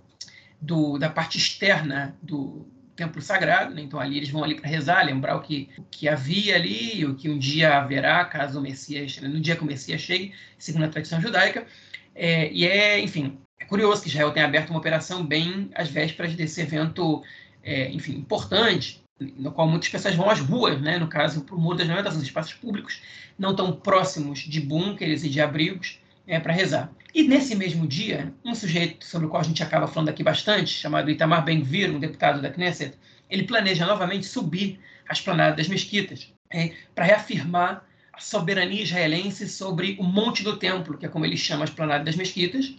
do, 0.60 0.98
da 0.98 1.08
parte 1.08 1.38
externa 1.38 2.16
do 2.22 2.66
Templo 2.94 3.20
Sagrado. 3.22 3.74
Né? 3.74 3.82
Então, 3.82 3.98
ali 3.98 4.16
eles 4.16 4.30
vão 4.30 4.44
ali 4.44 4.54
para 4.54 4.68
rezar, 4.68 5.04
lembrar 5.04 5.36
o 5.36 5.40
que, 5.40 5.68
o 5.78 5.82
que 5.90 6.08
havia 6.08 6.54
ali, 6.54 7.04
o 7.04 7.14
que 7.14 7.30
um 7.30 7.38
dia 7.38 7.78
haverá, 7.78 8.24
caso 8.24 8.58
o 8.58 8.62
Messias, 8.62 9.16
no 9.20 9.40
dia 9.40 9.56
que 9.56 9.62
o 9.62 9.66
Messias 9.66 10.00
chegue, 10.00 10.34
segundo 10.58 10.84
a 10.84 10.88
tradição 10.88 11.20
judaica. 11.20 11.66
É, 12.14 12.52
e 12.52 12.66
é, 12.66 13.00
enfim, 13.00 13.38
é 13.58 13.64
curioso 13.64 14.02
que 14.02 14.08
Israel 14.08 14.32
tenha 14.32 14.46
aberto 14.46 14.70
uma 14.70 14.78
operação 14.78 15.24
bem 15.24 15.70
às 15.74 15.88
vésperas 15.88 16.34
desse 16.34 16.60
evento, 16.60 17.22
é, 17.62 17.90
enfim, 17.90 18.16
importante, 18.16 19.01
no 19.20 19.52
qual 19.52 19.68
muitas 19.68 19.88
pessoas 19.88 20.14
vão 20.14 20.28
às 20.28 20.40
ruas, 20.40 20.80
né? 20.80 20.98
no 20.98 21.08
caso, 21.08 21.42
para 21.42 21.54
o 21.54 21.60
Muro 21.60 21.78
das 21.78 21.88
Lamentações, 21.88 22.22
espaços 22.22 22.54
públicos 22.54 23.00
não 23.38 23.54
tão 23.54 23.72
próximos 23.72 24.40
de 24.40 24.60
bunkers 24.60 25.24
e 25.24 25.28
de 25.28 25.40
abrigos, 25.40 25.98
é, 26.26 26.38
para 26.38 26.52
rezar. 26.52 26.92
E 27.14 27.22
nesse 27.22 27.54
mesmo 27.54 27.86
dia, 27.86 28.32
um 28.44 28.54
sujeito 28.54 29.04
sobre 29.04 29.26
o 29.26 29.30
qual 29.30 29.42
a 29.42 29.44
gente 29.44 29.62
acaba 29.62 29.86
falando 29.86 30.08
aqui 30.08 30.22
bastante, 30.22 30.70
chamado 30.70 31.10
Itamar 31.10 31.44
Ben-Gvir, 31.44 31.94
um 31.94 31.98
deputado 31.98 32.40
da 32.40 32.50
Knesset, 32.50 32.96
ele 33.28 33.44
planeja 33.44 33.86
novamente 33.86 34.26
subir 34.26 34.78
a 35.08 35.12
esplanada 35.12 35.56
das 35.56 35.68
mesquitas 35.68 36.32
é, 36.50 36.72
para 36.94 37.04
reafirmar 37.04 37.84
a 38.12 38.20
soberania 38.20 38.82
israelense 38.82 39.48
sobre 39.48 39.96
o 39.98 40.04
Monte 40.04 40.42
do 40.42 40.56
Templo, 40.56 40.96
que 40.96 41.06
é 41.06 41.08
como 41.08 41.24
ele 41.24 41.36
chama 41.36 41.64
a 41.64 41.64
esplanada 41.64 42.04
das 42.04 42.14
mesquitas, 42.14 42.74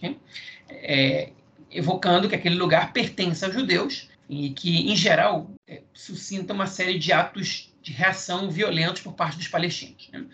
é, 0.70 1.32
evocando 1.72 2.30
que 2.30 2.36
aquele 2.36 2.56
lugar 2.56 2.94
pertence 2.94 3.44
aos 3.44 3.54
judeus 3.54 4.10
e 4.34 4.50
que, 4.50 4.92
em 4.92 4.96
geral, 4.96 5.54
é, 5.68 5.82
suscita 5.94 6.54
uma 6.54 6.68
série 6.68 6.98
de 6.98 7.14
atos 7.14 7.72
de 7.82 7.92
reação 7.92 8.50
violentos 8.50 9.02
por 9.02 9.14
parte 9.14 9.38
dos 9.38 9.48
palestinos. 9.48 10.10
Né? 10.12 10.26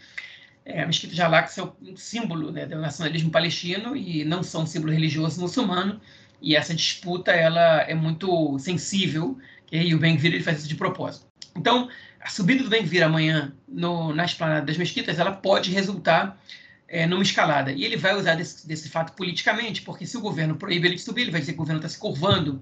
É, 0.65 0.83
a 0.83 0.87
mesquita 0.87 1.13
de 1.13 1.21
Al-Aqsa 1.21 1.61
é 1.61 1.91
um 1.91 1.97
símbolo 1.97 2.51
né, 2.51 2.65
do 2.65 2.77
nacionalismo 2.77 3.31
palestino 3.31 3.95
e 3.95 4.23
não 4.23 4.43
são 4.43 4.63
um 4.63 4.67
símbolo 4.67 4.93
religioso 4.93 5.41
muçulmano, 5.41 5.99
e 6.41 6.55
essa 6.55 6.73
disputa 6.73 7.31
ela 7.31 7.81
é 7.81 7.93
muito 7.93 8.57
sensível, 8.59 9.37
e 9.71 9.93
o 9.93 9.99
Ben-Gvir 9.99 10.41
faz 10.43 10.59
isso 10.59 10.67
de 10.67 10.75
propósito. 10.75 11.27
Então, 11.55 11.89
a 12.21 12.29
subida 12.29 12.63
do 12.63 12.69
Ben-Gvir 12.69 13.03
amanhã 13.03 13.53
no, 13.67 14.13
na 14.13 14.25
esplanada 14.25 14.65
das 14.65 14.77
mesquitas, 14.77 15.19
ela 15.19 15.31
pode 15.31 15.71
resultar 15.71 16.39
é, 16.87 17.05
numa 17.05 17.23
escalada. 17.23 17.71
E 17.71 17.83
ele 17.83 17.97
vai 17.97 18.15
usar 18.15 18.35
desse, 18.35 18.67
desse, 18.67 18.89
fato 18.89 19.13
politicamente, 19.13 19.81
porque 19.81 20.05
se 20.05 20.17
o 20.17 20.21
governo 20.21 20.55
proíbe 20.55 20.87
ele 20.87 20.95
de 20.95 21.01
subir, 21.01 21.23
ele 21.23 21.31
vai 21.31 21.39
dizer 21.39 21.53
que 21.53 21.57
o 21.57 21.61
governo 21.61 21.79
está 21.79 21.89
se 21.89 21.97
curvando 21.97 22.61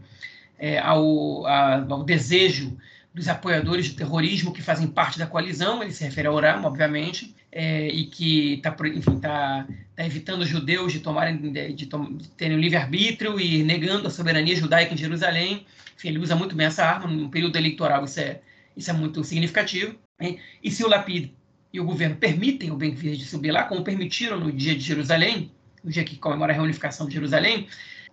é, 0.58 0.80
ao, 0.80 1.46
a, 1.46 1.86
ao 1.90 2.04
desejo 2.04 2.78
dos 3.14 3.28
apoiadores 3.28 3.90
do 3.90 3.96
terrorismo 3.96 4.54
que 4.54 4.62
fazem 4.62 4.88
parte 4.88 5.18
da 5.18 5.26
coalizão, 5.26 5.82
ele 5.82 5.92
se 5.92 6.04
refere 6.04 6.28
ao 6.28 6.36
Oram, 6.36 6.64
obviamente, 6.66 7.36
é, 7.52 7.88
e 7.88 8.06
que 8.06 8.54
está 8.54 8.72
tá, 8.72 9.68
tá 9.96 10.06
evitando 10.06 10.42
os 10.42 10.48
judeus 10.48 10.94
de 10.94 11.00
tomarem 11.00 11.38
de, 11.38 11.74
de, 11.74 11.86
de 11.86 12.30
terem 12.38 12.60
livre-arbítrio 12.60 13.40
e 13.40 13.64
negando 13.64 14.08
a 14.08 14.12
soberania 14.12 14.56
judaica 14.56 14.94
em 14.94 14.98
Jerusalém. 14.98 15.66
Enfim, 15.96 16.10
ele 16.10 16.20
usa 16.20 16.36
muito 16.36 16.56
bem 16.56 16.68
essa 16.68 16.86
arma 16.86 17.08
no 17.08 17.30
período 17.30 17.56
eleitoral, 17.56 18.06
isso 18.06 18.20
é, 18.20 18.40
isso 18.76 18.92
é 18.92 18.94
muito 18.94 19.24
significativo. 19.24 19.96
Hein? 20.20 20.40
E 20.64 20.70
se 20.70 20.84
o 20.84 20.88
Lapid 20.88 21.32
e 21.74 21.80
o 21.80 21.86
governo 21.86 22.16
permitem 22.16 22.72
o 22.72 22.76
ben 22.76 22.94
de 22.94 23.26
subir 23.26 23.52
lá, 23.52 23.64
como 23.64 23.84
permitiram 23.84 24.40
no 24.40 24.52
dia 24.52 24.76
de 24.76 24.82
Jerusalém, 24.82 25.52
no 25.84 25.90
dia 25.90 26.04
que 26.04 26.18
comemora 26.18 26.54
a 26.54 26.56
reunificação 26.56 27.08
de 27.08 27.16
Jerusalém, 27.16 27.68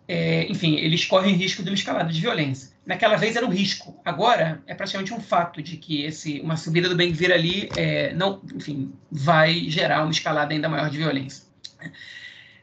é, 0.07 0.47
enfim, 0.51 0.77
eles 0.77 1.05
correm 1.05 1.35
risco 1.35 1.62
de 1.62 1.71
uma 1.71 1.75
escalada 1.75 2.12
de 2.12 2.21
violência. 2.21 2.75
Naquela 2.85 3.17
vez 3.17 3.37
era 3.37 3.47
um 3.47 3.51
risco. 3.51 3.99
Agora 4.05 4.62
é 4.67 4.75
praticamente 4.75 5.14
um 5.14 5.21
fato 5.21 5.62
de 5.62 5.77
que 5.79 6.03
esse, 6.03 6.40
uma 6.40 6.57
subida 6.57 6.88
do 6.88 6.97
Ben-Gvir 6.97 7.33
ali 7.33 7.73
é, 7.75 8.12
não, 8.12 8.43
enfim, 8.55 8.93
vai 9.11 9.71
gerar 9.71 10.03
uma 10.03 10.11
escalada 10.11 10.53
ainda 10.53 10.69
maior 10.69 10.90
de 10.90 10.99
violência. 10.99 11.45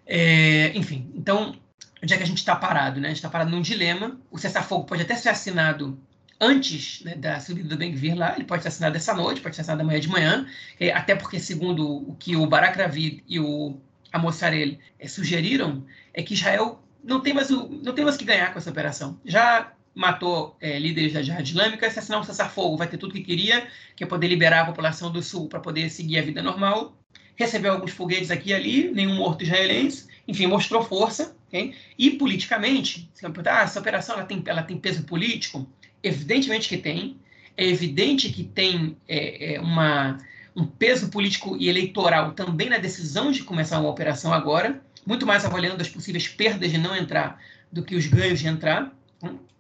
É, 0.05 0.71
enfim, 0.75 1.09
então, 1.15 1.55
onde 2.03 2.13
é 2.13 2.17
que 2.17 2.23
a 2.23 2.27
gente 2.27 2.37
está 2.37 2.55
parado? 2.55 2.99
Né? 2.99 3.07
A 3.07 3.09
gente 3.09 3.17
está 3.17 3.29
parado 3.29 3.49
num 3.49 3.61
dilema. 3.61 4.19
O 4.29 4.37
cessar-fogo 4.37 4.85
pode 4.85 5.01
até 5.01 5.15
ser 5.15 5.29
assinado 5.29 5.97
antes 6.39 7.03
né, 7.03 7.15
da 7.15 7.39
subida 7.39 7.69
do 7.69 7.77
Ben-Gvir 7.77 8.17
lá, 8.17 8.33
ele 8.35 8.45
pode 8.45 8.63
ser 8.63 8.69
assinado 8.69 8.97
essa 8.97 9.13
noite, 9.13 9.41
pode 9.41 9.55
ser 9.55 9.61
assinado 9.61 9.83
amanhã 9.83 9.99
de 9.99 10.09
manhã, 10.09 10.47
é, 10.79 10.91
até 10.91 11.15
porque, 11.15 11.39
segundo 11.39 11.87
o 11.87 12.15
que 12.15 12.35
o 12.35 12.47
Barak 12.47 12.79
Ravid 12.79 13.23
e 13.27 13.39
o 13.39 13.77
Amossarel 14.11 14.75
é, 14.99 15.07
sugeriram, 15.07 15.85
é 16.11 16.23
que 16.23 16.33
Israel 16.33 16.81
não 17.03 17.19
tem 17.19 17.33
mais 17.33 17.49
o, 17.49 17.67
não 17.83 17.93
tem 17.93 18.03
mais 18.03 18.17
que 18.17 18.25
ganhar 18.25 18.51
com 18.51 18.59
essa 18.59 18.69
operação. 18.69 19.19
Já 19.25 19.73
matou 19.93 20.55
é, 20.61 20.79
líderes 20.79 21.13
da 21.13 21.21
Jihad 21.21 21.47
Islâmica, 21.47 21.89
se 21.89 21.99
assinar 21.99 22.21
um 22.21 22.23
cessar-fogo, 22.23 22.77
vai 22.77 22.87
ter 22.87 22.97
tudo 22.97 23.13
que 23.13 23.21
queria, 23.21 23.67
que 23.95 24.03
é 24.03 24.07
poder 24.07 24.27
liberar 24.27 24.61
a 24.61 24.65
população 24.65 25.11
do 25.11 25.21
Sul 25.21 25.49
para 25.49 25.59
poder 25.59 25.89
seguir 25.89 26.19
a 26.19 26.21
vida 26.21 26.41
normal. 26.41 26.97
Recebeu 27.35 27.73
alguns 27.73 27.91
foguetes 27.91 28.31
aqui 28.31 28.49
e 28.49 28.53
ali, 28.53 28.91
nenhum 28.91 29.15
morto 29.15 29.43
israelense, 29.43 30.07
enfim, 30.27 30.47
mostrou 30.47 30.83
força. 30.83 31.35
Okay? 31.47 31.75
E 31.97 32.11
politicamente, 32.11 33.09
se 33.13 33.25
ah, 33.25 33.61
essa 33.61 33.79
operação 33.79 34.15
ela 34.15 34.25
tem, 34.25 34.41
ela 34.45 34.63
tem 34.63 34.77
peso 34.77 35.03
político? 35.03 35.67
Evidentemente 36.01 36.69
que 36.69 36.77
tem. 36.77 37.17
É 37.57 37.65
evidente 37.65 38.29
que 38.29 38.43
tem 38.45 38.97
é, 39.07 39.55
é 39.55 39.59
uma, 39.59 40.17
um 40.55 40.65
peso 40.65 41.09
político 41.09 41.57
e 41.57 41.67
eleitoral 41.67 42.31
também 42.31 42.69
na 42.69 42.77
decisão 42.77 43.31
de 43.31 43.43
começar 43.43 43.79
uma 43.79 43.89
operação 43.89 44.33
agora 44.33 44.81
muito 45.05 45.25
mais 45.25 45.45
avaliando 45.45 45.81
as 45.81 45.89
possíveis 45.89 46.27
perdas 46.27 46.71
de 46.71 46.77
não 46.77 46.95
entrar 46.95 47.39
do 47.71 47.83
que 47.83 47.95
os 47.95 48.05
ganhos 48.07 48.39
de 48.39 48.47
entrar. 48.47 48.91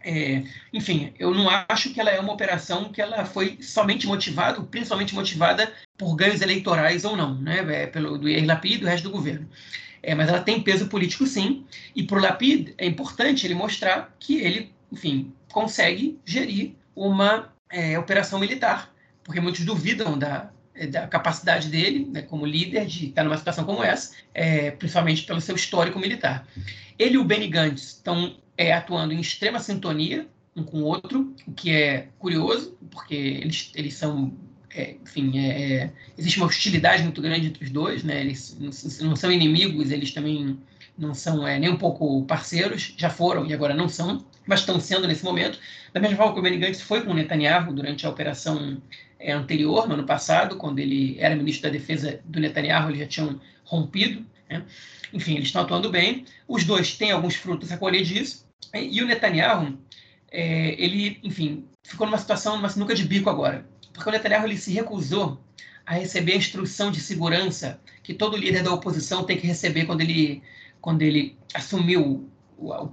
É, 0.03 0.43
enfim, 0.73 1.13
eu 1.19 1.33
não 1.33 1.47
acho 1.69 1.93
que 1.93 1.99
ela 1.99 2.09
é 2.09 2.19
uma 2.19 2.33
operação 2.33 2.91
que 2.91 2.99
ela 2.99 3.23
foi 3.23 3.59
somente 3.61 4.07
motivada, 4.07 4.59
principalmente 4.63 5.13
motivada 5.13 5.71
por 5.97 6.15
ganhos 6.15 6.41
eleitorais 6.41 7.05
ou 7.05 7.15
não, 7.15 7.35
né? 7.35 7.59
É, 7.83 7.87
pelo 7.87 8.17
do 8.17 8.27
Lapid 8.45 8.73
e 8.73 8.77
do 8.79 8.87
resto 8.87 9.03
do 9.03 9.11
governo. 9.11 9.47
É, 10.01 10.15
mas 10.15 10.29
ela 10.29 10.41
tem 10.41 10.61
peso 10.61 10.87
político 10.87 11.27
sim, 11.27 11.63
e 11.95 12.01
para 12.01 12.17
o 12.17 12.21
Lapid 12.21 12.73
é 12.77 12.87
importante 12.87 13.45
ele 13.45 13.53
mostrar 13.53 14.15
que 14.19 14.37
ele, 14.37 14.73
enfim, 14.91 15.31
consegue 15.51 16.19
gerir 16.25 16.73
uma 16.95 17.53
é, 17.69 17.99
operação 17.99 18.39
militar, 18.39 18.91
porque 19.23 19.39
muitos 19.39 19.63
duvidam 19.63 20.17
da, 20.17 20.49
da 20.87 21.07
capacidade 21.07 21.69
dele, 21.69 22.07
né, 22.11 22.21
como 22.21 22.45
líder, 22.45 22.85
de 22.85 23.07
estar 23.07 23.23
numa 23.23 23.37
situação 23.37 23.63
como 23.63 23.83
essa, 23.83 24.15
é, 24.33 24.71
principalmente 24.71 25.23
pelo 25.23 25.41
seu 25.41 25.55
histórico 25.55 25.99
militar. 25.99 26.47
Ele 26.97 27.15
e 27.15 27.17
o 27.17 27.23
Benny 27.23 27.47
Gantz 27.47 27.83
estão 27.83 28.35
é, 28.57 28.73
atuando 28.73 29.13
em 29.13 29.19
extrema 29.19 29.59
sintonia 29.59 30.27
um 30.55 30.63
com 30.63 30.81
o 30.81 30.85
outro, 30.85 31.33
o 31.47 31.51
que 31.51 31.71
é 31.71 32.07
curioso, 32.19 32.77
porque 32.89 33.15
eles, 33.15 33.71
eles 33.73 33.93
são, 33.93 34.33
é, 34.69 34.95
enfim, 35.01 35.37
é, 35.39 35.73
é, 35.73 35.91
existe 36.17 36.37
uma 36.37 36.47
hostilidade 36.47 37.03
muito 37.03 37.21
grande 37.21 37.47
entre 37.47 37.63
os 37.63 37.69
dois, 37.69 38.03
né? 38.03 38.19
eles 38.19 38.57
não, 39.01 39.15
são 39.15 39.31
inimigos, 39.31 39.91
eles 39.91 40.11
também 40.11 40.57
não 40.97 41.13
são 41.13 41.43
nem 41.43 41.69
um 41.69 41.77
pouco 41.77 42.23
parceiros, 42.25 42.93
já 42.97 43.09
foram 43.09 43.45
e 43.45 43.53
agora 43.53 43.73
não 43.73 43.87
são, 43.87 44.25
mas 44.45 44.59
estão 44.59 44.79
sendo 44.79 45.07
nesse 45.07 45.23
momento. 45.23 45.57
Da 45.93 45.99
mesma 45.99 46.17
forma 46.17 46.33
que 46.33 46.39
o 46.39 46.43
Benny 46.43 46.57
Gantz 46.57 46.81
foi 46.81 47.01
com 47.01 47.11
o 47.11 47.13
Netanyahu 47.13 47.73
durante 47.73 48.05
a 48.05 48.09
operação 48.09 48.81
é, 49.10 49.10
anterior, 49.29 49.87
no 49.87 49.93
ano 49.93 50.05
passado, 50.05 50.57
quando 50.57 50.79
ele 50.79 51.17
era 51.19 51.35
ministro 51.35 51.63
da 51.63 51.77
Defesa 51.77 52.19
do 52.25 52.39
Netanyahu, 52.39 52.89
eles 52.89 52.99
já 52.99 53.07
tinham 53.07 53.39
rompido. 53.63 54.25
Né? 54.49 54.63
Enfim, 55.13 55.35
eles 55.35 55.47
estão 55.47 55.61
atuando 55.61 55.89
bem. 55.89 56.25
Os 56.47 56.63
dois 56.63 56.95
têm 56.95 57.11
alguns 57.11 57.35
frutos 57.35 57.71
a 57.71 57.77
colher 57.77 58.03
disso. 58.03 58.47
E 58.73 59.01
o 59.01 59.07
Netanyahu, 59.07 59.77
é, 60.31 60.75
ele, 60.81 61.19
enfim, 61.23 61.65
ficou 61.83 62.07
numa 62.07 62.17
situação, 62.17 62.57
numa 62.57 62.69
sinuca 62.69 62.95
de 62.95 63.03
bico 63.03 63.29
agora. 63.29 63.65
Porque 63.93 64.09
o 64.09 64.11
Netanyahu 64.11 64.45
ele 64.45 64.57
se 64.57 64.71
recusou 64.71 65.41
a 65.85 65.93
receber 65.93 66.33
a 66.33 66.37
instrução 66.37 66.91
de 66.91 66.99
segurança 66.99 67.79
que 68.03 68.13
todo 68.13 68.37
líder 68.37 68.63
da 68.63 68.73
oposição 68.73 69.23
tem 69.23 69.37
que 69.37 69.47
receber 69.47 69.85
quando 69.85 70.01
ele, 70.01 70.41
quando 70.79 71.01
ele 71.01 71.37
assumiu 71.53 72.29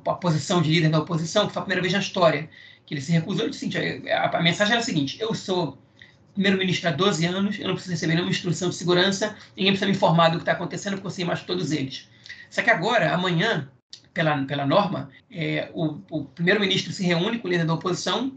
a, 0.07 0.15
posição 0.15 0.63
de 0.63 0.71
líder 0.71 0.91
da 0.91 0.99
oposição, 0.99 1.47
que 1.47 1.53
foi 1.53 1.61
a 1.61 1.65
primeira 1.65 1.83
vez 1.83 1.93
na 1.93 2.01
história 2.01 2.49
que 2.87 2.95
ele 2.95 3.01
se 3.01 3.13
recusou. 3.13 3.45
Ele 3.45 3.51
disse, 3.51 3.71
a, 4.11 4.39
a 4.39 4.43
mensagem 4.43 4.73
era 4.73 4.81
a 4.81 4.85
seguinte: 4.85 5.21
eu 5.21 5.35
sou 5.35 5.79
primeiro-ministro 6.39 6.89
há 6.89 6.93
12 6.93 7.27
anos, 7.27 7.59
eu 7.59 7.67
não 7.67 7.75
preciso 7.75 7.93
receber 7.95 8.15
nenhuma 8.15 8.31
instrução 8.31 8.69
de 8.69 8.77
segurança, 8.77 9.37
ninguém 9.57 9.73
precisa 9.73 9.87
me 9.87 9.97
informar 9.97 10.29
do 10.29 10.37
que 10.37 10.43
está 10.43 10.53
acontecendo, 10.53 10.93
porque 10.95 11.09
eu 11.09 11.11
sei 11.11 11.25
mais 11.25 11.41
de 11.41 11.47
todos 11.47 11.73
eles. 11.73 12.09
Só 12.49 12.63
que 12.63 12.71
agora, 12.71 13.13
amanhã, 13.13 13.69
pela, 14.15 14.45
pela 14.45 14.65
norma, 14.65 15.11
é, 15.31 15.69
o, 15.75 15.99
o 16.09 16.25
primeiro-ministro 16.25 16.93
se 16.93 17.03
reúne 17.03 17.39
com 17.41 17.49
o 17.49 17.51
líder 17.51 17.67
da 17.67 17.75
oposição 17.75 18.33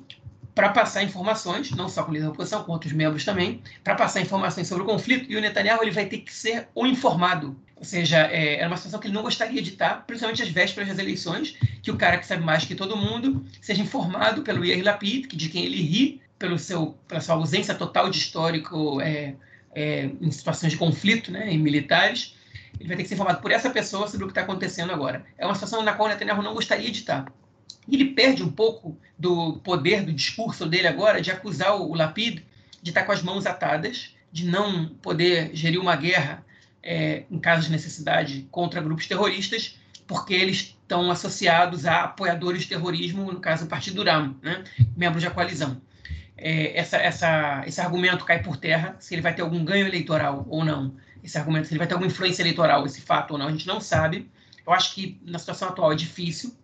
para 0.55 0.69
passar 0.69 1.03
informações, 1.03 1.69
não 1.71 1.87
só 1.87 2.03
com 2.03 2.09
o 2.09 2.13
líder 2.13 2.25
da 2.25 2.31
oposição, 2.31 2.63
com 2.63 2.71
outros 2.71 2.91
membros 2.91 3.23
também, 3.23 3.61
para 3.83 3.93
passar 3.93 4.19
informações 4.19 4.67
sobre 4.67 4.83
o 4.83 4.85
conflito, 4.87 5.31
e 5.31 5.37
o 5.37 5.41
Netanyahu 5.41 5.83
ele 5.83 5.91
vai 5.91 6.07
ter 6.07 6.17
que 6.19 6.33
ser 6.33 6.67
o 6.73 6.87
informado. 6.87 7.55
Ou 7.75 7.85
seja, 7.85 8.27
é, 8.31 8.55
era 8.55 8.67
uma 8.67 8.77
situação 8.77 8.99
que 8.99 9.07
ele 9.07 9.13
não 9.13 9.21
gostaria 9.21 9.61
de 9.61 9.69
estar, 9.69 10.05
principalmente 10.07 10.41
às 10.41 10.49
vésperas 10.49 10.89
das 10.89 10.97
eleições, 10.97 11.55
que 11.83 11.91
o 11.91 11.97
cara 11.97 12.17
que 12.17 12.25
sabe 12.25 12.43
mais 12.43 12.65
que 12.65 12.75
todo 12.75 12.97
mundo 12.97 13.45
seja 13.61 13.81
informado 13.81 14.41
pelo 14.41 14.65
Yair 14.65 14.83
Lapid, 14.83 15.27
de 15.27 15.49
quem 15.49 15.65
ele 15.65 15.81
ri, 15.81 16.21
pelo 16.41 16.57
seu, 16.57 16.97
pela 17.07 17.21
sua 17.21 17.35
ausência 17.35 17.75
total 17.75 18.09
de 18.09 18.17
histórico 18.17 18.99
é, 18.99 19.35
é, 19.75 20.09
em 20.19 20.31
situações 20.31 20.71
de 20.71 20.77
conflito, 20.77 21.31
né, 21.31 21.53
em 21.53 21.57
militares, 21.59 22.35
ele 22.79 22.87
vai 22.87 22.97
ter 22.97 23.03
que 23.03 23.09
ser 23.09 23.13
informado 23.13 23.39
por 23.39 23.51
essa 23.51 23.69
pessoa 23.69 24.07
sobre 24.07 24.23
o 24.23 24.27
que 24.27 24.31
está 24.31 24.41
acontecendo 24.41 24.91
agora. 24.91 25.23
É 25.37 25.45
uma 25.45 25.53
situação 25.53 25.83
na 25.83 25.93
qual 25.93 26.09
o 26.09 26.11
Netanyahu 26.11 26.41
não 26.41 26.55
gostaria 26.55 26.89
de 26.89 26.97
estar. 26.97 27.31
E 27.87 27.95
ele 27.95 28.05
perde 28.05 28.41
um 28.41 28.51
pouco 28.51 28.97
do 29.17 29.57
poder 29.57 30.03
do 30.03 30.11
discurso 30.11 30.65
dele 30.65 30.87
agora 30.87 31.21
de 31.21 31.29
acusar 31.29 31.79
o, 31.79 31.93
Lapid 31.93 32.41
de 32.81 32.89
estar 32.89 33.03
com 33.03 33.11
as 33.11 33.21
mãos 33.21 33.45
atadas, 33.45 34.15
de 34.31 34.45
não 34.47 34.87
poder 34.87 35.51
gerir 35.53 35.79
uma 35.79 35.95
guerra 35.95 36.43
é, 36.81 37.23
em 37.29 37.37
caso 37.37 37.67
de 37.67 37.71
necessidade 37.71 38.47
contra 38.49 38.81
grupos 38.81 39.05
terroristas, 39.05 39.77
porque 40.07 40.33
eles 40.33 40.75
estão 40.81 41.11
associados 41.11 41.85
a 41.85 42.05
apoiadores 42.05 42.63
de 42.63 42.69
terrorismo, 42.69 43.31
no 43.31 43.39
caso 43.39 43.65
o 43.65 43.67
Partido 43.67 44.03
RAM, 44.03 44.35
né, 44.41 44.63
membros 44.97 45.23
da 45.23 45.29
coalizão. 45.29 45.79
É, 46.41 46.77
essa, 46.77 46.97
essa, 46.97 47.63
esse 47.67 47.79
argumento 47.79 48.25
cai 48.25 48.41
por 48.41 48.57
terra, 48.57 48.95
se 48.99 49.13
ele 49.13 49.21
vai 49.21 49.33
ter 49.33 49.41
algum 49.41 49.63
ganho 49.63 49.87
eleitoral 49.87 50.45
ou 50.49 50.65
não. 50.65 50.95
Esse 51.23 51.37
argumento, 51.37 51.67
se 51.67 51.73
ele 51.73 51.77
vai 51.77 51.87
ter 51.87 51.93
alguma 51.93 52.11
influência 52.11 52.41
eleitoral, 52.41 52.85
esse 52.85 53.01
fato 53.01 53.31
ou 53.31 53.37
não, 53.37 53.47
a 53.47 53.51
gente 53.51 53.67
não 53.67 53.79
sabe. 53.79 54.29
Eu 54.65 54.73
acho 54.73 54.95
que 54.95 55.19
na 55.23 55.37
situação 55.37 55.69
atual 55.69 55.91
é 55.91 55.95
difícil, 55.95 56.55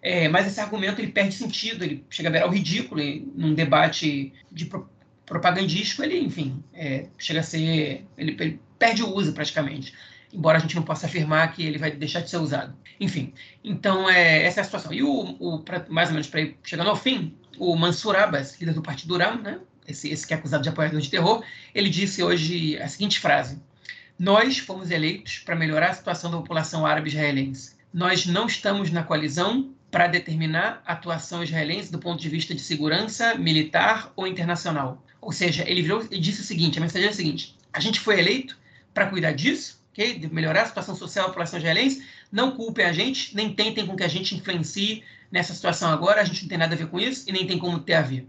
é, 0.00 0.28
mas 0.28 0.46
esse 0.46 0.60
argumento 0.60 1.00
ele 1.00 1.12
perde 1.12 1.34
sentido, 1.34 1.84
ele 1.84 2.04
chega 2.08 2.28
a 2.28 2.32
virar 2.32 2.46
o 2.46 2.50
ridículo 2.50 3.00
num 3.34 3.54
debate 3.54 4.32
de 4.50 4.66
pro, 4.66 4.88
propagandístico, 5.26 6.02
ele, 6.02 6.18
enfim, 6.18 6.62
é, 6.72 7.06
chega 7.18 7.40
a 7.40 7.42
ser, 7.42 8.06
ele, 8.16 8.36
ele 8.38 8.60
perde 8.78 9.02
o 9.02 9.12
uso 9.12 9.32
praticamente 9.32 9.92
embora 10.32 10.58
a 10.58 10.60
gente 10.60 10.76
não 10.76 10.82
possa 10.82 11.06
afirmar 11.06 11.52
que 11.52 11.64
ele 11.64 11.78
vai 11.78 11.90
deixar 11.90 12.20
de 12.20 12.30
ser 12.30 12.38
usado. 12.38 12.74
Enfim, 12.98 13.32
então 13.64 14.08
é, 14.08 14.44
essa 14.44 14.60
é 14.60 14.62
a 14.62 14.64
situação. 14.64 14.92
E 14.92 15.02
o, 15.02 15.36
o 15.38 15.58
pra, 15.60 15.84
mais 15.88 16.08
ou 16.08 16.14
menos 16.14 16.28
para 16.28 16.40
ir 16.40 16.56
chegando 16.62 16.90
ao 16.90 16.96
fim, 16.96 17.34
o 17.60 17.76
Mansur 17.76 18.16
Abbas, 18.16 18.58
líder 18.58 18.72
do 18.72 18.80
Partido 18.80 19.18
Ram, 19.18 19.36
né, 19.36 19.60
esse, 19.86 20.08
esse 20.08 20.26
que 20.26 20.32
é 20.32 20.36
acusado 20.36 20.62
de 20.62 20.70
apoiador 20.70 20.98
de 20.98 21.10
terror, 21.10 21.44
ele 21.74 21.90
disse 21.90 22.22
hoje 22.22 22.78
a 22.78 22.88
seguinte 22.88 23.20
frase: 23.20 23.60
Nós 24.18 24.58
fomos 24.58 24.90
eleitos 24.90 25.40
para 25.40 25.54
melhorar 25.54 25.90
a 25.90 25.94
situação 25.94 26.30
da 26.30 26.38
população 26.38 26.86
árabe 26.86 27.10
israelense. 27.10 27.76
Nós 27.92 28.24
não 28.24 28.46
estamos 28.46 28.90
na 28.90 29.02
coalizão 29.02 29.74
para 29.90 30.06
determinar 30.06 30.82
a 30.86 30.94
atuação 30.94 31.42
israelense 31.42 31.92
do 31.92 31.98
ponto 31.98 32.20
de 32.20 32.28
vista 32.30 32.54
de 32.54 32.62
segurança 32.62 33.34
militar 33.34 34.10
ou 34.16 34.26
internacional. 34.26 35.04
Ou 35.20 35.32
seja, 35.32 35.68
ele, 35.68 35.82
virou, 35.82 36.00
ele 36.10 36.20
disse 36.20 36.40
o 36.40 36.44
seguinte: 36.44 36.78
a 36.78 36.80
mensagem 36.80 37.08
é 37.08 37.10
a 37.10 37.14
seguinte: 37.14 37.56
a 37.72 37.80
gente 37.80 38.00
foi 38.00 38.18
eleito 38.18 38.56
para 38.94 39.06
cuidar 39.06 39.32
disso, 39.32 39.82
okay? 39.92 40.18
de 40.18 40.32
melhorar 40.32 40.62
a 40.62 40.66
situação 40.66 40.96
social 40.96 41.26
da 41.26 41.30
população 41.30 41.58
israelense. 41.58 42.06
Não 42.32 42.52
culpem 42.52 42.86
a 42.86 42.92
gente, 42.92 43.36
nem 43.36 43.52
tentem 43.52 43.86
com 43.86 43.94
que 43.94 44.04
a 44.04 44.08
gente 44.08 44.34
influencie 44.34 45.04
nessa 45.30 45.54
situação 45.54 45.90
agora. 45.90 46.20
A 46.20 46.24
gente 46.24 46.42
não 46.42 46.48
tem 46.48 46.58
nada 46.58 46.74
a 46.74 46.78
ver 46.78 46.88
com 46.88 46.98
isso 46.98 47.28
e 47.28 47.32
nem 47.32 47.46
tem 47.46 47.58
como 47.58 47.78
ter 47.78 47.94
a 47.94 48.02
ver. 48.02 48.26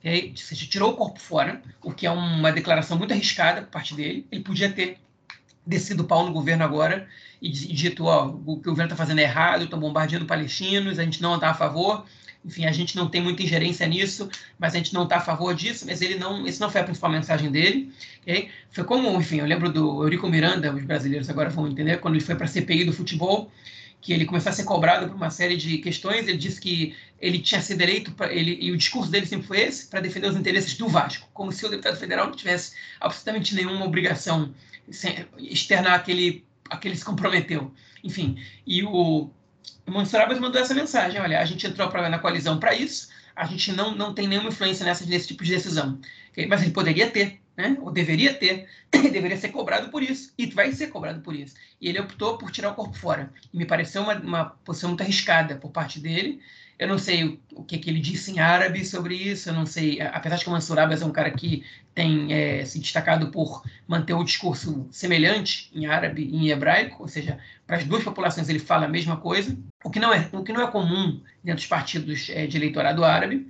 Okay? 0.00 0.32
Você 0.36 0.54
tirou 0.54 0.92
o 0.92 0.96
corpo 0.96 1.20
fora, 1.20 1.62
o 1.82 1.92
que 1.92 2.06
é 2.06 2.10
uma 2.10 2.52
declaração 2.52 2.98
muito 2.98 3.12
arriscada 3.12 3.62
por 3.62 3.70
parte 3.70 3.94
dele. 3.94 4.26
Ele 4.30 4.42
podia 4.42 4.70
ter 4.70 4.98
descido 5.66 6.02
o 6.02 6.06
pau 6.06 6.26
no 6.26 6.32
governo 6.32 6.64
agora 6.64 7.08
e 7.40 7.48
dito, 7.48 8.04
ó, 8.04 8.26
o 8.26 8.60
que 8.60 8.68
o 8.68 8.72
governo 8.72 8.84
está 8.84 8.96
fazendo 8.96 9.18
é 9.18 9.22
errado, 9.22 9.64
estão 9.64 9.78
bombardeando 9.78 10.26
palestinos, 10.26 10.98
a 10.98 11.04
gente 11.04 11.20
não 11.20 11.34
está 11.34 11.50
a 11.50 11.54
favor, 11.54 12.04
enfim, 12.44 12.66
a 12.66 12.72
gente 12.72 12.96
não 12.96 13.08
tem 13.08 13.20
muita 13.20 13.42
ingerência 13.42 13.86
nisso, 13.86 14.28
mas 14.58 14.74
a 14.74 14.78
gente 14.78 14.94
não 14.94 15.04
está 15.04 15.16
a 15.16 15.20
favor 15.20 15.54
disso, 15.54 15.84
mas 15.86 16.00
ele 16.00 16.16
não, 16.16 16.46
isso 16.46 16.60
não 16.60 16.70
foi 16.70 16.80
a 16.80 16.84
principal 16.84 17.10
mensagem 17.10 17.50
dele, 17.50 17.92
okay? 18.20 18.48
Foi 18.70 18.84
como, 18.84 19.08
enfim, 19.18 19.38
eu 19.38 19.46
lembro 19.46 19.72
do 19.72 20.02
Eurico 20.02 20.28
Miranda, 20.28 20.72
os 20.72 20.84
brasileiros 20.84 21.28
agora 21.28 21.50
vão 21.50 21.68
entender, 21.68 21.98
quando 21.98 22.14
ele 22.14 22.24
foi 22.24 22.34
para 22.34 22.44
a 22.44 22.48
CPI 22.48 22.84
do 22.84 22.92
futebol, 22.92 23.50
que 24.02 24.12
ele 24.12 24.26
começou 24.26 24.50
a 24.50 24.52
ser 24.52 24.64
cobrado 24.64 25.06
por 25.06 25.14
uma 25.14 25.30
série 25.30 25.56
de 25.56 25.78
questões, 25.78 26.26
ele 26.26 26.36
disse 26.36 26.60
que 26.60 26.94
ele 27.20 27.38
tinha 27.38 27.62
sido 27.62 27.80
eleito, 27.80 28.10
pra, 28.10 28.32
ele, 28.32 28.58
e 28.60 28.72
o 28.72 28.76
discurso 28.76 29.08
dele 29.10 29.24
sempre 29.24 29.46
foi 29.46 29.60
esse, 29.60 29.86
para 29.86 30.00
defender 30.00 30.28
os 30.28 30.36
interesses 30.36 30.76
do 30.76 30.88
Vasco, 30.88 31.28
como 31.32 31.52
se 31.52 31.64
o 31.64 31.68
deputado 31.68 31.96
federal 31.96 32.26
não 32.26 32.34
tivesse 32.34 32.74
absolutamente 33.00 33.54
nenhuma 33.54 33.84
obrigação 33.84 34.52
externar 35.38 35.94
aquele 35.94 36.44
a 36.68 36.76
que 36.76 36.88
ele 36.88 36.96
se 36.96 37.04
comprometeu. 37.04 37.72
Enfim, 38.02 38.36
e 38.66 38.82
o, 38.82 39.30
o 39.86 39.90
Mansur 39.90 40.20
mandou 40.40 40.60
essa 40.60 40.74
mensagem, 40.74 41.20
olha, 41.20 41.40
a 41.40 41.44
gente 41.44 41.66
entrou 41.66 41.88
pra, 41.88 42.08
na 42.08 42.18
coalizão 42.18 42.58
para 42.58 42.74
isso, 42.74 43.08
a 43.36 43.46
gente 43.46 43.72
não, 43.72 43.94
não 43.94 44.12
tem 44.12 44.26
nenhuma 44.26 44.48
influência 44.48 44.84
nessa, 44.84 45.06
nesse 45.06 45.28
tipo 45.28 45.44
de 45.44 45.52
decisão. 45.52 46.00
Mas 46.48 46.62
ele 46.62 46.72
poderia 46.72 47.08
ter, 47.08 47.40
né? 47.56 47.76
ou 47.80 47.90
deveria 47.90 48.34
ter, 48.34 48.68
deveria 48.90 49.36
ser 49.36 49.48
cobrado 49.48 49.90
por 49.90 50.02
isso, 50.02 50.32
e 50.36 50.46
vai 50.46 50.72
ser 50.72 50.88
cobrado 50.88 51.20
por 51.20 51.34
isso. 51.34 51.54
E 51.80 51.88
ele 51.88 52.00
optou 52.00 52.38
por 52.38 52.50
tirar 52.50 52.70
o 52.70 52.74
corpo 52.74 52.96
fora. 52.96 53.32
E 53.52 53.56
me 53.56 53.64
pareceu 53.64 54.02
uma, 54.02 54.14
uma 54.14 54.44
posição 54.44 54.90
muito 54.90 55.02
arriscada 55.02 55.56
por 55.56 55.70
parte 55.70 56.00
dele, 56.00 56.40
eu 56.82 56.88
não 56.88 56.98
sei 56.98 57.24
o, 57.24 57.40
o 57.52 57.64
que, 57.64 57.78
que, 57.78 57.88
ele 57.88 58.00
disse 58.00 58.32
em 58.32 58.40
árabe 58.40 58.84
sobre 58.84 59.14
isso, 59.14 59.48
eu 59.48 59.54
não 59.54 59.64
sei, 59.64 60.00
apesar 60.00 60.36
de 60.36 60.42
que 60.42 60.50
o 60.50 60.52
Mansur 60.52 60.78
Abbas 60.80 61.00
é 61.00 61.06
um 61.06 61.12
cara 61.12 61.30
que 61.30 61.64
tem 61.94 62.32
é, 62.32 62.64
se 62.64 62.80
destacado 62.80 63.30
por 63.30 63.62
manter 63.86 64.14
o 64.14 64.24
discurso 64.24 64.88
semelhante 64.90 65.70
em 65.72 65.86
árabe 65.86 66.24
e 66.24 66.36
em 66.36 66.48
hebraico, 66.48 67.02
ou 67.02 67.08
seja, 67.08 67.38
para 67.68 67.76
as 67.76 67.84
duas 67.84 68.02
populações 68.02 68.48
ele 68.48 68.58
fala 68.58 68.86
a 68.86 68.88
mesma 68.88 69.16
coisa, 69.16 69.56
o 69.84 69.90
que 69.90 70.00
não 70.00 70.12
é, 70.12 70.28
o 70.32 70.42
que 70.42 70.52
não 70.52 70.60
é 70.60 70.66
comum 70.70 71.20
dentro 71.44 71.60
dos 71.60 71.66
partidos 71.66 72.28
é, 72.30 72.48
de 72.48 72.56
eleitorado 72.56 73.04
árabe, 73.04 73.46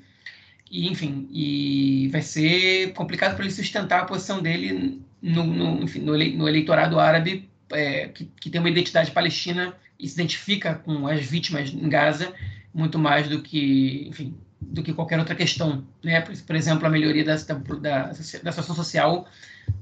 e 0.73 0.89
enfim, 0.89 1.29
e 1.31 2.09
vai 2.11 2.23
ser 2.23 2.95
complicado 2.95 3.37
para 3.37 3.45
ele 3.45 3.53
sustentar 3.53 4.01
a 4.01 4.05
posição 4.07 4.41
dele 4.41 5.03
no, 5.21 5.45
no, 5.45 5.83
enfim, 5.83 5.99
no, 6.01 6.13
no 6.13 6.49
eleitorado 6.49 6.99
árabe 6.99 7.47
é, 7.71 8.09
que, 8.09 8.25
que 8.41 8.49
tem 8.49 8.59
uma 8.59 8.71
identidade 8.71 9.11
palestina 9.11 9.75
e 10.01 10.09
se 10.09 10.15
identifica 10.15 10.75
com 10.77 11.07
as 11.07 11.21
vítimas 11.21 11.69
em 11.69 11.89
Gaza 11.91 12.33
muito 12.73 12.99
mais 12.99 13.29
do 13.29 13.43
que, 13.43 14.07
enfim, 14.09 14.35
do 14.59 14.83
que 14.83 14.95
qualquer 14.95 15.19
outra 15.19 15.35
questão, 15.35 15.87
né? 16.03 16.23
Por, 16.23 16.35
por 16.39 16.57
exemplo, 16.57 16.87
a 16.87 16.91
melhoria 16.91 17.23
da, 17.23 17.37
da, 17.37 17.55
da, 17.55 18.03
da 18.07 18.15
situação 18.15 18.75
social 18.75 19.29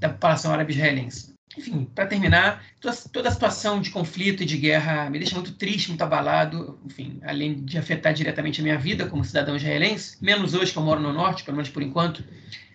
da 0.01 0.09
população 0.09 0.53
árabe 0.53 0.73
israelense. 0.73 1.33
Enfim, 1.59 1.85
para 1.95 2.07
terminar, 2.07 2.65
toda, 2.81 3.29
a 3.29 3.33
situação 3.33 3.81
de 3.81 3.91
conflito 3.91 4.43
e 4.43 4.47
de 4.47 4.57
guerra 4.57 5.11
me 5.11 5.19
deixa 5.19 5.35
muito 5.35 5.53
triste, 5.55 5.89
muito 5.89 6.03
abalado, 6.03 6.79
enfim, 6.87 7.19
além 7.23 7.65
de 7.65 7.77
afetar 7.77 8.15
diretamente 8.15 8.61
a 8.61 8.63
minha 8.63 8.79
vida 8.79 9.07
como 9.07 9.25
cidadão 9.25 9.57
israelense, 9.57 10.17
menos 10.21 10.55
hoje 10.55 10.73
que 10.73 10.79
eu 10.79 10.83
moro 10.83 11.01
no 11.01 11.13
norte, 11.13 11.43
pelo 11.43 11.57
menos 11.57 11.69
por 11.69 11.83
enquanto, 11.83 12.23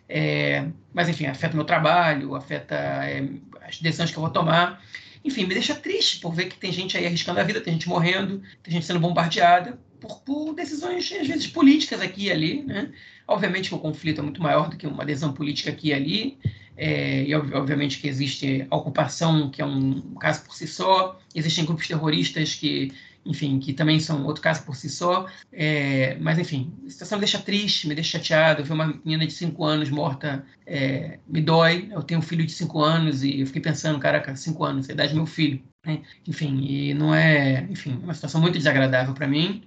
é, 0.09 0.67
mas 0.93 1.07
enfim, 1.07 1.25
afeta 1.25 1.55
meu 1.55 1.63
trabalho, 1.63 2.35
afeta 2.35 2.75
é, 2.75 3.25
as 3.65 3.79
decisões 3.79 4.11
que 4.11 4.17
eu 4.17 4.21
vou 4.21 4.29
tomar, 4.29 4.83
enfim, 5.23 5.45
me 5.45 5.53
deixa 5.53 5.73
triste 5.73 6.19
por 6.19 6.33
ver 6.33 6.45
que 6.45 6.57
tem 6.57 6.71
gente 6.71 6.97
aí 6.97 7.07
arriscando 7.07 7.39
a 7.39 7.43
vida, 7.43 7.61
tem 7.61 7.73
gente 7.73 7.89
morrendo, 7.89 8.43
tem 8.61 8.73
gente 8.73 8.85
sendo 8.85 8.99
bombardeada, 8.99 9.79
por, 9.99 10.21
por, 10.21 10.53
decisões, 10.53 11.11
às 11.11 11.27
vezes, 11.27 11.47
políticas 11.47 11.99
aqui 11.99 12.25
e 12.25 12.31
ali. 12.31 12.63
Né? 12.63 12.91
Obviamente 13.27 13.69
que 13.69 13.75
o 13.75 13.79
conflito 13.79 14.19
é 14.19 14.23
muito 14.23 14.41
maior 14.41 14.69
do 14.69 14.77
que 14.77 14.85
uma 14.85 15.01
adesão 15.01 15.33
política 15.33 15.71
aqui 15.71 15.87
e 15.87 15.93
ali, 15.93 16.37
é, 16.77 17.23
e 17.23 17.33
obviamente 17.35 17.99
que 17.99 18.07
existe 18.07 18.67
a 18.69 18.75
ocupação, 18.75 19.49
que 19.49 19.61
é 19.61 19.65
um 19.65 20.15
caso 20.15 20.43
por 20.43 20.55
si 20.55 20.67
só, 20.67 21.19
existem 21.33 21.65
grupos 21.65 21.87
terroristas 21.87 22.55
que, 22.55 22.91
enfim, 23.25 23.59
que 23.59 23.73
também 23.73 23.99
são 23.99 24.25
outro 24.25 24.41
caso 24.41 24.63
por 24.63 24.75
si 24.75 24.89
só, 24.89 25.27
é, 25.51 26.17
mas 26.19 26.37
enfim, 26.37 26.73
a 26.85 26.89
situação 26.89 27.17
me 27.17 27.21
deixa 27.21 27.39
triste, 27.39 27.87
me 27.87 27.95
deixa 27.95 28.17
chateado, 28.17 28.63
ver 28.63 28.73
uma 28.73 28.87
menina 29.03 29.25
de 29.25 29.33
5 29.33 29.63
anos 29.63 29.89
morta 29.89 30.45
é, 30.65 31.19
me 31.27 31.41
dói, 31.41 31.89
eu 31.91 32.03
tenho 32.03 32.19
um 32.19 32.23
filho 32.23 32.45
de 32.45 32.51
5 32.51 32.81
anos 32.81 33.23
e 33.23 33.39
eu 33.41 33.47
fiquei 33.47 33.61
pensando, 33.61 33.99
caraca, 33.99 34.35
5 34.35 34.63
anos, 34.63 34.89
a 34.89 34.93
idade 34.93 35.13
do 35.13 35.17
meu 35.17 35.25
filho, 35.25 35.61
né? 35.85 36.01
enfim, 36.27 36.59
e 36.65 36.93
não 36.93 37.15
é, 37.15 37.65
enfim, 37.69 37.99
uma 38.03 38.13
situação 38.13 38.41
muito 38.41 38.57
desagradável 38.57 39.13
para 39.13 39.27
mim, 39.27 39.63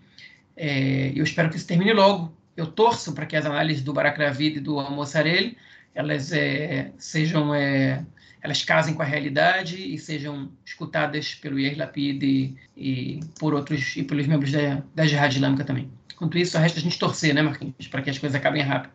é, 0.58 1.12
eu 1.14 1.22
espero 1.22 1.48
que 1.48 1.56
isso 1.56 1.66
termine 1.66 1.92
logo. 1.92 2.36
Eu 2.56 2.66
torço 2.66 3.12
para 3.12 3.24
que 3.24 3.36
as 3.36 3.46
análises 3.46 3.84
do 3.84 3.92
Barack 3.92 4.18
Ravid 4.18 4.56
e 4.56 4.60
do 4.60 4.80
Almoçarelli 4.80 5.56
elas 5.94 6.32
é, 6.32 6.92
sejam 6.98 7.54
é, 7.54 8.04
elas 8.42 8.64
casem 8.64 8.94
com 8.94 9.02
a 9.02 9.04
realidade 9.04 9.76
e 9.76 9.98
sejam 9.98 10.50
escutadas 10.64 11.34
pelo 11.34 11.58
Yair 11.58 11.76
Lapid 11.76 12.22
e, 12.22 12.56
e, 12.76 13.20
por 13.38 13.54
outros 13.54 13.96
e 13.96 14.02
pelos 14.02 14.26
membros 14.26 14.52
da, 14.52 14.82
da 14.94 15.06
Jihad 15.06 15.34
Islâmica 15.34 15.64
também. 15.64 15.90
Enquanto 16.12 16.38
isso, 16.38 16.58
resta 16.58 16.78
a 16.78 16.82
gente 16.82 16.98
torcer, 16.98 17.34
né, 17.34 17.42
Marquinhos, 17.42 17.86
para 17.88 18.02
que 18.02 18.10
as 18.10 18.18
coisas 18.18 18.36
acabem 18.36 18.62
rápido. 18.62 18.92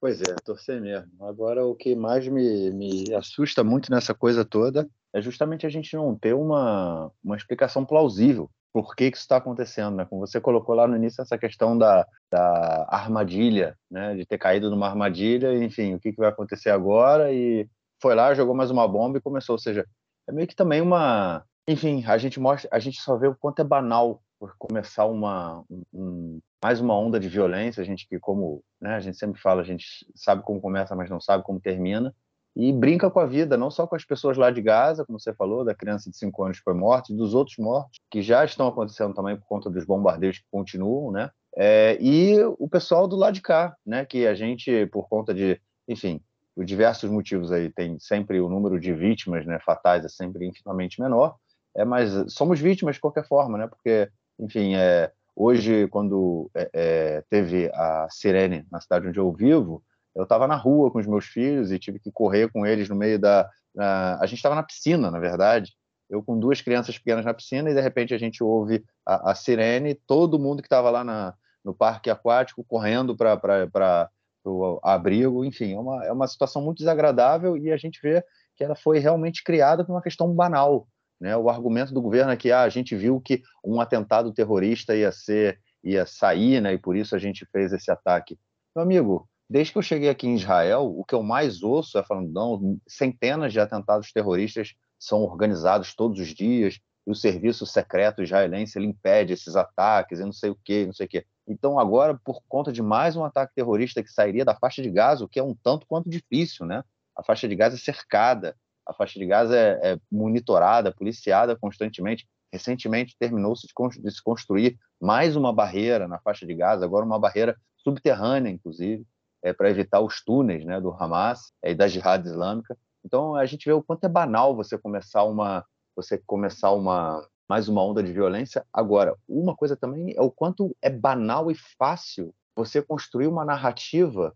Pois 0.00 0.20
é, 0.20 0.34
torcer 0.44 0.80
mesmo. 0.80 1.10
Agora, 1.20 1.64
o 1.64 1.74
que 1.74 1.94
mais 1.94 2.28
me, 2.28 2.70
me 2.70 3.14
assusta 3.14 3.64
muito 3.64 3.90
nessa 3.90 4.14
coisa 4.14 4.44
toda 4.44 4.88
é 5.12 5.22
justamente 5.22 5.66
a 5.66 5.70
gente 5.70 5.96
não 5.96 6.14
ter 6.14 6.34
uma, 6.34 7.10
uma 7.24 7.36
explicação 7.36 7.84
plausível 7.84 8.50
por 8.76 8.94
que, 8.94 9.04
isso 9.04 9.22
está 9.22 9.38
acontecendo, 9.38 9.96
né? 9.96 10.04
Como 10.04 10.26
você 10.26 10.38
colocou 10.38 10.74
lá 10.74 10.86
no 10.86 10.96
início 10.96 11.22
essa 11.22 11.38
questão 11.38 11.78
da, 11.78 12.06
da 12.30 12.86
armadilha, 12.90 13.74
né? 13.90 14.14
De 14.14 14.26
ter 14.26 14.36
caído 14.36 14.68
numa 14.68 14.86
armadilha, 14.86 15.56
enfim, 15.64 15.94
o 15.94 15.98
que, 15.98 16.12
que 16.12 16.18
vai 16.18 16.28
acontecer 16.28 16.68
agora? 16.68 17.32
E 17.32 17.66
foi 18.02 18.14
lá, 18.14 18.34
jogou 18.34 18.54
mais 18.54 18.70
uma 18.70 18.86
bomba 18.86 19.16
e 19.16 19.22
começou. 19.22 19.54
Ou 19.54 19.58
seja, 19.58 19.86
é 20.28 20.32
meio 20.32 20.46
que 20.46 20.54
também 20.54 20.82
uma, 20.82 21.42
enfim, 21.66 22.04
a 22.06 22.18
gente 22.18 22.38
mostra, 22.38 22.68
a 22.70 22.78
gente 22.78 23.00
só 23.00 23.16
vê 23.16 23.28
o 23.28 23.34
quanto 23.34 23.60
é 23.60 23.64
banal 23.64 24.20
por 24.38 24.54
começar 24.58 25.06
uma 25.06 25.64
um, 25.90 26.38
mais 26.62 26.78
uma 26.78 26.94
onda 26.98 27.18
de 27.18 27.30
violência. 27.30 27.80
A 27.80 27.86
gente 27.86 28.06
que 28.06 28.18
como, 28.20 28.62
né? 28.78 28.94
A 28.94 29.00
gente 29.00 29.16
sempre 29.16 29.40
fala, 29.40 29.62
a 29.62 29.64
gente 29.64 29.86
sabe 30.14 30.42
como 30.42 30.60
começa, 30.60 30.94
mas 30.94 31.08
não 31.08 31.18
sabe 31.18 31.42
como 31.42 31.58
termina 31.58 32.14
e 32.56 32.72
brinca 32.72 33.10
com 33.10 33.20
a 33.20 33.26
vida, 33.26 33.54
não 33.54 33.70
só 33.70 33.86
com 33.86 33.94
as 33.94 34.04
pessoas 34.04 34.38
lá 34.38 34.50
de 34.50 34.62
Gaza, 34.62 35.04
como 35.04 35.20
você 35.20 35.34
falou, 35.34 35.62
da 35.62 35.74
criança 35.74 36.10
de 36.10 36.16
5 36.16 36.42
anos 36.42 36.58
que 36.58 36.64
foi 36.64 36.72
morta, 36.72 37.12
e 37.12 37.16
dos 37.16 37.34
outros 37.34 37.58
mortos, 37.58 38.00
que 38.10 38.22
já 38.22 38.42
estão 38.46 38.66
acontecendo 38.66 39.12
também 39.12 39.36
por 39.36 39.46
conta 39.46 39.68
dos 39.68 39.84
bombardeios 39.84 40.38
que 40.38 40.46
continuam, 40.50 41.12
né? 41.12 41.30
É, 41.54 41.98
e 42.00 42.42
o 42.58 42.66
pessoal 42.66 43.06
do 43.06 43.14
lado 43.14 43.34
de 43.34 43.42
cá, 43.42 43.76
né? 43.84 44.06
Que 44.06 44.26
a 44.26 44.34
gente, 44.34 44.86
por 44.86 45.06
conta 45.06 45.34
de, 45.34 45.60
enfim, 45.86 46.18
por 46.54 46.64
diversos 46.64 47.10
motivos 47.10 47.52
aí, 47.52 47.70
tem 47.70 47.98
sempre 47.98 48.40
o 48.40 48.48
número 48.48 48.80
de 48.80 48.94
vítimas 48.94 49.44
né, 49.44 49.58
fatais 49.60 50.06
é 50.06 50.08
sempre 50.08 50.46
infinitamente 50.46 50.98
menor, 50.98 51.36
é, 51.76 51.84
mas 51.84 52.10
somos 52.32 52.58
vítimas 52.58 52.94
de 52.94 53.02
qualquer 53.02 53.26
forma, 53.28 53.58
né? 53.58 53.66
Porque, 53.66 54.08
enfim, 54.38 54.74
é, 54.74 55.12
hoje, 55.34 55.86
quando 55.88 56.50
é, 56.54 56.70
é 56.72 57.24
teve 57.28 57.70
a 57.74 58.08
sirene 58.10 58.66
na 58.72 58.80
cidade 58.80 59.08
onde 59.08 59.18
eu 59.18 59.30
vivo, 59.30 59.82
eu 60.16 60.22
estava 60.22 60.48
na 60.48 60.56
rua 60.56 60.90
com 60.90 60.98
os 60.98 61.06
meus 61.06 61.26
filhos 61.26 61.70
e 61.70 61.78
tive 61.78 62.00
que 62.00 62.10
correr 62.10 62.50
com 62.50 62.66
eles 62.66 62.88
no 62.88 62.96
meio 62.96 63.18
da. 63.18 63.48
Na... 63.74 64.18
a 64.18 64.26
gente 64.26 64.38
estava 64.38 64.54
na 64.54 64.62
piscina, 64.62 65.10
na 65.10 65.20
verdade. 65.20 65.74
Eu 66.08 66.22
com 66.22 66.38
duas 66.38 66.62
crianças 66.62 66.96
pequenas 66.96 67.24
na 67.24 67.34
piscina 67.34 67.70
e 67.70 67.74
de 67.74 67.80
repente 67.80 68.14
a 68.14 68.18
gente 68.18 68.42
ouve 68.42 68.82
a, 69.04 69.32
a 69.32 69.34
sirene, 69.34 69.94
todo 70.06 70.38
mundo 70.38 70.62
que 70.62 70.66
estava 70.66 70.88
lá 70.88 71.04
na, 71.04 71.34
no 71.62 71.74
parque 71.74 72.08
aquático 72.08 72.64
correndo 72.64 73.14
para 73.14 74.10
o 74.44 74.80
abrigo. 74.82 75.44
Enfim, 75.44 75.74
é 75.74 75.78
uma, 75.78 76.04
é 76.06 76.12
uma 76.12 76.26
situação 76.26 76.62
muito 76.62 76.78
desagradável 76.78 77.56
e 77.56 77.70
a 77.70 77.76
gente 77.76 78.00
vê 78.02 78.24
que 78.56 78.64
ela 78.64 78.74
foi 78.74 78.98
realmente 78.98 79.44
criada 79.44 79.84
por 79.84 79.92
uma 79.92 80.02
questão 80.02 80.32
banal. 80.32 80.88
Né? 81.20 81.36
O 81.36 81.50
argumento 81.50 81.92
do 81.92 82.00
governo 82.00 82.32
é 82.32 82.36
que 82.36 82.50
ah, 82.50 82.62
a 82.62 82.68
gente 82.70 82.96
viu 82.96 83.20
que 83.20 83.42
um 83.62 83.80
atentado 83.80 84.32
terrorista 84.32 84.96
ia 84.96 85.12
ser 85.12 85.60
ia 85.84 86.04
sair, 86.04 86.60
né? 86.60 86.72
E 86.74 86.78
por 86.78 86.96
isso 86.96 87.14
a 87.14 87.18
gente 87.18 87.46
fez 87.52 87.72
esse 87.72 87.92
ataque. 87.92 88.36
Meu 88.74 88.82
amigo, 88.82 89.28
desde 89.48 89.72
que 89.72 89.78
eu 89.78 89.82
cheguei 89.82 90.08
aqui 90.08 90.26
em 90.26 90.34
Israel, 90.34 90.86
o 90.86 91.04
que 91.04 91.14
eu 91.14 91.22
mais 91.22 91.62
ouço 91.62 91.98
é 91.98 92.02
falando, 92.02 92.32
não, 92.32 92.78
centenas 92.86 93.52
de 93.52 93.60
atentados 93.60 94.12
terroristas 94.12 94.74
são 94.98 95.22
organizados 95.22 95.94
todos 95.94 96.20
os 96.20 96.28
dias, 96.28 96.78
e 97.06 97.10
o 97.10 97.14
serviço 97.14 97.64
secreto 97.64 98.22
israelense 98.22 98.78
ele 98.78 98.86
impede 98.86 99.32
esses 99.32 99.54
ataques, 99.54 100.18
e 100.18 100.24
não 100.24 100.32
sei 100.32 100.50
o 100.50 100.58
quê, 100.64 100.84
não 100.86 100.92
sei 100.92 101.06
o 101.06 101.08
quê. 101.08 101.24
Então, 101.46 101.78
agora, 101.78 102.18
por 102.24 102.40
conta 102.48 102.72
de 102.72 102.82
mais 102.82 103.14
um 103.14 103.24
ataque 103.24 103.54
terrorista 103.54 104.02
que 104.02 104.10
sairia 104.10 104.44
da 104.44 104.56
faixa 104.56 104.82
de 104.82 104.90
Gaza, 104.90 105.24
o 105.24 105.28
que 105.28 105.38
é 105.38 105.42
um 105.42 105.54
tanto 105.54 105.86
quanto 105.86 106.10
difícil, 106.10 106.66
né? 106.66 106.82
A 107.14 107.22
faixa 107.22 107.46
de 107.46 107.54
Gaza 107.54 107.76
é 107.76 107.78
cercada, 107.78 108.56
a 108.84 108.92
faixa 108.92 109.18
de 109.18 109.26
Gaza 109.26 109.56
é, 109.56 109.92
é 109.92 109.98
monitorada, 110.10 110.92
policiada 110.92 111.56
constantemente. 111.56 112.26
Recentemente 112.52 113.16
terminou-se 113.18 113.66
de 113.66 114.10
se 114.10 114.22
construir 114.22 114.76
mais 115.00 115.36
uma 115.36 115.52
barreira 115.52 116.08
na 116.08 116.18
faixa 116.18 116.46
de 116.46 116.54
Gaza, 116.54 116.84
agora 116.84 117.04
uma 117.04 117.18
barreira 117.18 117.56
subterrânea, 117.76 118.50
inclusive, 118.50 119.04
é, 119.46 119.52
para 119.52 119.70
evitar 119.70 120.00
os 120.00 120.20
túneis 120.24 120.64
né, 120.64 120.80
do 120.80 120.90
Hamas 120.90 121.52
é, 121.62 121.70
e 121.70 121.74
da 121.74 121.86
Jihad 121.86 122.26
Islâmica. 122.26 122.76
Então 123.04 123.36
a 123.36 123.46
gente 123.46 123.64
vê 123.64 123.72
o 123.72 123.82
quanto 123.82 124.04
é 124.04 124.08
banal 124.08 124.56
você 124.56 124.76
começar 124.76 125.22
uma 125.22 125.64
você 125.94 126.18
começar 126.26 126.72
uma 126.72 127.24
mais 127.48 127.68
uma 127.68 127.82
onda 127.82 128.02
de 128.02 128.12
violência. 128.12 128.66
Agora, 128.72 129.16
uma 129.28 129.54
coisa 129.54 129.76
também 129.76 130.12
é 130.16 130.20
o 130.20 130.32
quanto 130.32 130.76
é 130.82 130.90
banal 130.90 131.48
e 131.48 131.54
fácil 131.78 132.34
você 132.56 132.82
construir 132.82 133.28
uma 133.28 133.44
narrativa 133.44 134.34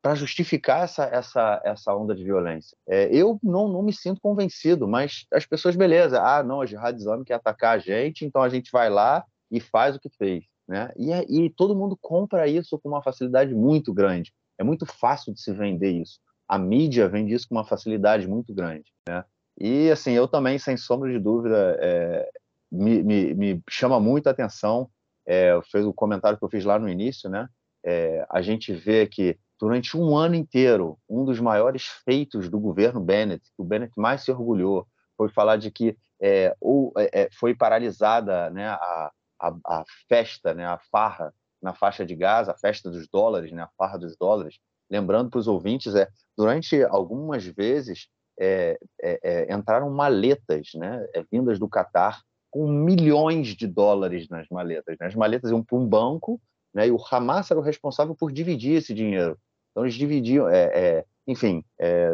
para 0.00 0.14
justificar 0.14 0.84
essa, 0.84 1.04
essa, 1.04 1.60
essa 1.64 1.94
onda 1.94 2.14
de 2.14 2.24
violência. 2.24 2.76
É, 2.88 3.14
eu 3.14 3.38
não, 3.42 3.68
não 3.68 3.82
me 3.82 3.92
sinto 3.92 4.20
convencido, 4.22 4.88
mas 4.88 5.26
as 5.32 5.44
pessoas, 5.44 5.76
beleza, 5.76 6.22
ah, 6.22 6.42
não, 6.42 6.62
a 6.62 6.66
Jihad 6.66 6.96
Islâmica 6.96 7.26
quer 7.26 7.34
atacar 7.34 7.76
a 7.76 7.78
gente, 7.78 8.24
então 8.24 8.40
a 8.40 8.48
gente 8.48 8.70
vai 8.72 8.88
lá 8.88 9.22
e 9.50 9.60
faz 9.60 9.96
o 9.96 10.00
que 10.00 10.08
fez. 10.08 10.44
Né? 10.66 10.90
E, 10.96 11.12
e 11.46 11.50
todo 11.50 11.76
mundo 11.76 11.96
compra 12.00 12.48
isso 12.48 12.78
com 12.78 12.88
uma 12.88 13.02
facilidade 13.02 13.54
muito 13.54 13.92
grande. 13.92 14.32
É 14.58 14.64
muito 14.64 14.86
fácil 14.86 15.32
de 15.32 15.40
se 15.40 15.52
vender 15.52 15.90
isso. 15.90 16.18
A 16.48 16.58
mídia 16.58 17.08
vende 17.08 17.34
isso 17.34 17.48
com 17.48 17.54
uma 17.54 17.64
facilidade 17.64 18.26
muito 18.26 18.54
grande. 18.54 18.92
Né? 19.08 19.24
E, 19.58 19.90
assim, 19.90 20.12
eu 20.12 20.28
também, 20.28 20.58
sem 20.58 20.76
sombra 20.76 21.10
de 21.10 21.18
dúvida, 21.18 21.76
é, 21.80 22.30
me, 22.70 23.02
me, 23.02 23.34
me, 23.34 23.62
chama 23.68 23.98
muito 23.98 24.28
a 24.28 24.30
atenção 24.30 24.90
é, 25.26 25.60
fez 25.70 25.84
o 25.84 25.92
comentário 25.92 26.38
que 26.38 26.44
eu 26.44 26.48
fiz 26.48 26.64
lá 26.64 26.78
no 26.78 26.88
início, 26.88 27.28
né? 27.28 27.48
É, 27.84 28.24
a 28.30 28.40
gente 28.40 28.72
vê 28.72 29.06
que 29.06 29.36
durante 29.58 29.96
um 29.96 30.16
ano 30.16 30.34
inteiro, 30.34 30.98
um 31.08 31.24
dos 31.24 31.40
maiores 31.40 31.84
feitos 32.04 32.48
do 32.48 32.60
governo 32.60 33.00
Bennett, 33.00 33.44
que 33.44 33.62
o 33.62 33.64
Bennett 33.64 33.92
mais 33.96 34.22
se 34.22 34.30
orgulhou, 34.30 34.86
foi 35.16 35.28
falar 35.28 35.56
de 35.56 35.70
que 35.70 35.96
é, 36.20 36.54
ou, 36.60 36.92
é, 36.96 37.22
é 37.22 37.28
foi 37.32 37.54
paralisada 37.54 38.50
né, 38.50 38.68
a, 38.68 39.10
a, 39.40 39.48
a, 39.66 39.84
festa, 40.08 40.54
né, 40.54 40.64
a 40.64 40.78
farra 40.90 41.34
na 41.66 41.74
faixa 41.74 42.06
de 42.06 42.14
Gaza, 42.14 42.52
a 42.52 42.58
festa 42.58 42.90
dos 42.90 43.06
dólares, 43.08 43.52
né, 43.52 43.62
a 43.62 43.70
farra 43.76 43.98
dos 43.98 44.16
dólares. 44.16 44.58
Lembrando 44.88 45.30
para 45.30 45.40
os 45.40 45.48
ouvintes, 45.48 45.94
é, 45.94 46.08
durante 46.36 46.82
algumas 46.84 47.44
vezes 47.44 48.08
é, 48.38 48.78
é, 49.02 49.20
é 49.48 49.54
entraram 49.54 49.90
maletas 49.90 50.68
né, 50.74 51.04
é, 51.14 51.22
vindas 51.30 51.58
do 51.58 51.68
Catar 51.68 52.22
com 52.50 52.70
milhões 52.70 53.48
de 53.48 53.66
dólares 53.66 54.28
nas 54.28 54.48
maletas. 54.48 54.96
Né? 54.98 55.06
As 55.06 55.14
maletas 55.14 55.50
iam 55.50 55.62
para 55.62 55.76
um 55.76 55.86
banco 55.86 56.40
né? 56.76 56.88
E 56.88 56.90
o 56.90 56.98
Hamas 57.10 57.50
era 57.50 57.58
o 57.58 57.62
responsável 57.62 58.14
por 58.14 58.30
dividir 58.30 58.76
esse 58.76 58.92
dinheiro. 58.92 59.38
Então 59.70 59.84
eles 59.84 59.94
dividiam, 59.94 60.46
é, 60.46 61.04
enfim, 61.26 61.64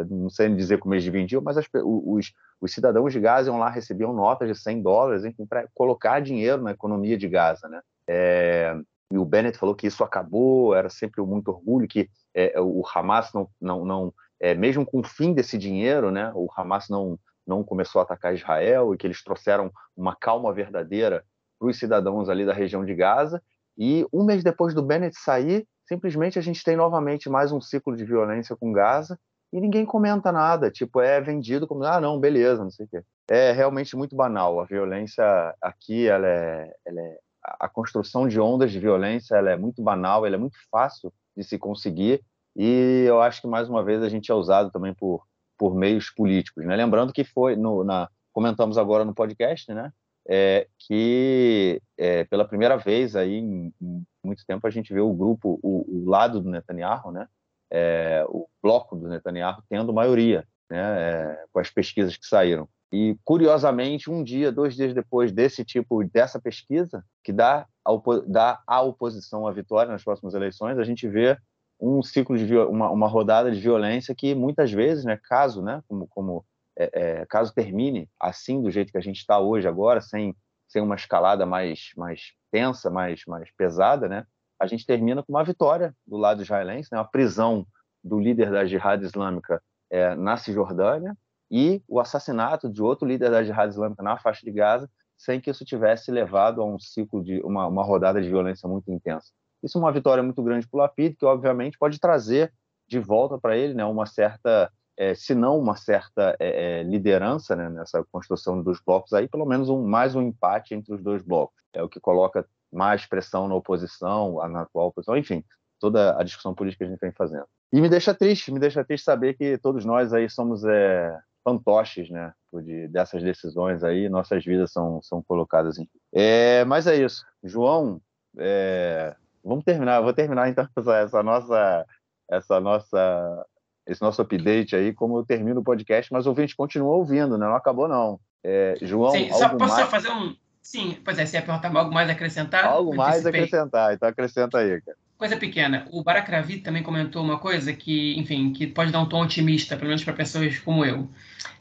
não 0.09 0.29
sei 0.29 0.47
dizer 0.55 0.79
como 0.79 0.93
eles 0.93 1.03
dividiam, 1.03 1.41
mas 1.41 1.57
as, 1.57 1.65
os, 1.83 2.31
os, 2.61 2.73
cidadãos 2.73 3.11
de 3.11 3.19
Gaza 3.19 3.49
iam 3.49 3.59
lá 3.59 3.69
recebiam 3.69 4.13
notas 4.13 4.47
de 4.47 4.55
100 4.55 4.81
dólares, 4.81 5.25
enfim, 5.25 5.45
para 5.45 5.67
colocar 5.73 6.21
dinheiro 6.21 6.61
na 6.61 6.71
economia 6.71 7.17
de 7.17 7.27
Gaza, 7.27 7.67
né? 7.67 7.81
É, 8.07 8.73
e 9.13 9.17
o 9.17 9.25
Bennett 9.25 9.59
falou 9.59 9.75
que 9.75 9.85
isso 9.85 10.03
acabou, 10.03 10.73
era 10.73 10.89
sempre 10.89 11.21
muito 11.21 11.49
orgulho 11.49 11.87
que 11.87 12.09
é, 12.33 12.59
o 12.59 12.81
Hamas 12.93 13.31
não, 13.31 13.47
não, 13.61 13.85
não 13.85 14.13
é, 14.39 14.55
mesmo 14.55 14.83
com 14.83 15.01
o 15.01 15.03
fim 15.03 15.33
desse 15.33 15.55
dinheiro, 15.55 16.09
né? 16.09 16.31
O 16.33 16.49
Hamas 16.57 16.89
não 16.89 17.19
não 17.45 17.61
começou 17.61 17.99
a 17.99 18.03
atacar 18.03 18.33
Israel 18.33 18.93
e 18.93 18.97
que 18.97 19.05
eles 19.05 19.21
trouxeram 19.21 19.69
uma 19.97 20.15
calma 20.15 20.53
verdadeira 20.53 21.25
para 21.59 21.67
os 21.67 21.77
cidadãos 21.77 22.29
ali 22.29 22.45
da 22.45 22.53
região 22.53 22.85
de 22.85 22.95
Gaza 22.95 23.43
e 23.77 24.07
um 24.13 24.23
mês 24.23 24.43
depois 24.43 24.73
do 24.73 24.81
Bennett 24.81 25.15
sair, 25.19 25.67
simplesmente 25.85 26.39
a 26.39 26.41
gente 26.41 26.63
tem 26.63 26.77
novamente 26.77 27.29
mais 27.29 27.51
um 27.51 27.59
ciclo 27.59 27.95
de 27.97 28.05
violência 28.05 28.55
com 28.55 28.71
Gaza 28.71 29.19
e 29.51 29.59
ninguém 29.59 29.85
comenta 29.85 30.31
nada. 30.31 30.71
Tipo, 30.71 31.01
é 31.01 31.19
vendido 31.19 31.67
como, 31.67 31.83
ah, 31.83 31.99
não, 31.99 32.19
beleza, 32.19 32.63
não 32.63 32.71
sei 32.71 32.85
o 32.85 32.89
quê. 32.89 33.03
É 33.29 33.51
realmente 33.51 33.95
muito 33.95 34.15
banal. 34.15 34.59
A 34.59 34.65
violência 34.65 35.23
aqui, 35.61 36.07
ela 36.07 36.27
é, 36.27 36.73
ela 36.85 37.01
é 37.01 37.17
a 37.43 37.67
construção 37.67 38.27
de 38.27 38.39
ondas 38.39 38.71
de 38.71 38.79
violência, 38.79 39.35
ela 39.35 39.51
é 39.51 39.57
muito 39.57 39.81
banal, 39.81 40.25
ela 40.25 40.35
é 40.35 40.39
muito 40.39 40.57
fácil 40.71 41.11
de 41.35 41.43
se 41.43 41.57
conseguir 41.57 42.23
e 42.55 43.05
eu 43.07 43.21
acho 43.21 43.41
que 43.41 43.47
mais 43.47 43.69
uma 43.69 43.83
vez 43.83 44.01
a 44.03 44.09
gente 44.09 44.31
é 44.31 44.35
usado 44.35 44.71
também 44.71 44.93
por 44.93 45.23
por 45.55 45.75
meios 45.75 46.09
políticos, 46.09 46.65
né? 46.65 46.75
Lembrando 46.75 47.13
que 47.13 47.23
foi 47.23 47.55
no, 47.55 47.83
na 47.83 48.09
comentamos 48.33 48.77
agora 48.77 49.05
no 49.05 49.13
podcast, 49.13 49.71
né? 49.71 49.93
é, 50.27 50.67
que 50.79 51.81
é, 51.97 52.23
pela 52.25 52.47
primeira 52.47 52.77
vez 52.77 53.15
aí 53.15 53.35
em, 53.35 53.73
em, 53.81 54.03
muito 54.23 54.45
tempo 54.45 54.65
a 54.65 54.69
gente 54.69 54.93
vê 54.93 55.01
o 55.01 55.13
grupo, 55.13 55.59
o, 55.61 55.85
o 56.03 56.09
lado 56.09 56.41
do 56.41 56.49
Netanyahu, 56.49 57.11
né, 57.11 57.27
é, 57.71 58.25
o 58.29 58.47
bloco 58.61 58.95
do 58.95 59.07
Netanyahu 59.07 59.61
tendo 59.69 59.93
maioria, 59.93 60.47
né, 60.69 60.79
é, 60.79 61.45
com 61.51 61.59
as 61.59 61.69
pesquisas 61.69 62.15
que 62.15 62.25
saíram. 62.25 62.67
E 62.95 63.17
curiosamente, 63.25 64.11
um 64.11 64.23
dia, 64.23 64.51
dois 64.51 64.75
dias 64.75 64.93
depois 64.93 65.31
desse 65.31 65.65
tipo, 65.65 66.03
dessa 66.03 66.39
pesquisa 66.39 67.03
que 67.23 67.33
dá 67.33 67.67
a, 67.83 67.91
dá 68.27 68.61
a 68.67 68.81
oposição 68.83 69.47
à 69.47 69.51
vitória 69.51 69.91
nas 69.91 70.03
próximas 70.03 70.35
eleições, 70.35 70.77
a 70.77 70.83
gente 70.83 71.07
vê 71.07 71.35
um 71.81 72.03
ciclo 72.03 72.37
de 72.37 72.55
uma, 72.55 72.91
uma 72.91 73.07
rodada 73.07 73.51
de 73.51 73.59
violência 73.59 74.13
que 74.13 74.35
muitas 74.35 74.71
vezes, 74.71 75.03
né, 75.05 75.19
caso, 75.23 75.63
né, 75.63 75.81
como, 75.87 76.07
como 76.07 76.45
é, 76.77 76.89
é, 76.93 77.25
caso 77.25 77.51
termine 77.51 78.07
assim, 78.19 78.61
do 78.61 78.69
jeito 78.69 78.91
que 78.91 78.97
a 78.99 79.01
gente 79.01 79.17
está 79.17 79.39
hoje, 79.39 79.67
agora, 79.67 79.99
sem, 79.99 80.35
sem 80.67 80.79
uma 80.79 80.93
escalada 80.93 81.47
mais, 81.47 81.93
mais 81.97 82.33
tensa, 82.51 82.91
mais, 82.91 83.23
mais 83.25 83.49
pesada, 83.57 84.07
né? 84.07 84.23
a 84.59 84.67
gente 84.67 84.85
termina 84.85 85.23
com 85.23 85.33
uma 85.33 85.43
vitória 85.43 85.95
do 86.05 86.15
lado 86.15 86.43
israelense, 86.43 86.89
né? 86.91 86.99
uma 86.99 87.09
prisão 87.09 87.65
do 88.03 88.19
líder 88.19 88.51
da 88.51 88.63
Jihad 88.65 89.03
Islâmica 89.03 89.59
é, 89.89 90.13
na 90.13 90.37
Cisjordânia 90.37 91.17
e 91.55 91.83
o 91.87 91.99
assassinato 91.99 92.67
de 92.67 92.81
outro 92.81 93.07
líder 93.07 93.29
da 93.29 93.43
Jihad 93.43 93.69
Islâmica 93.69 94.01
na 94.01 94.17
faixa 94.17 94.43
de 94.43 94.51
Gaza, 94.51 94.89
sem 95.15 95.39
que 95.39 95.51
isso 95.51 95.63
tivesse 95.63 96.09
levado 96.09 96.59
a 96.59 96.65
um 96.65 96.79
ciclo 96.79 97.23
de 97.23 97.39
uma, 97.41 97.67
uma 97.67 97.83
rodada 97.83 98.19
de 98.19 98.27
violência 98.27 98.67
muito 98.67 98.91
intensa. 98.91 99.27
Isso 99.61 99.77
é 99.77 99.81
uma 99.81 99.91
vitória 99.91 100.23
muito 100.23 100.41
grande 100.41 100.67
para 100.67 100.77
o 100.77 100.81
Lapid, 100.81 101.15
que 101.15 101.25
obviamente 101.25 101.77
pode 101.77 101.99
trazer 101.99 102.51
de 102.89 102.97
volta 102.99 103.37
para 103.37 103.55
ele 103.55 103.75
né, 103.75 103.85
uma 103.85 104.07
certa 104.07 104.71
é, 104.97 105.13
se 105.13 105.35
não 105.35 105.59
uma 105.59 105.75
certa 105.75 106.35
é, 106.39 106.81
liderança 106.81 107.55
né, 107.55 107.69
nessa 107.69 108.03
construção 108.11 108.63
dos 108.63 108.79
blocos, 108.83 109.13
aí 109.13 109.27
pelo 109.27 109.45
menos 109.45 109.69
um, 109.69 109.83
mais 109.83 110.15
um 110.15 110.23
empate 110.23 110.73
entre 110.73 110.91
os 110.91 111.03
dois 111.03 111.21
blocos. 111.21 111.61
É 111.71 111.83
o 111.83 111.89
que 111.89 111.99
coloca 111.99 112.47
mais 112.71 113.05
pressão 113.05 113.47
na 113.47 113.53
oposição, 113.53 114.35
na 114.49 114.61
atual 114.61 114.87
oposição, 114.87 115.15
enfim, 115.15 115.43
toda 115.79 116.19
a 116.19 116.23
discussão 116.23 116.55
política 116.55 116.83
que 116.83 116.89
a 116.89 116.91
gente 116.91 116.99
vem 116.99 117.11
fazendo. 117.11 117.45
E 117.71 117.79
me 117.79 117.89
deixa 117.89 118.13
triste, 118.13 118.51
me 118.51 118.59
deixa 118.59 118.83
triste 118.83 119.03
saber 119.03 119.35
que 119.35 119.59
todos 119.59 119.85
nós 119.85 120.13
aí 120.13 120.27
somos 120.29 120.63
é, 120.63 121.15
fantoches, 121.43 122.09
né, 122.09 122.33
de, 122.61 122.87
dessas 122.87 123.21
decisões 123.21 123.83
aí, 123.83 124.07
nossas 124.09 124.43
vidas 124.43 124.71
são, 124.71 125.01
são 125.01 125.21
colocadas 125.21 125.77
em. 125.77 125.87
É, 126.13 126.63
mas 126.65 126.87
é 126.87 126.95
isso. 126.95 127.25
João, 127.43 128.01
é, 128.37 129.15
vamos 129.43 129.63
terminar, 129.63 130.01
vou 130.01 130.13
terminar 130.13 130.47
então 130.49 130.67
essa, 130.77 130.97
essa 130.97 131.23
nossa 131.23 131.85
essa 132.29 132.59
nossa 132.59 133.45
esse 133.85 134.01
nosso 134.01 134.21
update 134.21 134.75
aí, 134.75 134.93
como 134.93 135.17
eu 135.17 135.25
termino 135.25 135.59
o 135.59 135.63
podcast, 135.63 136.11
mas 136.13 136.25
o 136.25 136.29
ouvinte 136.29 136.55
continua 136.55 136.95
ouvindo, 136.95 137.37
né? 137.37 137.45
Não 137.45 137.55
acabou, 137.55 137.87
não. 137.87 138.17
É, 138.41 138.75
João, 138.81 139.11
Sim, 139.11 139.31
só 139.31 139.49
posso 139.49 139.75
mais... 139.75 139.89
fazer 139.89 140.09
um. 140.09 140.35
Sim, 140.61 140.97
pois 141.03 141.19
é, 141.19 141.25
você 141.25 141.35
ia 141.35 141.41
perguntar 141.41 141.75
algo 141.75 141.93
mais 141.93 142.07
a 142.07 142.13
acrescentar? 142.13 142.63
Algo 142.65 142.95
mais 142.95 143.25
a 143.25 143.29
acrescentar, 143.29 143.93
então 143.93 144.07
acrescenta 144.07 144.59
aí, 144.59 144.81
cara. 144.81 144.97
Coisa 145.23 145.37
pequena. 145.37 145.87
O 145.89 146.03
Baracravi 146.03 146.57
também 146.57 146.83
comentou 146.83 147.23
uma 147.23 147.39
coisa 147.39 147.71
que, 147.71 148.13
enfim, 148.19 148.51
que 148.51 148.67
pode 148.67 148.91
dar 148.91 148.99
um 148.99 149.05
tom 149.05 149.23
otimista, 149.23 149.77
pelo 149.77 149.87
menos 149.87 150.03
para 150.03 150.11
pessoas 150.11 150.59
como 150.59 150.83
eu 150.83 151.09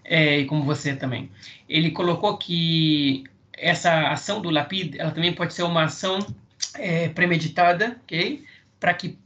é, 0.05 0.41
e 0.41 0.47
como 0.47 0.65
você 0.65 0.97
também. 0.97 1.31
Ele 1.69 1.93
colocou 1.93 2.37
que 2.37 3.23
essa 3.53 4.09
ação 4.09 4.43
do 4.43 4.51
Lapid, 4.51 4.97
ela 4.99 5.13
também 5.13 5.33
pode 5.33 5.55
ser 5.55 5.63
uma 5.63 5.85
ação 5.85 6.19
é, 6.75 7.09
premeditada, 7.11 8.01
ok? 8.03 8.45
Para 8.81 8.95
que 8.95 9.17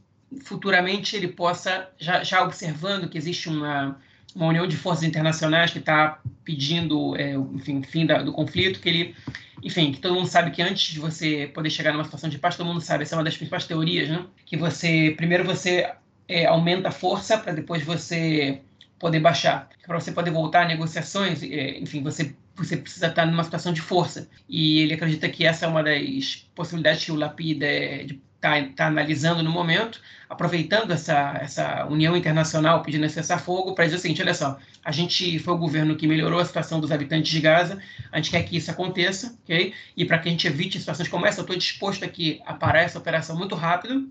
futuramente 0.43 1.15
ele 1.15 1.29
possa, 1.29 1.89
já, 1.97 2.23
já 2.23 2.43
observando 2.43 3.09
que 3.09 3.17
existe 3.17 3.49
uma, 3.49 3.99
uma 4.37 4.47
união 4.47 4.67
de 4.67 4.77
forças 4.77 5.03
internacionais 5.03 5.71
que 5.71 5.79
está 5.79 6.19
pedindo, 6.43 7.15
é, 7.17 7.33
enfim, 7.33 7.81
fim 7.81 8.05
da, 8.05 8.21
do 8.21 8.31
conflito, 8.31 8.79
que 8.79 8.87
ele, 8.87 9.15
enfim, 9.63 9.91
que 9.91 9.99
todo 9.99 10.13
mundo 10.13 10.27
sabe 10.27 10.51
que 10.51 10.61
antes 10.61 10.93
de 10.93 10.99
você 10.99 11.47
poder 11.53 11.71
chegar 11.71 11.91
numa 11.91 12.03
situação 12.03 12.29
de 12.29 12.37
paz, 12.37 12.55
todo 12.55 12.67
mundo 12.67 12.79
sabe, 12.79 13.03
essa 13.03 13.15
é 13.15 13.17
uma 13.17 13.23
das 13.23 13.35
principais 13.35 13.65
teorias, 13.65 14.07
né? 14.07 14.25
Que 14.45 14.55
você, 14.55 15.13
primeiro 15.17 15.43
você 15.43 15.91
é, 16.27 16.45
aumenta 16.45 16.89
a 16.89 16.91
força 16.91 17.37
para 17.37 17.51
depois 17.51 17.83
você 17.83 18.61
poder 18.99 19.19
baixar, 19.19 19.69
para 19.85 19.99
você 19.99 20.11
poder 20.11 20.31
voltar 20.31 20.63
a 20.63 20.67
negociações, 20.67 21.43
é, 21.43 21.79
enfim, 21.79 22.01
você 22.01 22.35
você 22.57 22.75
precisa 22.75 23.07
estar 23.07 23.25
numa 23.25 23.43
situação 23.43 23.71
de 23.71 23.81
força. 23.81 24.27
E 24.49 24.79
ele 24.79 24.95
acredita 24.95 25.29
que 25.29 25.45
essa 25.45 25.65
é 25.65 25.69
uma 25.69 25.83
das 25.83 26.47
possibilidades 26.55 27.05
que 27.05 27.11
o 27.11 27.15
Lapida 27.15 27.67
está 27.67 28.63
tá 28.75 28.87
analisando 28.87 29.43
no 29.43 29.51
momento, 29.51 30.01
aproveitando 30.29 30.91
essa, 30.91 31.37
essa 31.39 31.85
união 31.85 32.17
internacional 32.17 32.81
pedindo 32.81 33.05
esse 33.05 33.15
cessar-fogo 33.15 33.73
para 33.73 33.85
dizer 33.85 33.97
o 33.97 33.99
seguinte, 33.99 34.21
olha 34.21 34.33
só, 34.33 34.57
a 34.83 34.91
gente 34.91 35.37
foi 35.39 35.53
o 35.53 35.57
governo 35.57 35.95
que 35.95 36.07
melhorou 36.07 36.39
a 36.39 36.45
situação 36.45 36.79
dos 36.79 36.91
habitantes 36.91 37.31
de 37.31 37.39
Gaza, 37.39 37.79
a 38.11 38.17
gente 38.17 38.31
quer 38.31 38.43
que 38.43 38.57
isso 38.57 38.71
aconteça, 38.71 39.37
ok? 39.43 39.73
E 39.95 40.05
para 40.05 40.19
que 40.19 40.27
a 40.27 40.31
gente 40.31 40.47
evite 40.47 40.79
situações 40.79 41.07
como 41.07 41.25
essa, 41.25 41.39
eu 41.39 41.43
estou 41.43 41.55
disposto 41.55 42.03
aqui 42.03 42.41
a 42.45 42.53
parar 42.53 42.81
essa 42.81 42.97
operação 42.97 43.37
muito 43.37 43.55
rápido, 43.55 44.09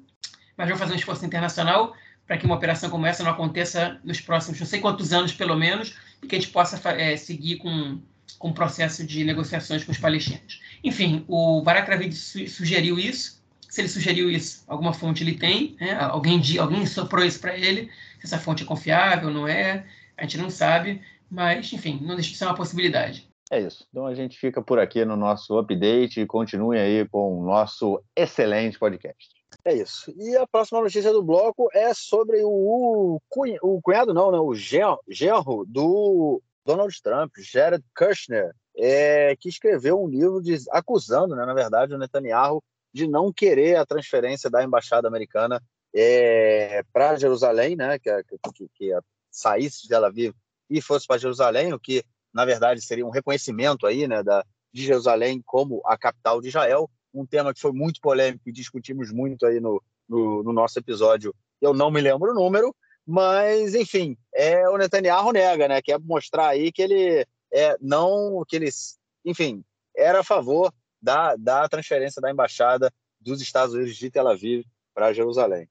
mas 0.57 0.69
vou 0.69 0.79
fazer 0.79 0.93
um 0.93 0.97
esforço 0.97 1.25
internacional 1.25 1.95
para 2.27 2.37
que 2.37 2.45
uma 2.45 2.57
operação 2.57 2.91
como 2.91 3.07
essa 3.07 3.23
não 3.23 3.31
aconteça 3.31 4.01
nos 4.03 4.21
próximos 4.21 4.59
não 4.59 4.67
sei 4.67 4.81
quantos 4.81 5.13
anos, 5.13 5.33
pelo 5.33 5.57
menos, 5.57 5.97
e 6.23 6.27
que 6.27 6.35
a 6.35 6.39
gente 6.39 6.51
possa 6.51 6.81
é, 6.91 7.17
seguir 7.17 7.57
com, 7.59 8.01
com 8.39 8.49
o 8.49 8.55
processo 8.55 9.07
de 9.07 9.25
negociações 9.25 9.85
com 9.85 9.93
os 9.93 9.99
palestinos. 9.99 10.61
Enfim, 10.83 11.25
o 11.29 11.63
Barak 11.63 11.89
Ravid 11.89 12.15
sugeriu 12.15 12.99
isso. 12.99 13.37
Se 13.69 13.81
ele 13.81 13.89
sugeriu 13.89 14.31
isso, 14.31 14.65
alguma 14.67 14.93
fonte 14.93 15.23
ele 15.23 15.35
tem, 15.35 15.77
né? 15.79 15.95
alguém, 16.01 16.41
alguém 16.59 16.87
soprou 16.87 17.25
isso 17.25 17.41
para 17.41 17.57
ele. 17.57 17.91
Se 18.21 18.27
essa 18.27 18.39
fonte 18.39 18.63
é 18.63 18.67
confiável, 18.67 19.31
não 19.31 19.47
é, 19.47 19.85
a 20.17 20.23
gente 20.23 20.39
não 20.39 20.49
sabe, 20.49 21.03
mas, 21.31 21.73
enfim, 21.73 21.99
não 22.03 22.15
deixa 22.15 22.31
de 22.31 22.37
ser 22.37 22.47
uma 22.47 22.55
possibilidade. 22.55 23.29
É 23.51 23.61
isso. 23.61 23.87
Então 23.91 24.07
a 24.07 24.15
gente 24.15 24.39
fica 24.39 24.63
por 24.63 24.79
aqui 24.79 25.05
no 25.05 25.17
nosso 25.17 25.59
update 25.59 26.21
e 26.21 26.27
continue 26.27 26.79
aí 26.79 27.07
com 27.07 27.39
o 27.39 27.45
nosso 27.45 28.03
excelente 28.17 28.79
podcast. 28.79 29.36
É 29.65 29.75
isso. 29.75 30.13
E 30.17 30.37
a 30.37 30.47
próxima 30.47 30.81
notícia 30.81 31.13
do 31.13 31.23
bloco 31.23 31.69
é 31.73 31.93
sobre 31.95 32.43
o, 32.43 33.21
o 33.63 33.81
cunhado, 33.83 34.15
não, 34.15 34.31
né? 34.31 34.39
O 34.39 34.55
genro 34.55 35.65
do 35.67 36.41
Donald 36.65 37.01
Trump, 37.03 37.33
Jared 37.39 37.85
Kushner, 37.97 38.53
é, 38.77 39.35
que 39.37 39.49
escreveu 39.49 40.03
um 40.03 40.09
livro 40.09 40.43
de, 40.43 40.57
acusando, 40.71 41.35
né, 41.35 41.47
na 41.47 41.55
verdade, 41.55 41.95
o 41.95 41.99
Netanyahu 41.99 42.63
de 42.93 43.07
não 43.07 43.33
querer 43.33 43.77
a 43.77 43.87
transferência 43.87 44.51
da 44.51 44.63
embaixada 44.63 45.09
americana 45.09 45.63
é, 45.95 46.83
para 46.93 47.17
Jerusalém, 47.17 47.77
né, 47.77 47.99
que, 47.99 48.11
que, 48.25 48.69
que 48.75 48.93
saísse 49.31 49.83
de 49.83 49.89
Tel 49.89 50.05
Aviv 50.05 50.35
e 50.69 50.83
fosse 50.83 51.07
para 51.07 51.19
Jerusalém, 51.19 51.73
o 51.73 51.79
que 51.79 52.05
na 52.33 52.45
verdade 52.45 52.83
seria 52.83 53.07
um 53.07 53.11
reconhecimento 53.11 53.87
aí, 53.87 54.07
né, 54.07 54.23
da, 54.23 54.45
de 54.73 54.85
Jerusalém 54.85 55.43
como 55.45 55.81
a 55.87 55.97
capital 55.97 56.41
de 56.41 56.49
Israel 56.49 56.91
um 57.21 57.27
tema 57.27 57.53
que 57.53 57.61
foi 57.61 57.73
muito 57.73 58.01
polêmico 58.01 58.49
e 58.49 58.53
discutimos 58.53 59.13
muito 59.13 59.47
aí 59.47 59.61
no, 59.61 59.83
no, 60.09 60.43
no 60.43 60.53
nosso 60.53 60.79
episódio. 60.79 61.35
Eu 61.61 61.73
não 61.73 61.91
me 61.91 62.01
lembro 62.01 62.31
o 62.31 62.35
número, 62.35 62.75
mas 63.07 63.75
enfim, 63.75 64.17
é 64.35 64.69
o 64.69 64.77
Netanyahu 64.77 65.33
nega, 65.33 65.69
né? 65.69 65.81
Quer 65.81 65.99
mostrar 66.01 66.49
aí 66.49 66.73
que 66.73 66.83
ele 66.83 67.27
é 67.53 67.77
não 67.81 68.45
que 68.47 68.57
eles, 68.57 68.99
enfim, 69.25 69.65
era 69.97 70.21
a 70.21 70.25
favor 70.25 70.73
da, 71.01 71.37
da 71.37 71.69
transferência 71.69 72.21
da 72.21 72.31
embaixada 72.31 72.93
dos 73.21 73.41
Estados 73.41 73.75
Unidos 73.75 73.97
de 73.97 74.11
Tel 74.11 74.29
Aviv 74.29 74.65
para 74.95 75.13
Jerusalém. 75.13 75.69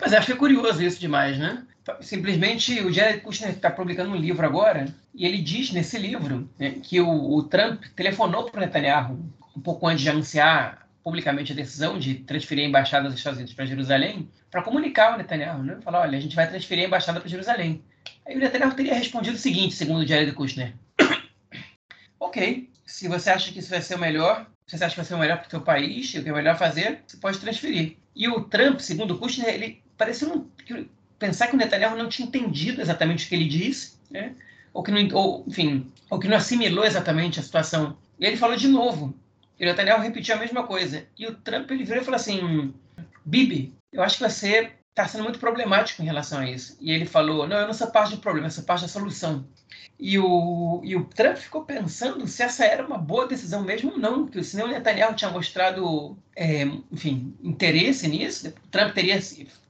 Mas 0.00 0.12
é 0.12 0.34
curioso 0.34 0.82
isso 0.82 1.00
demais, 1.00 1.38
né? 1.38 1.66
Simplesmente 2.00 2.80
o 2.80 2.92
Jared 2.92 3.20
Kushner 3.20 3.52
está 3.52 3.70
publicando 3.70 4.10
um 4.10 4.16
livro 4.16 4.44
agora 4.44 4.86
e 5.14 5.24
ele 5.24 5.40
diz 5.40 5.72
nesse 5.72 5.98
livro 5.98 6.48
né, 6.58 6.72
que 6.82 7.00
o, 7.00 7.08
o 7.08 7.42
Trump 7.44 7.84
telefonou 7.94 8.50
para 8.50 8.58
o 8.58 8.60
Netanyahu 8.60 9.18
um 9.56 9.60
pouco 9.60 9.86
antes 9.86 10.02
de 10.02 10.10
anunciar 10.10 10.86
publicamente 11.02 11.52
a 11.52 11.54
decisão 11.54 11.98
de 11.98 12.16
transferir 12.16 12.64
a 12.64 12.68
embaixada 12.68 13.08
dos 13.08 13.18
Estados 13.18 13.38
Unidos 13.38 13.54
para 13.54 13.64
Jerusalém, 13.64 14.28
para 14.50 14.62
comunicar 14.62 15.12
ao 15.12 15.18
Netanyahu, 15.18 15.62
né? 15.62 15.78
Falar, 15.80 16.00
olha, 16.00 16.18
a 16.18 16.20
gente 16.20 16.34
vai 16.34 16.48
transferir 16.48 16.84
a 16.84 16.86
embaixada 16.88 17.20
para 17.20 17.28
Jerusalém. 17.28 17.82
Aí 18.26 18.36
o 18.36 18.40
Netanyahu 18.40 18.74
teria 18.74 18.94
respondido 18.94 19.36
o 19.36 19.38
seguinte, 19.38 19.74
segundo 19.74 20.00
o 20.00 20.06
Jared 20.06 20.32
Kushner. 20.32 20.74
ok, 22.18 22.68
se 22.84 23.08
você 23.08 23.30
acha 23.30 23.52
que 23.52 23.60
isso 23.60 23.70
vai 23.70 23.80
ser 23.80 23.94
o 23.94 23.98
melhor, 23.98 24.46
se 24.66 24.76
você 24.76 24.84
acha 24.84 24.94
que 24.94 25.00
vai 25.00 25.06
ser 25.06 25.14
o 25.14 25.18
melhor 25.18 25.38
para 25.38 25.46
o 25.46 25.50
seu 25.50 25.60
país, 25.60 26.12
o 26.14 26.22
que 26.22 26.28
é 26.28 26.32
melhor 26.32 26.58
fazer, 26.58 27.02
você 27.06 27.16
pode 27.16 27.38
transferir. 27.38 27.96
E 28.14 28.28
o 28.28 28.42
Trump, 28.42 28.80
segundo 28.80 29.14
o 29.14 29.18
Kushner, 29.18 29.48
ele 29.48 29.82
pareceu 29.96 30.28
não, 30.28 30.50
pensar 31.18 31.46
que 31.46 31.54
o 31.54 31.58
Netanyahu 31.58 31.96
não 31.96 32.08
tinha 32.08 32.26
entendido 32.26 32.80
exatamente 32.80 33.26
o 33.26 33.28
que 33.28 33.34
ele 33.34 33.48
disse, 33.48 33.96
né? 34.10 34.34
ou 34.72 34.82
que 34.82 34.90
não, 34.90 35.16
ou, 35.16 35.44
enfim, 35.46 35.90
ou 36.10 36.18
que 36.18 36.28
não 36.28 36.36
assimilou 36.36 36.84
exatamente 36.84 37.40
a 37.40 37.42
situação. 37.42 37.96
E 38.18 38.26
ele 38.26 38.36
falou 38.36 38.56
de 38.56 38.68
novo, 38.68 39.14
e 39.58 39.64
o 39.64 39.66
Netanyahu 39.66 40.02
repetiu 40.02 40.34
a 40.34 40.38
mesma 40.38 40.66
coisa. 40.66 41.06
E 41.18 41.26
o 41.26 41.34
Trump 41.34 41.70
ele 41.70 41.84
virou 41.84 42.02
e 42.02 42.04
falou 42.04 42.16
assim: 42.16 42.74
Bibi, 43.24 43.74
eu 43.92 44.02
acho 44.02 44.18
que 44.18 44.28
você 44.28 44.72
está 44.90 45.06
sendo 45.06 45.24
muito 45.24 45.38
problemático 45.38 46.02
em 46.02 46.06
relação 46.06 46.40
a 46.40 46.50
isso. 46.50 46.76
E 46.80 46.90
ele 46.90 47.06
falou: 47.06 47.46
Não, 47.46 47.58
eu 47.58 47.66
não 47.66 47.74
sou 47.74 47.90
parte 47.90 48.14
do 48.14 48.20
problema, 48.20 48.46
eu 48.46 48.50
sou 48.50 48.64
parte 48.64 48.82
da 48.82 48.88
solução. 48.88 49.46
E 49.98 50.18
o, 50.18 50.80
e 50.84 50.94
o 50.94 51.04
Trump 51.04 51.36
ficou 51.36 51.64
pensando 51.64 52.26
se 52.26 52.42
essa 52.42 52.64
era 52.64 52.86
uma 52.86 52.98
boa 52.98 53.26
decisão 53.26 53.62
mesmo 53.62 53.92
ou 53.92 53.98
não, 53.98 54.24
porque 54.24 54.44
senão 54.44 54.66
o 54.66 54.68
Netanyahu 54.68 55.14
tinha 55.14 55.30
mostrado, 55.30 56.16
é, 56.34 56.64
enfim, 56.92 57.34
interesse 57.42 58.06
nisso. 58.06 58.48
O 58.48 58.68
Trump 58.68 58.92
teria 58.92 59.18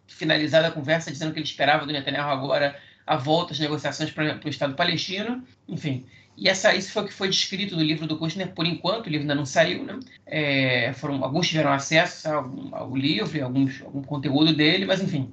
finalizado 0.09 0.66
a 0.66 0.70
conversa 0.72 1.12
dizendo 1.12 1.32
que 1.32 1.39
ele 1.39 1.47
esperava 1.47 1.87
do 1.87 1.93
Netanyahu 1.93 2.30
agora 2.30 2.76
a 3.07 3.16
volta 3.16 3.53
às 3.53 3.61
negociações 3.61 4.11
para 4.11 4.41
o 4.45 4.49
Estado 4.49 4.74
palestino. 4.74 5.45
Enfim, 5.68 6.07
e 6.37 6.49
essa, 6.49 6.74
isso 6.74 6.93
foi 6.93 7.05
o 7.05 7.07
que 7.07 7.12
foi 7.12 7.28
descrito 7.28 7.74
no 7.74 7.82
livro 7.82 8.07
do 8.07 8.18
Kushner, 8.18 8.53
por 8.53 8.66
enquanto, 8.66 9.07
o 9.07 9.11
livro 9.11 9.22
ainda 9.22 9.34
não 9.34 9.47
saiu, 9.47 9.84
né? 9.84 9.99
É, 10.26 10.93
foram, 10.95 11.24
alguns 11.24 11.49
tiveram 11.49 11.72
acesso 11.72 12.28
ao, 12.28 12.51
ao 12.72 12.97
livro, 12.97 13.43
alguns, 13.43 13.80
algum 13.82 14.03
conteúdo 14.03 14.55
dele, 14.55 14.84
mas 14.84 15.01
enfim. 15.01 15.32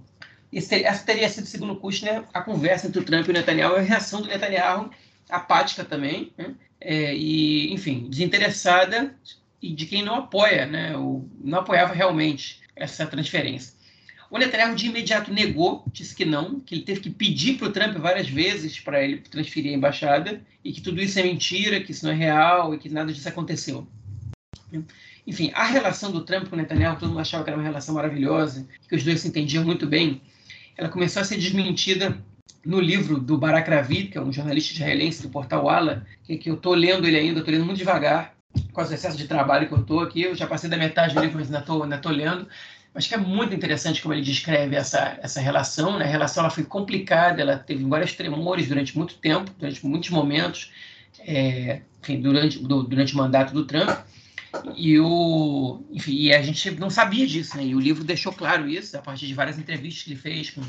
Esse, 0.52 0.84
essa 0.84 1.06
teria 1.06 1.28
sido, 1.28 1.48
segundo 1.48 1.76
Kushner, 1.76 2.24
a 2.34 2.42
conversa 2.42 2.88
entre 2.88 3.02
o 3.02 3.04
Trump 3.04 3.28
e 3.28 3.32
o 3.32 3.34
Netanyahu, 3.34 3.76
a 3.76 3.82
reação 3.82 4.22
do 4.22 4.28
Netanyahu, 4.28 4.92
apática 5.30 5.84
também, 5.84 6.32
né? 6.38 6.54
é, 6.80 7.16
e, 7.16 7.74
enfim, 7.74 8.08
desinteressada 8.10 9.16
e 9.62 9.74
de 9.74 9.86
quem 9.86 10.04
não 10.04 10.16
apoia, 10.16 10.66
né? 10.66 10.96
O, 10.98 11.28
não 11.44 11.60
apoiava 11.60 11.94
realmente 11.94 12.62
essa 12.76 13.06
transferência. 13.06 13.73
O 14.34 14.38
Netanyahu 14.40 14.74
de 14.74 14.88
imediato 14.88 15.32
negou, 15.32 15.86
disse 15.94 16.16
que 16.16 16.26
não, 16.26 16.60
que 16.60 16.74
ele 16.74 16.82
teve 16.82 17.02
que 17.02 17.10
pedir 17.12 17.56
para 17.56 17.68
o 17.68 17.72
Trump 17.72 17.96
várias 17.98 18.28
vezes 18.28 18.80
para 18.80 19.04
ele 19.04 19.18
transferir 19.18 19.72
a 19.72 19.76
embaixada 19.76 20.42
e 20.64 20.74
que 20.74 20.82
tudo 20.82 21.00
isso 21.00 21.20
é 21.20 21.24
mentira, 21.24 21.80
que 21.80 21.92
isso 21.92 22.04
não 22.04 22.14
é 22.14 22.16
real 22.16 22.74
e 22.74 22.80
que 22.80 22.90
nada 22.90 23.14
disso 23.14 23.30
aconteceu. 23.30 23.88
Enfim, 25.28 25.52
a 25.54 25.66
relação 25.66 26.12
do 26.12 26.22
Trump 26.22 26.48
com 26.48 26.56
o 26.56 26.58
Netanyahu, 26.58 26.98
todo 26.98 27.10
mundo 27.10 27.20
achava 27.20 27.44
que 27.44 27.52
era 27.52 27.60
uma 27.60 27.64
relação 27.64 27.94
maravilhosa, 27.94 28.68
que 28.90 28.96
os 28.96 29.04
dois 29.04 29.22
se 29.22 29.28
entendiam 29.28 29.64
muito 29.64 29.86
bem. 29.86 30.20
Ela 30.76 30.90
começou 30.90 31.22
a 31.22 31.26
ser 31.26 31.38
desmentida 31.38 32.18
no 32.66 32.80
livro 32.80 33.20
do 33.20 33.38
Barak 33.38 33.70
Ravid, 33.70 34.08
que 34.08 34.18
é 34.18 34.22
um 34.22 34.34
jornalista 34.34 34.74
israelense 34.74 35.22
do 35.22 35.30
portal 35.30 35.70
Ala, 35.70 36.08
que, 36.24 36.38
que 36.38 36.50
eu 36.50 36.56
estou 36.56 36.74
lendo 36.74 37.06
ele 37.06 37.18
ainda, 37.18 37.38
estou 37.38 37.54
lendo 37.54 37.66
muito 37.66 37.78
devagar, 37.78 38.34
com 38.72 38.82
o 38.82 38.84
excesso 38.84 39.16
de 39.16 39.28
trabalho 39.28 39.68
que 39.68 39.76
eu 39.76 39.82
estou 39.82 40.00
aqui. 40.00 40.24
Eu 40.24 40.34
já 40.34 40.48
passei 40.48 40.72
da 40.72 40.78
metade 40.78 41.14
do 41.14 41.22
livro, 41.22 41.38
mas 41.38 41.54
ainda 41.54 41.60
estou 41.96 42.12
lendo. 42.12 42.48
Acho 42.96 43.10
que 43.10 43.16
é 43.16 43.18
muito 43.18 43.56
interessante 43.56 44.02
como 44.02 44.14
ele 44.14 44.22
descreve 44.22 44.76
essa, 44.76 45.18
essa 45.22 45.42
relação. 45.42 45.98
Né? 45.98 46.06
A 46.06 46.08
relação 46.08 46.44
ela 46.44 46.52
foi 46.52 46.64
complicada, 46.64 47.42
ela 47.42 47.58
teve 47.58 47.84
vários 47.86 48.14
tremores 48.14 48.68
durante 48.68 48.96
muito 48.96 49.16
tempo, 49.16 49.52
durante 49.58 49.86
muitos 49.86 50.10
momentos, 50.12 50.72
é, 51.20 51.82
enfim, 52.02 52.22
durante, 52.22 52.60
do, 52.60 52.84
durante 52.84 53.14
o 53.14 53.18
mandato 53.18 53.54
do 53.54 53.66
Trump. 53.66 53.90
E, 54.76 55.00
o, 55.00 55.84
enfim, 55.92 56.14
e 56.14 56.34
a 56.34 56.42
gente 56.42 56.70
não 56.72 56.90
sabia 56.90 57.26
disso, 57.26 57.58
né? 57.58 57.66
E 57.66 57.74
o 57.76 57.80
livro 57.80 58.04
deixou 58.04 58.32
claro 58.32 58.70
isso, 58.70 58.96
a 58.96 59.02
partir 59.02 59.26
de 59.26 59.34
várias 59.34 59.58
entrevistas 59.58 60.04
que 60.04 60.12
ele 60.12 60.20
fez 60.20 60.52
com, 60.52 60.62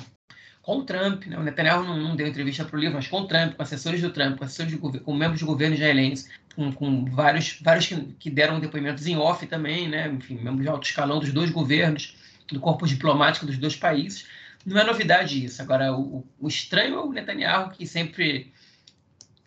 com 0.65 0.79
o 0.79 0.85
Trump. 0.85 1.27
Né? 1.27 1.39
O 1.39 1.43
Netanyahu 1.43 1.85
não, 1.85 1.97
não 1.97 2.17
deu 2.17 2.27
entrevista 2.27 2.65
para 2.65 2.77
o 2.77 2.81
livro, 2.81 2.97
mas 2.97 3.07
com 3.07 3.21
o 3.21 3.27
Trump, 3.27 3.55
com 3.55 3.63
assessores 3.63 4.01
do 4.01 4.11
Trump, 4.11 4.39
com 4.39 4.45
assessores 4.45 4.73
de 4.73 4.79
com 4.79 5.15
membros 5.15 5.41
do 5.41 5.47
governo 5.47 5.75
israelense, 5.75 6.29
com, 6.57 6.73
com 6.73 7.05
vários, 7.05 7.61
vários 7.61 7.87
que, 7.87 7.97
que, 8.19 8.31
deram 8.31 8.59
depoimentos 8.59 9.07
em 9.07 9.17
off 9.17 9.47
também, 9.47 9.89
né? 9.89 10.09
enfim, 10.09 10.37
membros 10.37 10.63
de 10.63 10.69
alto 10.69 10.87
escalão 10.87 11.21
dos 11.21 11.33
dois 11.33 11.51
governos, 11.51 12.17
do 12.49 12.61
corpo 12.61 12.87
diplomático 12.87 13.47
dos 13.47 13.59
dois 13.59 13.77
países. 13.77 14.27
Não 14.65 14.81
é 14.81 14.85
novidade 14.85 15.45
isso. 15.45 15.61
Agora, 15.61 15.95
o, 15.95 16.27
o 16.41 16.49
estranho 16.49 16.95
é 16.95 17.01
o 17.01 17.13
Netanyahu, 17.13 17.71
que 17.71 17.87
sempre 17.87 18.53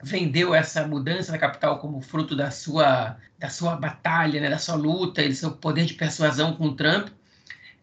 vendeu 0.03 0.53
essa 0.53 0.85
mudança 0.85 1.31
da 1.31 1.39
capital 1.39 1.79
como 1.79 1.99
fruto 2.01 2.35
da 2.35 2.51
sua, 2.51 3.17
da 3.39 3.49
sua 3.49 3.75
batalha, 3.75 4.39
né? 4.39 4.49
da 4.49 4.59
sua 4.59 4.75
luta 4.75 5.23
e 5.23 5.29
do 5.29 5.35
seu 5.35 5.51
poder 5.51 5.85
de 5.85 5.95
persuasão 5.95 6.53
com 6.53 6.65
o 6.65 6.75
Trump. 6.75 7.07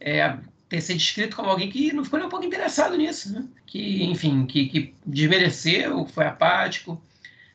É, 0.01 0.37
ter 0.75 0.81
sido 0.81 0.99
descrito 0.99 1.37
como 1.37 1.49
alguém 1.49 1.71
que 1.71 1.93
não 1.93 2.05
ficou 2.05 2.19
nem 2.19 2.27
um 2.27 2.31
pouco 2.31 2.45
interessado 2.45 2.97
nisso, 2.97 3.33
né? 3.33 3.47
que, 3.67 4.05
enfim, 4.05 4.45
que, 4.47 4.67
que 4.67 4.95
desmereceu, 5.07 6.07
foi 6.07 6.27
apático. 6.27 7.01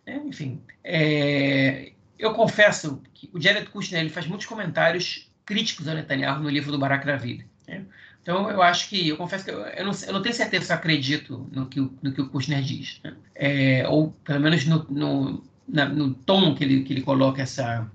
Né? 0.05 0.21
Enfim, 0.25 0.61
é, 0.83 1.91
eu 2.17 2.33
confesso 2.33 3.01
que 3.13 3.29
o 3.33 3.41
Jared 3.41 3.69
Kushner 3.69 4.01
ele 4.01 4.09
faz 4.09 4.25
muitos 4.25 4.47
comentários 4.47 5.29
críticos 5.45 5.87
ao 5.87 5.95
Netanyahu 5.95 6.41
no 6.41 6.49
livro 6.49 6.71
do 6.71 6.79
Barak 6.79 7.05
Ravid. 7.05 7.45
Né? 7.67 7.83
Então, 8.21 8.49
eu 8.49 8.61
acho 8.61 8.89
que, 8.89 9.07
eu 9.07 9.17
confesso 9.17 9.45
que 9.45 9.51
eu, 9.51 9.59
eu, 9.59 9.85
não, 9.85 9.93
eu 10.07 10.13
não, 10.13 10.21
tenho 10.21 10.35
certeza 10.35 10.65
se 10.65 10.71
eu 10.71 10.75
acredito 10.77 11.49
no 11.51 11.65
que, 11.65 11.79
no 11.79 12.13
que 12.13 12.21
o 12.21 12.29
Kushner 12.29 12.61
diz. 12.61 12.99
Né? 13.03 13.15
É, 13.35 13.87
ou, 13.87 14.11
pelo 14.23 14.39
menos, 14.39 14.65
no, 14.65 14.85
no, 14.89 15.43
na, 15.67 15.85
no 15.85 16.13
tom 16.13 16.55
que 16.55 16.63
ele, 16.63 16.83
que 16.83 16.93
ele 16.93 17.01
coloca 17.01 17.41
essa, 17.41 17.89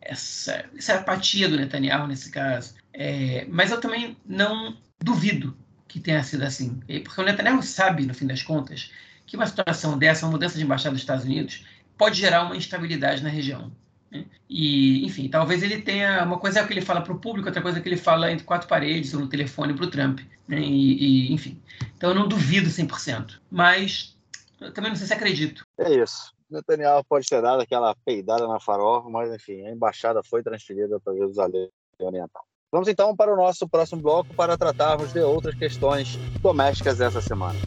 essa, 0.00 0.64
essa 0.76 0.94
apatia 0.94 1.48
do 1.48 1.56
Netanyahu 1.56 2.06
nesse 2.06 2.30
caso. 2.30 2.74
É, 2.94 3.46
mas 3.48 3.70
eu 3.70 3.80
também 3.80 4.16
não 4.24 4.76
duvido 5.00 5.56
que 5.88 6.00
tenha 6.00 6.22
sido 6.22 6.42
assim. 6.42 6.80
Porque 7.04 7.20
o 7.20 7.24
Netanyahu 7.24 7.62
sabe, 7.62 8.06
no 8.06 8.14
fim 8.14 8.26
das 8.26 8.42
contas, 8.42 8.90
que 9.26 9.36
uma 9.36 9.46
situação 9.46 9.98
dessa, 9.98 10.26
uma 10.26 10.32
mudança 10.32 10.56
de 10.56 10.64
embaixada 10.64 10.92
dos 10.92 11.02
Estados 11.02 11.24
Unidos, 11.24 11.66
pode 11.96 12.18
gerar 12.18 12.42
uma 12.44 12.56
instabilidade 12.56 13.22
na 13.22 13.28
região. 13.28 13.70
Né? 14.10 14.24
E, 14.48 15.04
enfim, 15.04 15.28
talvez 15.28 15.62
ele 15.62 15.80
tenha. 15.82 16.24
Uma 16.24 16.38
coisa 16.38 16.60
é 16.60 16.62
o 16.62 16.66
que 16.66 16.72
ele 16.72 16.80
fala 16.80 17.00
para 17.00 17.12
o 17.12 17.18
público, 17.18 17.48
outra 17.48 17.62
coisa 17.62 17.78
é 17.78 17.82
que 17.82 17.88
ele 17.88 17.96
fala 17.96 18.30
entre 18.30 18.44
quatro 18.44 18.68
paredes 18.68 19.14
ou 19.14 19.20
no 19.20 19.28
telefone 19.28 19.74
para 19.74 19.84
o 19.84 19.90
Trump. 19.90 20.20
Né? 20.48 20.60
E, 20.60 21.28
e, 21.28 21.32
enfim. 21.32 21.60
Então 21.96 22.10
eu 22.10 22.14
não 22.14 22.28
duvido 22.28 22.68
100%. 22.68 23.38
Mas 23.50 24.16
eu 24.60 24.72
também 24.72 24.90
não 24.90 24.96
sei 24.96 25.06
se 25.06 25.14
acredito. 25.14 25.66
É 25.78 25.94
isso. 25.94 26.32
Netanyahu 26.50 27.02
pode 27.04 27.26
ter 27.26 27.40
dado 27.40 27.62
aquela 27.62 27.94
peidada 28.04 28.46
na 28.46 28.60
farofa, 28.60 29.08
mas 29.08 29.32
enfim, 29.32 29.66
a 29.66 29.70
embaixada 29.70 30.22
foi 30.22 30.42
transferida 30.42 31.00
para 31.00 31.14
Jerusalém 31.14 31.70
Oriental. 31.98 32.44
Vamos 32.72 32.88
então 32.88 33.14
para 33.14 33.30
o 33.30 33.36
nosso 33.36 33.68
próximo 33.68 34.00
bloco 34.00 34.34
para 34.34 34.56
tratarmos 34.56 35.12
de 35.12 35.20
outras 35.20 35.54
questões 35.54 36.16
domésticas 36.40 37.02
essa 37.02 37.20
semana. 37.20 37.58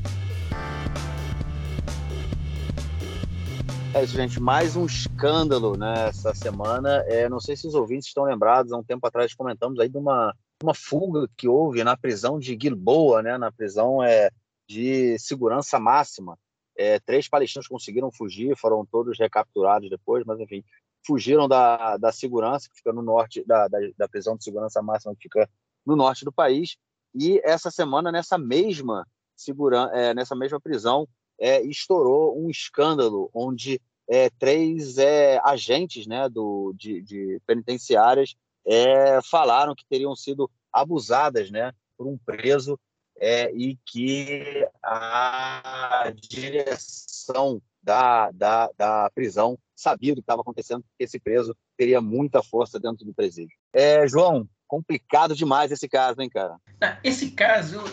É 3.93 4.03
isso, 4.03 4.15
gente. 4.15 4.39
Mais 4.41 4.75
um 4.75 4.83
escândalo 4.83 5.77
nessa 5.77 6.29
né, 6.29 6.33
semana. 6.33 7.05
É, 7.07 7.29
não 7.29 7.39
sei 7.39 7.55
se 7.55 7.67
os 7.67 7.75
ouvintes 7.75 8.07
estão 8.07 8.23
lembrados, 8.23 8.73
há 8.73 8.77
um 8.77 8.83
tempo 8.83 9.05
atrás 9.05 9.35
comentamos 9.35 9.79
aí 9.79 9.87
de 9.87 9.95
uma, 9.95 10.35
uma 10.63 10.73
fuga 10.73 11.29
que 11.37 11.47
houve 11.47 11.83
na 11.83 11.95
prisão 11.95 12.39
de 12.39 12.57
Gilboa, 12.59 13.21
né, 13.21 13.37
na 13.37 13.51
prisão 13.51 14.01
é, 14.01 14.31
de 14.67 15.19
segurança 15.19 15.77
máxima. 15.77 16.35
É, 16.75 16.99
três 16.99 17.29
palestinos 17.29 17.67
conseguiram 17.67 18.11
fugir, 18.11 18.57
foram 18.57 18.83
todos 18.83 19.19
recapturados 19.19 19.87
depois, 19.87 20.25
mas 20.25 20.39
enfim, 20.39 20.63
fugiram 21.05 21.47
da, 21.47 21.97
da 21.97 22.11
segurança, 22.11 22.69
que 22.69 22.77
fica 22.77 22.91
no 22.91 23.01
norte, 23.01 23.43
da, 23.45 23.67
da, 23.67 23.79
da 23.97 24.07
prisão 24.07 24.35
de 24.35 24.43
segurança 24.43 24.81
máxima, 24.81 25.15
que 25.15 25.23
fica 25.23 25.49
no 25.85 25.95
norte 25.95 26.25
do 26.25 26.31
país. 26.31 26.77
E 27.13 27.39
essa 27.43 27.69
semana, 27.71 28.11
nessa 28.11 28.37
mesma, 28.37 29.07
segura, 29.35 29.89
é, 29.93 30.13
nessa 30.13 30.35
mesma 30.35 30.59
prisão, 30.59 31.07
é, 31.39 31.61
estourou 31.61 32.37
um 32.37 32.49
escândalo 32.49 33.29
onde 33.33 33.81
é, 34.07 34.29
três 34.29 34.97
é, 34.97 35.39
agentes 35.43 36.07
né, 36.07 36.29
do, 36.29 36.73
de, 36.77 37.01
de 37.01 37.41
penitenciárias 37.45 38.35
é, 38.65 39.19
falaram 39.21 39.75
que 39.75 39.85
teriam 39.85 40.15
sido 40.15 40.49
abusadas 40.71 41.51
né, 41.51 41.71
por 41.97 42.07
um 42.07 42.17
preso 42.17 42.79
é, 43.17 43.51
e 43.53 43.77
que 43.85 44.67
a 44.83 46.11
direção 46.15 47.61
da, 47.81 48.31
da, 48.31 48.69
da 48.77 49.09
prisão 49.11 49.57
sabia 49.75 50.13
do 50.13 50.17
que 50.17 50.21
estava 50.21 50.41
acontecendo, 50.41 50.83
porque 50.83 51.03
esse 51.03 51.19
preso 51.19 51.55
teria 51.77 51.99
muita 51.99 52.41
força 52.41 52.79
dentro 52.79 53.05
do 53.05 53.13
presídio. 53.13 53.55
É, 53.73 54.07
João, 54.07 54.47
complicado 54.67 55.35
demais 55.35 55.71
esse 55.71 55.87
caso, 55.87 56.21
hein, 56.21 56.29
cara? 56.29 56.57
Esse 57.03 57.31
caso 57.31 57.83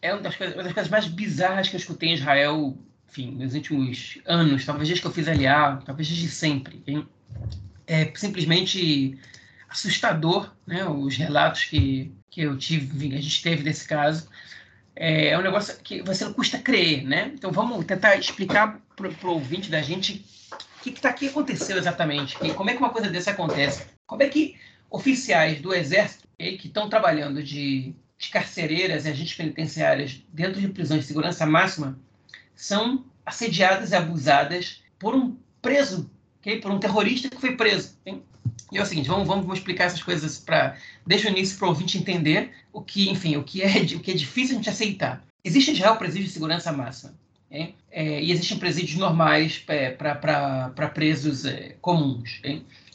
é 0.00 0.12
uma 0.12 0.22
das, 0.22 0.36
coisas, 0.36 0.54
uma 0.56 0.64
das 0.64 0.72
coisas 0.72 0.90
mais 0.90 1.06
bizarras 1.06 1.68
que 1.68 1.76
eu 1.76 1.80
escutei 1.80 2.10
em 2.10 2.14
Israel, 2.14 2.76
enfim, 3.08 3.32
nos 3.32 3.54
últimos 3.54 4.18
anos, 4.24 4.64
talvez 4.64 4.88
desde 4.88 5.02
que 5.02 5.08
eu 5.08 5.12
fiz 5.12 5.26
LA, 5.26 5.82
talvez 5.84 6.08
desde 6.08 6.28
sempre. 6.28 6.82
Hein? 6.86 7.06
É 7.86 8.12
simplesmente 8.14 9.18
assustador, 9.68 10.52
né? 10.66 10.84
Os 10.88 11.16
relatos 11.16 11.64
que, 11.64 12.12
que 12.30 12.40
eu 12.42 12.56
tive, 12.56 13.14
a 13.14 13.20
gente 13.20 13.42
teve 13.42 13.62
desse 13.62 13.86
caso. 13.86 14.28
É, 14.94 15.28
é 15.28 15.38
um 15.38 15.42
negócio 15.42 15.76
que 15.82 16.02
você 16.02 16.24
não 16.24 16.32
custa 16.32 16.58
crer, 16.58 17.04
né? 17.04 17.30
Então 17.34 17.52
vamos 17.52 17.84
tentar 17.84 18.16
explicar 18.16 18.80
para 18.96 19.28
o 19.28 19.32
ouvinte 19.32 19.70
da 19.70 19.82
gente 19.82 20.24
que, 20.90 20.92
que, 20.92 21.00
tá, 21.00 21.12
que 21.12 21.28
aconteceu 21.28 21.76
exatamente, 21.76 22.38
que, 22.38 22.52
como 22.54 22.70
é 22.70 22.72
que 22.72 22.78
uma 22.78 22.90
coisa 22.90 23.08
dessa 23.08 23.30
acontece, 23.32 23.86
como 24.06 24.22
é 24.22 24.28
que 24.28 24.56
oficiais 24.90 25.60
do 25.60 25.74
Exército 25.74 26.26
que 26.38 26.68
estão 26.68 26.88
trabalhando 26.88 27.42
de 27.42 27.94
de 28.18 28.28
carcereiras 28.30 29.04
e 29.04 29.08
agentes 29.10 29.34
penitenciárias 29.34 30.22
dentro 30.32 30.60
de 30.60 30.68
prisões 30.68 31.02
de 31.02 31.06
segurança 31.06 31.44
máxima 31.46 31.98
são 32.54 33.04
assediadas 33.24 33.90
e 33.90 33.94
abusadas 33.94 34.82
por 34.98 35.14
um 35.14 35.36
preso, 35.60 36.10
okay? 36.38 36.60
por 36.60 36.70
um 36.70 36.78
terrorista 36.78 37.28
que 37.28 37.40
foi 37.40 37.56
preso. 37.56 37.98
Okay? 38.00 38.22
E 38.72 38.78
é 38.78 38.82
o 38.82 38.86
seguinte, 38.86 39.08
vamos, 39.08 39.26
vamos, 39.28 39.58
explicar 39.58 39.84
essas 39.84 40.02
coisas 40.02 40.38
para 40.38 40.76
deixa 41.06 41.28
o 41.28 41.30
início 41.30 41.58
para 41.58 41.66
o 41.66 41.68
ouvinte 41.70 41.98
entender 41.98 42.52
o 42.72 42.80
que, 42.80 43.10
enfim, 43.10 43.36
o 43.36 43.44
que 43.44 43.62
é 43.62 43.82
o 43.94 44.00
que 44.00 44.10
é 44.10 44.14
difícil 44.14 44.54
a 44.54 44.58
gente 44.58 44.70
aceitar. 44.70 45.22
Existe 45.44 45.70
em 45.70 45.74
Israel 45.74 45.96
presídio 45.96 46.26
de 46.26 46.32
segurança 46.32 46.72
máxima. 46.72 47.14
Okay? 47.56 47.74
É, 47.90 48.22
e 48.22 48.30
existem 48.30 48.58
presídios 48.58 48.98
normais 48.98 49.62
é, 49.68 49.90
para 49.90 50.90
presos 50.94 51.44
é, 51.44 51.76
comuns. 51.80 52.40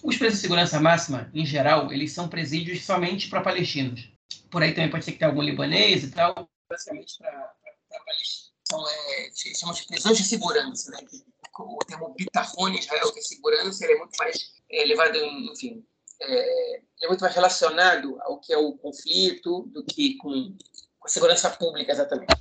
Os 0.04 0.18
presos 0.18 0.38
de 0.38 0.42
segurança 0.42 0.80
máxima, 0.80 1.30
em 1.34 1.46
geral, 1.46 1.92
eles 1.92 2.12
são 2.12 2.28
presídios 2.28 2.84
somente 2.84 3.30
para 3.30 3.42
palestinos 3.42 4.12
por 4.52 4.62
aí 4.62 4.74
também 4.74 4.92
pode 4.92 5.06
ser 5.06 5.14
que 5.14 5.20
tenha 5.20 5.32
algum 5.32 5.42
libanês 5.42 6.04
e 6.04 6.12
tal. 6.12 6.50
Basicamente, 6.70 7.18
para 7.18 7.56
Palestina, 7.90 8.52
são, 8.70 8.88
é, 8.88 9.32
chamam 9.58 9.74
de 9.74 9.88
prisões 9.88 10.18
de 10.18 10.24
segurança, 10.24 10.92
né? 10.92 10.98
O 11.58 11.80
termo 11.86 12.14
bitachon 12.14 12.70
Israel, 12.70 13.12
que 13.12 13.20
é 13.20 13.22
segurança, 13.22 13.84
ele 13.84 13.94
é 13.94 13.98
muito 13.98 14.16
mais 14.18 14.54
é, 14.70 14.86
levado, 14.86 15.18
enfim, 15.18 15.86
é, 16.20 16.82
é, 17.04 17.08
muito 17.08 17.22
mais 17.22 17.36
relacionado 17.36 18.18
ao 18.22 18.40
que 18.40 18.54
é 18.54 18.58
o 18.58 18.74
conflito 18.78 19.64
do 19.68 19.84
que 19.84 20.18
com, 20.18 20.56
com 21.00 21.08
a 21.08 21.10
segurança 21.10 21.50
pública, 21.50 21.92
exatamente. 21.92 22.34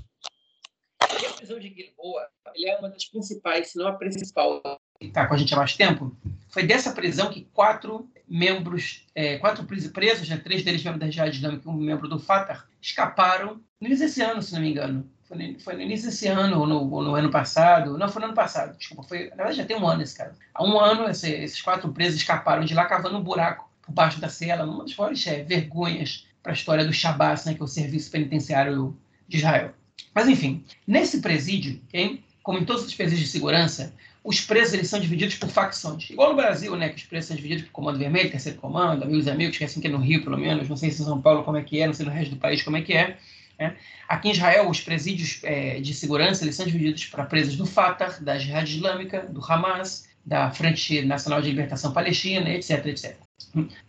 E 1.19 1.27
a 1.27 1.33
prisão 1.33 1.59
de 1.59 1.69
Gilboa, 1.69 2.27
ele 2.55 2.69
é 2.69 2.79
uma 2.79 2.89
das 2.89 3.05
principais, 3.05 3.69
se 3.69 3.79
não 3.79 3.89
a 3.89 3.93
principal, 3.93 4.61
que 5.01 5.07
está 5.07 5.27
com 5.27 5.35
a 5.35 5.37
gente 5.37 5.53
há 5.55 5.57
mais 5.57 5.75
tempo, 5.77 6.15
foi 6.49 6.63
dessa 6.63 6.93
prisão 6.93 7.31
que 7.31 7.49
quatro 7.53 8.09
membros, 8.29 9.07
é, 9.15 9.39
quatro 9.39 9.65
presos, 9.65 10.29
né, 10.29 10.37
três 10.37 10.63
deles 10.63 10.85
membros 10.85 11.01
da 11.01 11.11
Jihad 11.11 11.35
Islâmica 11.35 11.69
e 11.69 11.71
um 11.71 11.75
membro 11.75 12.09
do 12.09 12.19
Fatah, 12.19 12.65
escaparam 12.81 13.61
no 13.81 13.87
início 13.87 14.07
desse 14.07 14.21
ano, 14.21 14.43
se 14.43 14.53
não 14.53 14.61
me 14.61 14.71
engano. 14.71 15.11
Foi 15.25 15.37
no, 15.37 15.61
foi 15.61 15.75
no 15.75 15.83
início 15.83 16.11
desse 16.11 16.27
ano, 16.27 16.61
ou 16.61 16.67
no, 16.67 16.93
ou 16.93 17.03
no, 17.03 17.15
ano 17.15 17.31
passado. 17.31 17.97
Não, 17.97 18.09
foi 18.09 18.21
no 18.21 18.27
ano 18.27 18.35
passado, 18.35 18.77
desculpa. 18.77 19.05
Foi, 19.05 19.31
na 19.31 19.37
verdade, 19.37 19.57
já 19.57 19.65
tem 19.65 19.77
um 19.77 19.87
ano 19.87 20.03
esse 20.03 20.17
caso. 20.17 20.37
Há 20.53 20.65
um 20.65 20.79
ano, 20.79 21.09
esse, 21.09 21.31
esses 21.31 21.63
quatro 21.63 21.93
presos 21.93 22.21
escaparam 22.21 22.65
de 22.65 22.75
lá 22.75 22.85
cavando 22.87 23.17
um 23.17 23.23
buraco 23.23 23.71
por 23.81 23.93
baixo 23.93 24.21
da 24.21 24.29
cela, 24.29 24.65
uma 24.65 24.85
das 24.85 24.97
maiores 24.97 25.25
é, 25.27 25.43
vergonhas 25.45 26.27
para 26.43 26.53
a 26.53 26.55
história 26.55 26.85
do 26.85 26.93
Shabbat, 26.93 27.47
né, 27.47 27.55
que 27.55 27.61
é 27.61 27.65
o 27.65 27.69
serviço 27.69 28.11
penitenciário 28.11 28.99
de 29.29 29.37
Israel. 29.37 29.73
Mas, 30.15 30.29
enfim, 30.29 30.65
nesse 30.87 31.21
presídio, 31.21 31.81
okay, 31.89 32.23
como 32.43 32.59
em 32.59 32.65
todos 32.65 32.85
os 32.85 32.95
presídios 32.95 33.27
de 33.27 33.33
segurança, 33.33 33.95
os 34.23 34.41
presos 34.41 34.75
eles 34.75 34.89
são 34.89 35.01
divididos 35.01 35.37
por 35.37 35.49
facções. 35.49 36.11
Igual 36.11 36.31
no 36.31 36.37
Brasil, 36.37 36.77
né, 36.77 36.91
que 36.91 36.97
os 36.97 37.05
presos 37.05 37.29
são 37.29 37.37
divididos 37.37 37.65
por 37.65 37.73
comando 37.73 37.99
vermelho, 37.99 38.31
terceiro 38.31 38.59
comando, 38.59 39.05
amigos 39.05 39.27
e 39.27 39.31
amigos, 39.31 39.57
que 39.57 39.65
é 39.65 39.67
assim 39.67 39.81
que 39.81 39.87
é 39.87 39.91
no 39.91 39.99
Rio, 39.99 40.23
pelo 40.23 40.37
menos, 40.37 40.69
não 40.69 40.77
sei 40.77 40.91
se 40.91 41.03
em 41.03 41.05
São 41.05 41.21
Paulo 41.21 41.43
como 41.43 41.57
é 41.57 41.63
que 41.63 41.81
é, 41.81 41.87
não 41.87 41.95
sei 41.95 42.07
no 42.07 42.13
resto 42.13 42.35
do 42.35 42.41
país 42.41 42.63
como 42.63 42.77
é 42.77 42.83
que 42.83 42.93
é. 42.93 43.17
Né? 43.59 43.77
Aqui 44.09 44.29
em 44.29 44.33
Israel, 44.33 44.69
os 44.69 44.81
presídios 44.81 45.41
é, 45.43 45.81
de 45.81 45.95
segurança 45.95 46.45
eles 46.45 46.55
são 46.55 46.67
divididos 46.67 47.07
para 47.07 47.25
presos 47.25 47.57
do 47.57 47.67
Fatah, 47.67 48.19
da 48.21 48.39
Jihad 48.39 48.69
Islâmica, 48.69 49.21
do 49.23 49.45
Hamas, 49.45 50.09
da 50.25 50.51
Frente 50.51 51.03
Nacional 51.03 51.41
de 51.41 51.51
Libertação 51.51 51.93
Palestina, 51.93 52.51
etc, 52.51 52.87
etc. 52.87 53.17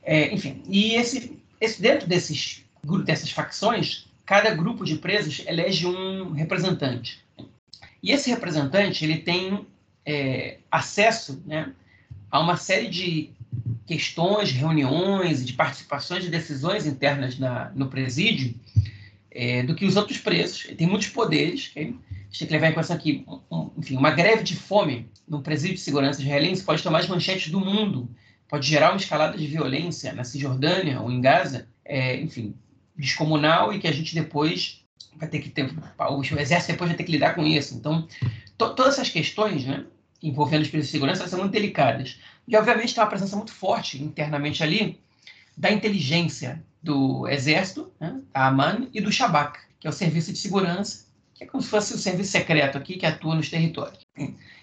É, 0.04 0.34
enfim, 0.34 0.62
e 0.68 0.96
esse, 0.96 1.40
esse, 1.60 1.82
dentro 1.82 2.08
desses, 2.08 2.64
dessas 3.06 3.32
facções, 3.32 4.08
cada 4.32 4.52
grupo 4.52 4.86
de 4.86 4.96
presos 4.96 5.44
elege 5.46 5.86
um 5.86 6.32
representante. 6.32 7.22
E 8.02 8.14
esse 8.14 8.30
representante 8.30 9.04
ele 9.04 9.18
tem 9.18 9.68
é, 10.06 10.60
acesso 10.72 11.44
né, 11.46 11.74
a 12.32 12.40
uma 12.40 12.56
série 12.56 12.88
de 12.88 13.32
questões, 13.86 14.54
reuniões, 14.54 15.46
de 15.46 15.52
participações 15.52 16.24
de 16.24 16.30
decisões 16.30 16.86
internas 16.88 17.38
na, 17.38 17.74
no 17.76 17.90
presídio 17.90 18.56
é, 19.30 19.64
do 19.64 19.76
que 19.76 19.84
os 19.84 19.98
outros 19.98 20.18
presos. 20.20 20.64
Ele 20.64 20.76
tem 20.76 20.88
muitos 20.88 21.10
poderes. 21.10 21.68
Okay? 21.72 21.84
A 21.84 22.24
gente 22.24 22.40
tem 22.40 22.48
que 22.48 22.54
levar 22.54 22.70
em 22.70 22.74
consideração 22.74 23.04
que, 23.04 23.26
um, 23.52 23.70
enfim, 23.78 23.98
uma 23.98 24.12
greve 24.12 24.44
de 24.44 24.56
fome 24.56 25.10
no 25.28 25.42
presídio 25.42 25.76
de 25.76 25.82
segurança 25.82 26.22
israelense 26.22 26.64
pode 26.64 26.82
tomar 26.82 27.00
as 27.00 27.08
manchetes 27.10 27.52
do 27.52 27.60
mundo, 27.60 28.10
pode 28.48 28.66
gerar 28.66 28.92
uma 28.92 28.98
escalada 28.98 29.38
de 29.38 29.46
violência 29.46 30.14
na 30.14 30.24
Cisjordânia 30.24 31.02
ou 31.02 31.12
em 31.12 31.20
Gaza, 31.20 31.68
é, 31.84 32.16
enfim, 32.16 32.56
descomunal 32.96 33.74
e 33.74 33.80
que 33.80 33.88
a 33.88 33.92
gente 33.92 34.14
depois 34.14 34.84
vai 35.16 35.28
ter 35.28 35.40
que 35.40 35.50
ter, 35.50 35.70
o 36.00 36.40
exército 36.40 36.74
depois 36.74 36.90
vai 36.90 36.98
ter 36.98 37.04
que 37.04 37.12
lidar 37.12 37.36
com 37.36 37.46
isso. 37.46 37.76
Então, 37.76 38.08
to, 38.58 38.74
todas 38.76 38.94
essas 38.94 39.10
questões, 39.10 39.66
né, 39.66 39.86
envolvendo 40.22 40.64
os 40.64 40.70
presos 40.70 40.88
de 40.88 40.92
segurança, 40.92 41.28
são 41.28 41.40
muito 41.40 41.52
delicadas. 41.52 42.20
E, 42.48 42.56
obviamente, 42.56 42.94
tem 42.94 43.04
uma 43.04 43.10
presença 43.10 43.36
muito 43.36 43.54
forte 43.54 44.02
internamente 44.02 44.64
ali 44.64 45.00
da 45.58 45.72
inteligência 45.72 46.64
do 46.82 47.28
Exército, 47.28 47.92
né, 48.00 48.20
da 48.34 48.48
AMAN, 48.48 48.88
e 48.94 49.02
do 49.02 49.12
Shabak, 49.12 49.60
que 49.80 49.88
é 49.88 49.90
o 49.90 49.94
Serviço 49.94 50.32
de 50.32 50.40
Segurança, 50.40 51.06
que 51.34 51.44
é 51.44 51.48
como 51.48 51.62
se 51.62 51.70
fosse 51.70 51.94
o 51.94 51.98
serviço 51.98 52.32
secreto 52.32 52.78
aqui 52.78 52.98
que 52.98 53.06
atua 53.06 53.36
nos 53.36 53.50
territórios. 53.50 54.00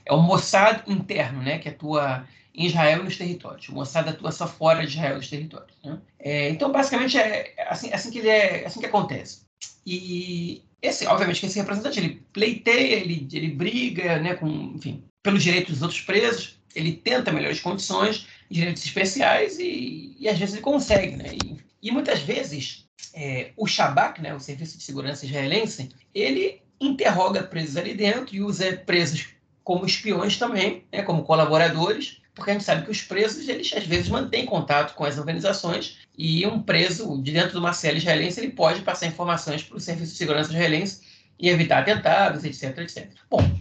É 0.05 0.13
o 0.13 0.23
Mossad 0.23 0.83
interno, 0.87 1.43
né, 1.43 1.59
que 1.59 1.69
atua 1.69 2.27
em 2.59 2.67
Israel 2.67 3.01
e 3.01 3.05
nos 3.05 3.17
territórios. 3.17 3.69
O 3.69 3.73
Mossad 3.73 4.09
atua 4.09 4.33
só 4.33 4.49
fora 4.49 4.85
de 4.85 4.89
Israel 4.95 5.17
e 5.17 5.19
dos 5.21 5.31
territórios. 5.31 5.77
Né? 5.85 5.99
É, 6.19 6.51
então, 6.51 6.73
basicamente, 6.73 7.17
é 7.17 7.55
assim, 7.69 7.93
assim, 7.93 8.11
que 8.11 8.19
ele 8.19 8.29
é, 8.29 8.67
assim 8.67 8.81
que 8.81 8.87
acontece. 8.87 9.43
E 9.87 10.63
esse, 10.83 11.07
obviamente, 11.07 11.39
que 11.39 11.47
esse 11.47 11.59
representante 11.59 12.01
ele 12.01 12.21
pleiteia, 12.33 12.97
ele, 12.97 13.29
ele 13.33 13.49
briga, 13.49 14.19
né, 14.19 14.35
com, 14.35 14.49
enfim, 14.75 15.05
pelos 15.23 15.43
direitos 15.43 15.75
dos 15.75 15.83
outros 15.83 16.01
presos, 16.01 16.59
ele 16.75 16.93
tenta 16.93 17.33
melhores 17.33 17.61
condições, 17.61 18.27
direitos 18.51 18.85
especiais 18.85 19.59
e, 19.59 20.17
e 20.19 20.29
às 20.29 20.39
vezes 20.39 20.57
ele 20.57 20.63
consegue, 20.63 21.17
né? 21.17 21.35
E, 21.35 21.59
e 21.81 21.91
muitas 21.93 22.21
vezes 22.21 22.85
é, 23.15 23.53
o 23.57 23.67
Shabak, 23.67 24.21
né, 24.21 24.35
o 24.35 24.41
Serviço 24.41 24.77
de 24.77 24.85
Segurança 24.85 25.25
Israelense, 25.25 25.91
ele 26.15 26.61
interroga 26.81 27.43
presos 27.43 27.77
ali 27.77 27.95
dentro 27.95 28.35
e 28.35 28.43
usa 28.43 28.77
presos 28.85 29.29
como 29.65 29.85
espiões 29.85 30.39
também, 30.39 30.85
né, 30.93 31.03
como 31.03 31.25
colaboradores, 31.25 32.21
porque 32.39 32.53
a 32.53 32.55
gente 32.55 32.65
sabe 32.65 32.85
que 32.85 32.91
os 32.91 33.03
presos, 33.03 33.49
eles 33.49 33.71
às 33.75 33.85
vezes 33.85 34.09
mantêm 34.09 34.47
contato 34.47 34.95
com 34.95 35.05
as 35.05 35.19
organizações 35.19 35.99
e 36.17 36.47
um 36.47 36.63
preso 36.63 37.21
de 37.21 37.33
dentro 37.33 37.51
de 37.51 37.59
uma 37.59 37.73
cela 37.73 37.99
israelense, 37.99 38.41
ele 38.41 38.53
pode 38.53 38.81
passar 38.83 39.07
informações 39.07 39.63
para 39.63 39.77
o 39.77 39.81
Serviço 39.81 40.13
de 40.13 40.19
Segurança 40.19 40.51
Israelense 40.51 41.03
e 41.39 41.49
evitar 41.49 41.81
atentados, 41.81 42.45
etc, 42.45 42.79
etc. 42.79 43.11
Bom, 43.29 43.59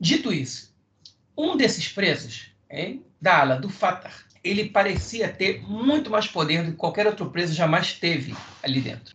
dito 0.00 0.32
isso, 0.32 0.72
um 1.36 1.56
desses 1.56 1.88
presos, 1.88 2.52
hein, 2.70 3.04
da 3.20 3.40
ala 3.40 3.56
do 3.56 3.68
Fatah, 3.68 4.12
ele 4.42 4.70
parecia 4.70 5.28
ter 5.28 5.60
muito 5.62 6.08
mais 6.08 6.26
poder 6.26 6.62
do 6.62 6.70
que 6.70 6.76
qualquer 6.76 7.06
outro 7.06 7.30
preso 7.30 7.52
jamais 7.52 7.92
teve 7.92 8.34
ali 8.62 8.80
dentro. 8.80 9.14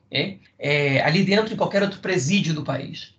É, 0.60 1.02
ali 1.02 1.24
dentro 1.24 1.50
de 1.50 1.56
qualquer 1.56 1.82
outro 1.82 2.00
presídio 2.00 2.54
do 2.54 2.64
país. 2.64 3.15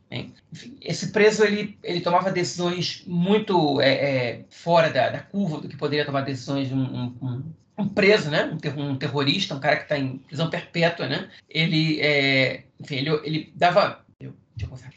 Esse 0.81 1.09
preso 1.09 1.45
ele, 1.45 1.77
ele 1.83 2.01
tomava 2.01 2.31
decisões 2.31 3.03
muito 3.07 3.81
é, 3.81 3.91
é, 3.91 4.45
fora 4.51 4.91
da, 4.91 5.11
da, 5.11 5.21
curva 5.21 5.61
do 5.61 5.69
que 5.69 5.77
poderia 5.77 6.05
tomar 6.07 6.21
decisões 6.21 6.71
um, 6.71 7.13
um, 7.21 7.43
um 7.77 7.89
preso, 7.89 8.31
né? 8.31 8.45
um, 8.45 8.57
ter, 8.57 8.77
um, 8.79 8.97
terrorista, 8.97 9.55
um 9.55 9.61
cara 9.61 9.77
que 9.77 9.83
está 9.83 9.99
em 9.99 10.19
prisão 10.19 10.49
perpétua. 10.49 11.07
Né? 11.07 11.29
Ele, 11.51 12.01
é, 12.01 12.65
enfim, 12.81 12.97
ele, 12.97 13.11
ele 13.25 13.53
dava 13.55 14.07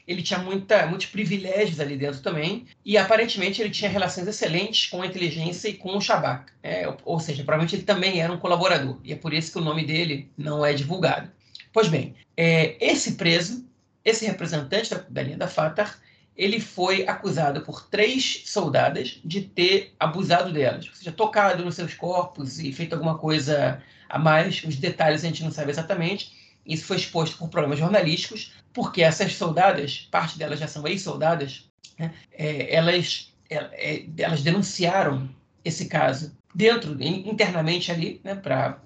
ele 0.07 0.23
tinha 0.23 0.39
muita, 0.39 0.85
muitos 0.87 1.07
privilégios 1.07 1.79
ali 1.79 1.97
dentro 1.97 2.21
também, 2.21 2.65
e 2.83 2.97
aparentemente 2.97 3.61
ele 3.61 3.69
tinha 3.69 3.91
relações 3.91 4.27
excelentes 4.27 4.89
com 4.89 5.01
a 5.01 5.05
inteligência 5.05 5.67
e 5.67 5.73
com 5.73 5.97
o 5.97 6.01
Shabak. 6.01 6.51
É, 6.63 6.91
ou 7.03 7.19
seja, 7.19 7.43
provavelmente 7.43 7.75
ele 7.75 7.83
também 7.83 8.21
era 8.21 8.31
um 8.31 8.39
colaborador, 8.39 8.97
e 9.03 9.11
é 9.11 9.15
por 9.15 9.33
isso 9.33 9.51
que 9.51 9.59
o 9.59 9.63
nome 9.63 9.85
dele 9.85 10.31
não 10.37 10.65
é 10.65 10.73
divulgado. 10.73 11.29
Pois 11.73 11.87
bem, 11.87 12.15
é, 12.35 12.75
esse 12.79 13.15
preso, 13.15 13.68
esse 14.03 14.25
representante 14.25 14.93
da, 15.09 15.21
linha 15.21 15.37
da 15.37 15.47
Fatah, 15.47 15.95
ele 16.35 16.59
foi 16.59 17.05
acusado 17.07 17.61
por 17.61 17.87
três 17.89 18.43
soldadas 18.45 19.19
de 19.25 19.41
ter 19.41 19.93
abusado 19.99 20.53
delas, 20.53 20.87
ou 20.87 20.95
seja, 20.95 21.11
tocado 21.11 21.65
nos 21.65 21.75
seus 21.75 21.93
corpos 21.93 22.59
e 22.59 22.71
feito 22.71 22.93
alguma 22.93 23.17
coisa 23.17 23.81
a 24.07 24.17
mais. 24.17 24.63
Os 24.63 24.77
detalhes 24.77 25.23
a 25.23 25.27
gente 25.27 25.43
não 25.43 25.51
sabe 25.51 25.71
exatamente. 25.71 26.31
Isso 26.65 26.85
foi 26.85 26.97
exposto 26.97 27.37
por 27.37 27.49
programas 27.49 27.79
jornalísticos 27.79 28.53
porque 28.73 29.01
essas 29.01 29.35
soldadas, 29.35 30.07
parte 30.11 30.37
delas 30.37 30.59
já 30.59 30.67
são 30.67 30.87
ex-soldadas, 30.87 31.69
né, 31.97 32.13
é, 32.31 32.73
elas, 32.73 33.33
é, 33.49 34.05
elas 34.17 34.41
denunciaram 34.41 35.29
esse 35.65 35.87
caso 35.87 36.37
dentro, 36.53 36.95
internamente 37.01 37.91
ali, 37.91 38.21
né, 38.23 38.35
para 38.35 38.79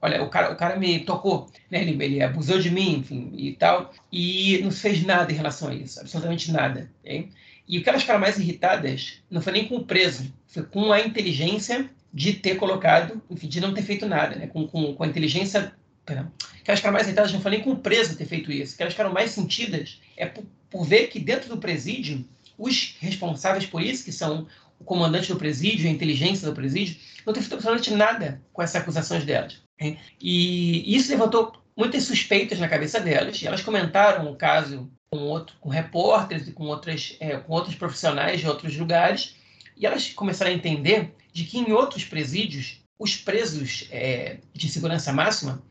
olha, 0.00 0.22
o 0.22 0.28
cara, 0.28 0.52
o 0.52 0.56
cara 0.56 0.76
me 0.76 1.00
tocou, 1.00 1.50
né, 1.70 1.82
ele, 1.82 2.02
ele 2.02 2.22
abusou 2.22 2.58
de 2.58 2.70
mim, 2.70 2.98
enfim, 2.98 3.32
e 3.34 3.52
tal, 3.52 3.92
e 4.12 4.60
não 4.62 4.70
fez 4.70 5.04
nada 5.04 5.32
em 5.32 5.36
relação 5.36 5.68
a 5.68 5.74
isso, 5.74 6.00
absolutamente 6.00 6.52
nada. 6.52 6.90
Okay? 7.02 7.28
E 7.68 7.78
o 7.78 7.82
que 7.82 7.88
elas 7.88 8.02
ficaram 8.02 8.20
mais 8.20 8.38
irritadas 8.38 9.22
não 9.30 9.40
foi 9.40 9.52
nem 9.52 9.68
com 9.68 9.76
o 9.76 9.84
preso, 9.84 10.32
foi 10.46 10.62
com 10.62 10.92
a 10.92 11.00
inteligência 11.00 11.88
de 12.12 12.32
ter 12.34 12.56
colocado, 12.56 13.20
enfim, 13.28 13.48
de 13.48 13.60
não 13.60 13.74
ter 13.74 13.82
feito 13.82 14.06
nada, 14.06 14.36
né, 14.36 14.46
com, 14.46 14.66
com, 14.66 14.94
com 14.94 15.02
a 15.02 15.06
inteligência 15.06 15.72
perdão, 16.06 16.30
que 16.62 16.70
elas 16.70 16.78
ficaram 16.78 16.94
mais 16.94 17.06
irritadas, 17.08 17.32
não 17.32 17.40
falei 17.40 17.60
com 17.60 17.72
o 17.72 17.76
preso 17.76 18.16
ter 18.16 18.26
feito 18.26 18.52
isso, 18.52 18.76
que 18.76 18.82
elas 18.82 18.94
ficaram 18.94 19.12
mais 19.12 19.32
sentidas 19.32 20.00
é 20.16 20.24
por, 20.24 20.44
por, 20.70 20.84
ver 20.84 21.08
que 21.08 21.18
dentro 21.18 21.48
do 21.48 21.58
presídio, 21.58 22.24
os 22.56 22.96
responsáveis 23.00 23.66
por 23.66 23.82
isso, 23.82 24.04
que 24.04 24.12
são 24.12 24.46
o 24.78 24.84
comandante 24.84 25.32
do 25.32 25.38
presídio, 25.38 25.88
a 25.88 25.92
inteligência 25.92 26.48
do 26.48 26.54
presídio, 26.54 26.96
não 27.24 27.34
feito 27.34 27.54
absolutamente 27.54 27.92
nada 27.92 28.42
com 28.52 28.62
essas 28.62 28.82
acusações 28.82 29.24
delas. 29.24 29.62
Hein? 29.78 29.98
E 30.20 30.94
isso 30.94 31.10
levantou 31.10 31.52
muitas 31.76 32.04
suspeitas 32.04 32.58
na 32.58 32.68
cabeça 32.68 33.00
delas, 33.00 33.40
e 33.40 33.46
elas 33.46 33.62
comentaram 33.62 34.30
o 34.30 34.36
caso 34.36 34.90
com, 35.10 35.18
outro, 35.18 35.56
com 35.60 35.68
repórteres 35.68 36.48
e 36.48 36.52
com, 36.52 36.64
outras, 36.64 37.16
é, 37.20 37.36
com 37.36 37.52
outros 37.52 37.74
profissionais 37.74 38.40
de 38.40 38.48
outros 38.48 38.76
lugares, 38.76 39.36
e 39.76 39.84
elas 39.84 40.08
começaram 40.10 40.50
a 40.50 40.54
entender 40.54 41.14
de 41.32 41.44
que 41.44 41.58
em 41.58 41.72
outros 41.72 42.04
presídios, 42.04 42.80
os 42.98 43.14
presos 43.14 43.86
é, 43.90 44.38
de 44.54 44.70
segurança 44.70 45.12
máxima 45.12 45.62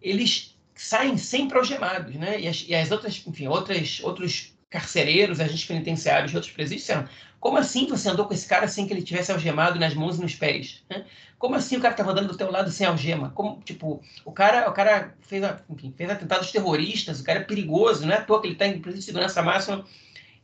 eles 0.00 0.56
saem 0.74 1.16
sempre 1.18 1.58
algemados, 1.58 2.14
né? 2.14 2.40
E 2.40 2.48
as, 2.48 2.64
e 2.66 2.74
as 2.74 2.90
outras, 2.90 3.22
enfim, 3.26 3.46
outras, 3.46 4.00
outros 4.02 4.54
carcereiros, 4.70 5.40
agentes 5.40 5.64
penitenciários 5.64 6.30
de 6.30 6.36
outros 6.36 6.52
presídios 6.52 6.82
disseram: 6.82 7.08
como 7.40 7.56
assim 7.56 7.86
você 7.86 8.08
andou 8.08 8.26
com 8.26 8.34
esse 8.34 8.46
cara 8.46 8.68
sem 8.68 8.86
que 8.86 8.92
ele 8.92 9.02
tivesse 9.02 9.32
algemado 9.32 9.80
nas 9.80 9.94
mãos 9.94 10.18
e 10.18 10.22
nos 10.22 10.34
pés? 10.34 10.84
Como 11.38 11.54
assim 11.54 11.78
o 11.78 11.80
cara 11.80 11.94
estava 11.94 12.12
andando 12.12 12.28
do 12.28 12.36
teu 12.36 12.50
lado 12.50 12.70
sem 12.70 12.86
algema? 12.86 13.30
Como, 13.30 13.62
tipo, 13.62 14.02
o 14.26 14.30
cara, 14.30 14.68
o 14.68 14.72
cara 14.72 15.14
fez, 15.22 15.42
enfim, 15.70 15.92
fez 15.96 16.10
atentados 16.10 16.52
terroristas, 16.52 17.18
o 17.18 17.24
cara 17.24 17.38
é 17.38 17.42
perigoso, 17.42 18.04
não 18.06 18.12
é 18.12 18.18
à 18.18 18.22
toa 18.22 18.42
que 18.42 18.46
ele 18.46 18.54
está 18.54 18.66
em 18.66 18.78
presídio 18.78 19.00
de 19.00 19.04
segurança 19.06 19.42
máxima 19.42 19.86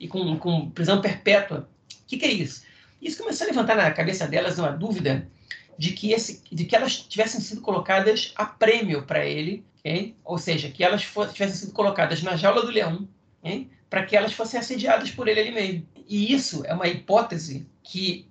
e 0.00 0.08
com, 0.08 0.38
com 0.38 0.70
prisão 0.70 1.02
perpétua. 1.02 1.68
O 2.02 2.06
que, 2.06 2.16
que 2.16 2.24
é 2.24 2.32
isso? 2.32 2.64
Isso 3.00 3.18
começou 3.18 3.44
a 3.46 3.50
levantar 3.50 3.76
na 3.76 3.90
cabeça 3.90 4.26
delas 4.26 4.58
uma 4.58 4.70
dúvida 4.70 5.28
de 5.76 5.92
que, 5.92 6.12
esse, 6.12 6.42
de 6.50 6.64
que 6.64 6.74
elas 6.74 6.96
tivessem 6.96 7.42
sido 7.42 7.60
colocadas 7.60 8.32
a 8.34 8.46
prêmio 8.46 9.02
para 9.02 9.26
ele, 9.26 9.66
okay? 9.80 10.16
ou 10.24 10.38
seja, 10.38 10.70
que 10.70 10.82
elas 10.82 11.02
tivessem 11.02 11.56
sido 11.56 11.72
colocadas 11.72 12.22
na 12.22 12.36
jaula 12.36 12.62
do 12.62 12.72
leão, 12.72 13.06
okay? 13.42 13.68
Para 13.96 14.04
que 14.04 14.14
elas 14.14 14.34
fossem 14.34 14.60
assediadas 14.60 15.10
por 15.10 15.26
ele 15.26 15.40
ali 15.40 15.50
mesmo. 15.50 15.88
E 16.06 16.30
isso 16.30 16.62
é 16.66 16.74
uma 16.74 16.86
hipótese 16.86 17.66
que, 17.82 18.28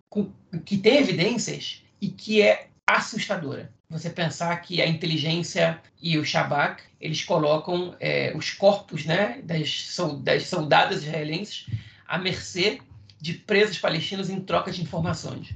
que 0.64 0.78
tem 0.78 0.98
evidências 0.98 1.84
e 2.00 2.08
que 2.08 2.40
é 2.40 2.68
assustadora. 2.86 3.74
Você 3.90 4.12
pensar 4.12 4.56
que 4.58 4.80
a 4.80 4.86
inteligência 4.86 5.82
e 6.00 6.20
o 6.20 6.24
Shabak 6.24 6.84
eles 7.02 7.24
colocam 7.24 7.96
é, 8.00 8.32
os 8.36 8.52
corpos 8.52 9.06
né, 9.06 9.42
das, 9.44 9.98
das 10.20 10.46
soldadas 10.46 11.02
israelenses 11.02 11.66
à 12.08 12.20
mercê 12.20 12.80
de 13.20 13.34
presos 13.34 13.80
palestinos 13.80 14.30
em 14.30 14.40
troca 14.42 14.72
de 14.72 14.84
informações. 14.84 15.48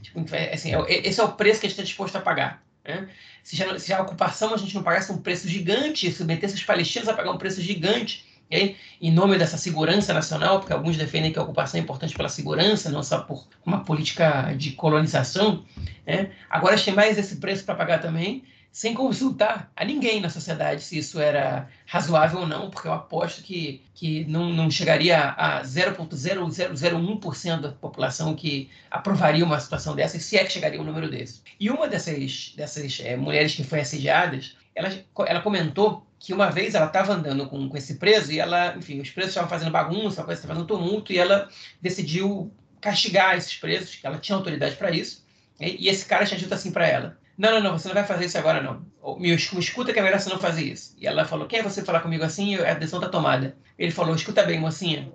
Tipo, 0.00 0.24
é, 0.32 0.54
assim, 0.54 0.72
é 0.72 1.08
esse 1.08 1.20
é 1.20 1.24
o 1.24 1.32
preço 1.32 1.58
que 1.58 1.66
a 1.66 1.68
gente 1.68 1.78
está 1.80 1.82
disposto 1.82 2.14
a 2.14 2.20
pagar. 2.20 2.62
Né? 2.84 3.08
Se, 3.42 3.56
já, 3.56 3.76
se 3.80 3.92
a 3.92 4.00
ocupação 4.00 4.54
a 4.54 4.56
gente 4.56 4.76
não 4.76 4.84
pagasse 4.84 5.10
um 5.10 5.18
preço 5.18 5.48
gigante, 5.48 6.12
submetesse 6.12 6.54
os 6.54 6.62
palestinos 6.62 7.08
a 7.08 7.14
pagar 7.14 7.32
um 7.32 7.38
preço 7.38 7.60
gigante, 7.60 8.29
okay? 8.50 8.76
em 9.00 9.12
nome 9.12 9.38
dessa 9.38 9.56
segurança 9.56 10.12
nacional, 10.12 10.58
porque 10.58 10.72
alguns 10.72 10.96
defendem 10.96 11.32
que 11.32 11.38
a 11.38 11.42
ocupação 11.42 11.78
é 11.78 11.82
importante 11.82 12.14
pela 12.14 12.28
segurança, 12.28 12.90
não 12.90 13.02
só 13.02 13.20
por 13.20 13.46
uma 13.64 13.84
política 13.84 14.52
de 14.56 14.72
colonização, 14.72 15.64
né? 16.06 16.32
agora 16.50 16.76
tem 16.78 16.92
mais 16.92 17.16
esse 17.16 17.36
preço 17.36 17.64
para 17.64 17.76
pagar 17.76 18.00
também 18.00 18.42
sem 18.72 18.94
consultar 18.94 19.70
a 19.74 19.84
ninguém 19.84 20.20
na 20.20 20.30
sociedade 20.30 20.82
se 20.82 20.96
isso 20.98 21.18
era 21.18 21.68
razoável 21.86 22.40
ou 22.40 22.46
não, 22.46 22.70
porque 22.70 22.86
eu 22.86 22.92
aposto 22.92 23.42
que, 23.42 23.82
que 23.94 24.24
não, 24.26 24.48
não 24.50 24.70
chegaria 24.70 25.30
a 25.30 25.62
0,0001% 25.62 27.60
da 27.60 27.72
população 27.72 28.36
que 28.36 28.70
aprovaria 28.88 29.44
uma 29.44 29.58
situação 29.58 29.96
dessa, 29.96 30.20
se 30.20 30.36
é 30.36 30.44
que 30.44 30.52
chegaria 30.52 30.80
um 30.80 30.84
número 30.84 31.10
desse. 31.10 31.42
E 31.58 31.68
uma 31.68 31.88
dessas, 31.88 32.52
dessas 32.56 33.00
é, 33.00 33.16
mulheres 33.16 33.56
que 33.56 33.64
foi 33.64 33.80
assediadas, 33.80 34.54
ela, 34.74 34.90
ela 35.26 35.40
comentou 35.40 36.06
que 36.18 36.32
uma 36.32 36.50
vez 36.50 36.74
ela 36.74 36.86
estava 36.86 37.14
andando 37.14 37.46
com, 37.46 37.68
com 37.68 37.76
esse 37.76 37.94
preso 37.94 38.30
e 38.30 38.38
ela, 38.38 38.76
enfim, 38.76 39.00
os 39.00 39.10
presos 39.10 39.30
estavam 39.30 39.48
fazendo 39.48 39.70
bagunça, 39.70 40.20
a 40.20 40.24
coisa 40.24 40.38
estava 40.38 40.54
fazendo 40.54 40.66
tumulto, 40.68 41.12
e 41.12 41.18
ela 41.18 41.48
decidiu 41.80 42.52
castigar 42.80 43.36
esses 43.36 43.56
presos, 43.56 43.98
ela 44.02 44.18
tinha 44.18 44.36
autoridade 44.36 44.76
para 44.76 44.90
isso, 44.90 45.24
e, 45.58 45.86
e 45.86 45.88
esse 45.88 46.04
cara 46.04 46.26
tinha 46.26 46.38
dito 46.38 46.52
assim 46.52 46.70
para 46.70 46.86
ela: 46.86 47.18
não, 47.40 47.52
não, 47.52 47.60
não, 47.62 47.78
você 47.78 47.88
não 47.88 47.94
vai 47.94 48.04
fazer 48.04 48.26
isso 48.26 48.36
agora, 48.36 48.62
não. 48.62 48.84
Me, 49.18 49.34
escuta 49.34 49.94
que 49.94 49.98
é 49.98 50.02
melhor 50.02 50.20
você 50.20 50.28
não 50.28 50.38
fazer 50.38 50.62
isso. 50.62 50.94
E 50.98 51.06
ela 51.06 51.24
falou, 51.24 51.46
quem 51.46 51.60
é 51.60 51.62
você 51.62 51.82
falar 51.82 52.00
comigo 52.00 52.22
assim? 52.22 52.56
A 52.56 52.74
decisão 52.74 53.00
tá 53.00 53.08
tomada. 53.08 53.56
Ele 53.78 53.90
falou, 53.90 54.14
escuta 54.14 54.42
bem, 54.42 54.60
mocinha. 54.60 55.10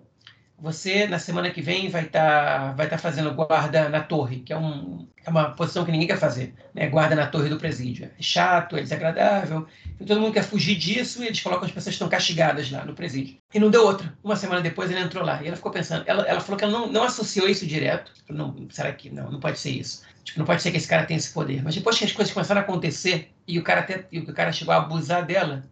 Você, 0.58 1.06
na 1.06 1.20
semana 1.20 1.52
que 1.52 1.62
vem, 1.62 1.90
vai 1.90 2.04
estar 2.04 2.20
tá, 2.20 2.72
vai 2.72 2.88
tá 2.88 2.98
fazendo 2.98 3.34
guarda 3.34 3.90
na 3.90 4.00
torre, 4.00 4.40
que 4.40 4.54
é, 4.54 4.58
um, 4.58 5.06
é 5.26 5.30
uma 5.30 5.52
posição 5.52 5.84
que 5.84 5.92
ninguém 5.92 6.08
quer 6.08 6.18
fazer. 6.18 6.54
Né? 6.74 6.88
Guarda 6.88 7.14
na 7.14 7.28
torre 7.28 7.50
do 7.50 7.58
presídio. 7.58 8.10
É 8.18 8.22
chato, 8.24 8.78
é 8.78 8.82
desagradável. 8.82 9.68
Todo 10.08 10.22
mundo 10.22 10.34
quer 10.34 10.44
fugir 10.44 10.76
disso 10.76 11.22
e 11.22 11.28
eles 11.28 11.42
colocam 11.42 11.66
as 11.66 11.72
pessoas 11.72 11.92
que 11.92 11.96
estão 11.96 12.08
castigadas 12.08 12.72
lá 12.72 12.86
no 12.86 12.94
presídio. 12.94 13.38
E 13.54 13.60
não 13.60 13.70
deu 13.70 13.86
outra. 13.86 14.18
Uma 14.24 14.38
semana 14.38 14.62
depois 14.62 14.90
ele 14.90 15.02
entrou 15.02 15.26
lá. 15.26 15.44
E 15.44 15.48
ela 15.48 15.58
ficou 15.58 15.72
pensando. 15.72 16.04
Ela, 16.08 16.24
ela 16.24 16.40
falou 16.40 16.58
que 16.58 16.64
ela 16.64 16.74
não, 16.74 16.90
não 16.90 17.04
associou 17.04 17.50
isso 17.50 17.68
direto. 17.68 18.14
Não, 18.30 18.56
será 18.70 18.94
que 18.94 19.10
não? 19.10 19.30
Não 19.30 19.42
pode 19.42 19.60
ser 19.60 19.72
isso. 19.72 20.04
Tipo, 20.24 20.40
não 20.40 20.46
pode 20.46 20.62
ser 20.62 20.72
que 20.72 20.78
esse 20.78 20.88
cara 20.88 21.06
tenha 21.06 21.18
esse 21.18 21.34
poder. 21.34 21.62
Mas 21.64 21.76
depois 21.76 21.98
que 21.98 22.06
as 22.06 22.14
coisas 22.14 22.34
começaram 22.34 22.62
a 22.62 22.64
acontecer 22.64 23.30
e 23.46 23.60
o 23.60 23.64
cara 23.64 23.82
até 23.82 24.06
e 24.12 24.20
o 24.20 24.34
cara 24.34 24.54
chegou 24.54 24.74
a 24.74 24.78
abusar 24.78 25.26
dela, 25.26 25.64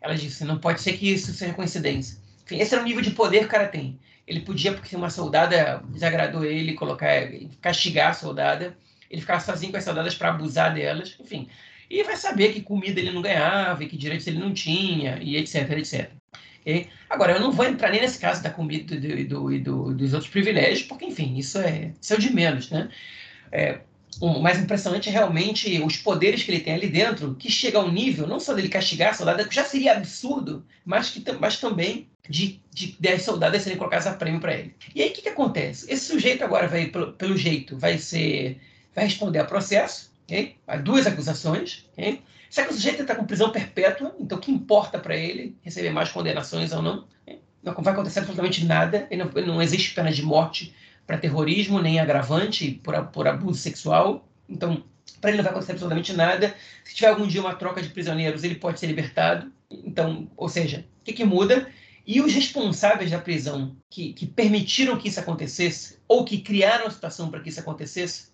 ela 0.00 0.14
disse: 0.14 0.44
não 0.44 0.58
pode 0.58 0.80
ser 0.80 0.94
que 0.94 1.12
isso 1.12 1.32
seja 1.32 1.54
coincidência. 1.54 2.18
Enfim, 2.44 2.58
esse 2.58 2.74
era 2.74 2.82
o 2.82 2.86
nível 2.86 3.02
de 3.02 3.10
poder 3.10 3.40
que 3.40 3.46
o 3.46 3.48
cara 3.50 3.68
tem. 3.68 3.98
Ele 4.26 4.40
podia, 4.40 4.72
porque 4.72 4.96
uma 4.96 5.10
soldada 5.10 5.82
desagradou 5.88 6.44
ele, 6.44 6.74
colocar, 6.74 7.28
castigar 7.60 8.10
a 8.10 8.14
soldada, 8.14 8.76
ele 9.10 9.20
ficava 9.20 9.40
sozinho 9.40 9.70
com 9.70 9.78
as 9.78 9.84
soldadas 9.84 10.14
para 10.14 10.30
abusar 10.30 10.74
delas. 10.74 11.16
Enfim, 11.20 11.48
e 11.88 12.02
vai 12.02 12.16
saber 12.16 12.52
que 12.52 12.60
comida 12.60 12.98
ele 12.98 13.12
não 13.12 13.22
ganhava, 13.22 13.84
e 13.84 13.88
que 13.88 13.96
direitos 13.96 14.26
ele 14.26 14.38
não 14.38 14.52
tinha, 14.52 15.18
e 15.20 15.36
etc, 15.36 15.70
etc. 15.72 16.10
Okay? 16.60 16.88
Agora, 17.08 17.32
eu 17.34 17.40
não 17.40 17.52
vou 17.52 17.64
entrar 17.64 17.90
nem 17.92 18.00
nesse 18.00 18.18
caso 18.18 18.42
da 18.42 18.50
comida 18.50 18.94
e 18.94 19.24
do, 19.24 19.48
do, 19.48 19.60
do, 19.60 19.94
dos 19.94 20.12
outros 20.12 20.30
privilégios, 20.30 20.82
porque, 20.82 21.04
enfim, 21.04 21.36
isso 21.36 21.58
é, 21.58 21.92
isso 22.00 22.12
é 22.12 22.16
o 22.16 22.20
de 22.20 22.32
menos, 22.32 22.70
né? 22.70 22.88
É, 23.52 23.80
o 24.20 24.40
mais 24.40 24.58
impressionante 24.58 25.08
é 25.08 25.12
realmente 25.12 25.80
os 25.82 25.96
poderes 25.96 26.42
que 26.42 26.50
ele 26.50 26.60
tem 26.60 26.74
ali 26.74 26.88
dentro, 26.88 27.34
que 27.34 27.50
chega 27.50 27.78
a 27.78 27.84
um 27.84 27.90
nível, 27.90 28.26
não 28.26 28.40
só 28.40 28.54
dele 28.54 28.68
castigar 28.68 29.14
soldados, 29.14 29.46
que 29.46 29.54
já 29.54 29.64
seria 29.64 29.92
absurdo, 29.92 30.64
mas, 30.84 31.10
que, 31.10 31.22
mas 31.38 31.58
também 31.58 32.08
de, 32.28 32.60
de 32.72 32.96
10 32.98 33.22
soldados 33.22 33.62
serem 33.62 33.78
colocados 33.78 34.06
a 34.06 34.14
prêmio 34.14 34.40
para 34.40 34.54
ele. 34.54 34.74
E 34.94 35.02
aí 35.02 35.10
o 35.10 35.12
que, 35.12 35.22
que 35.22 35.28
acontece? 35.28 35.90
Esse 35.92 36.06
sujeito 36.06 36.42
agora 36.44 36.66
vai, 36.66 36.86
pelo, 36.86 37.12
pelo 37.12 37.36
jeito, 37.36 37.76
vai 37.78 37.98
ser. 37.98 38.60
vai 38.94 39.04
responder 39.04 39.38
a 39.38 39.44
processo, 39.44 40.10
okay? 40.24 40.56
a 40.66 40.76
duas 40.76 41.06
acusações. 41.06 41.84
Okay? 41.92 42.22
Só 42.50 42.62
que 42.64 42.70
o 42.70 42.74
sujeito 42.74 43.02
está 43.02 43.14
com 43.14 43.26
prisão 43.26 43.50
perpétua, 43.50 44.14
então 44.18 44.38
o 44.38 44.40
que 44.40 44.50
importa 44.50 44.98
para 44.98 45.16
ele 45.16 45.56
receber 45.62 45.90
mais 45.90 46.10
condenações 46.10 46.72
ou 46.72 46.80
não? 46.80 47.04
Okay? 47.22 47.40
Não 47.62 47.74
vai 47.74 47.92
acontecer 47.92 48.20
absolutamente 48.20 48.64
nada, 48.64 49.08
não, 49.10 49.54
não 49.54 49.62
existe 49.62 49.94
pena 49.94 50.10
de 50.10 50.22
morte 50.22 50.74
para 51.06 51.18
terrorismo, 51.18 51.80
nem 51.80 52.00
agravante 52.00 52.80
por, 52.82 53.06
por 53.06 53.28
abuso 53.28 53.60
sexual. 53.60 54.28
Então, 54.48 54.84
para 55.20 55.30
ele 55.30 55.38
não 55.38 55.44
vai 55.44 55.52
acontecer 55.52 55.72
absolutamente 55.72 56.12
nada. 56.12 56.54
Se 56.84 56.94
tiver 56.94 57.08
algum 57.08 57.26
dia 57.26 57.40
uma 57.40 57.54
troca 57.54 57.82
de 57.82 57.88
prisioneiros, 57.88 58.44
ele 58.44 58.56
pode 58.56 58.80
ser 58.80 58.86
libertado. 58.86 59.52
Então, 59.70 60.30
ou 60.36 60.48
seja, 60.48 60.86
o 61.00 61.04
que, 61.04 61.12
que 61.12 61.24
muda? 61.24 61.70
E 62.06 62.20
os 62.20 62.32
responsáveis 62.32 63.10
da 63.10 63.18
prisão 63.18 63.76
que, 63.90 64.12
que, 64.12 64.26
permitiram 64.26 64.96
que 64.96 65.08
isso 65.08 65.18
acontecesse, 65.18 65.98
ou 66.06 66.24
que 66.24 66.38
criaram 66.38 66.86
a 66.86 66.90
situação 66.90 67.30
para 67.30 67.40
que 67.40 67.48
isso 67.48 67.58
acontecesse, 67.58 68.28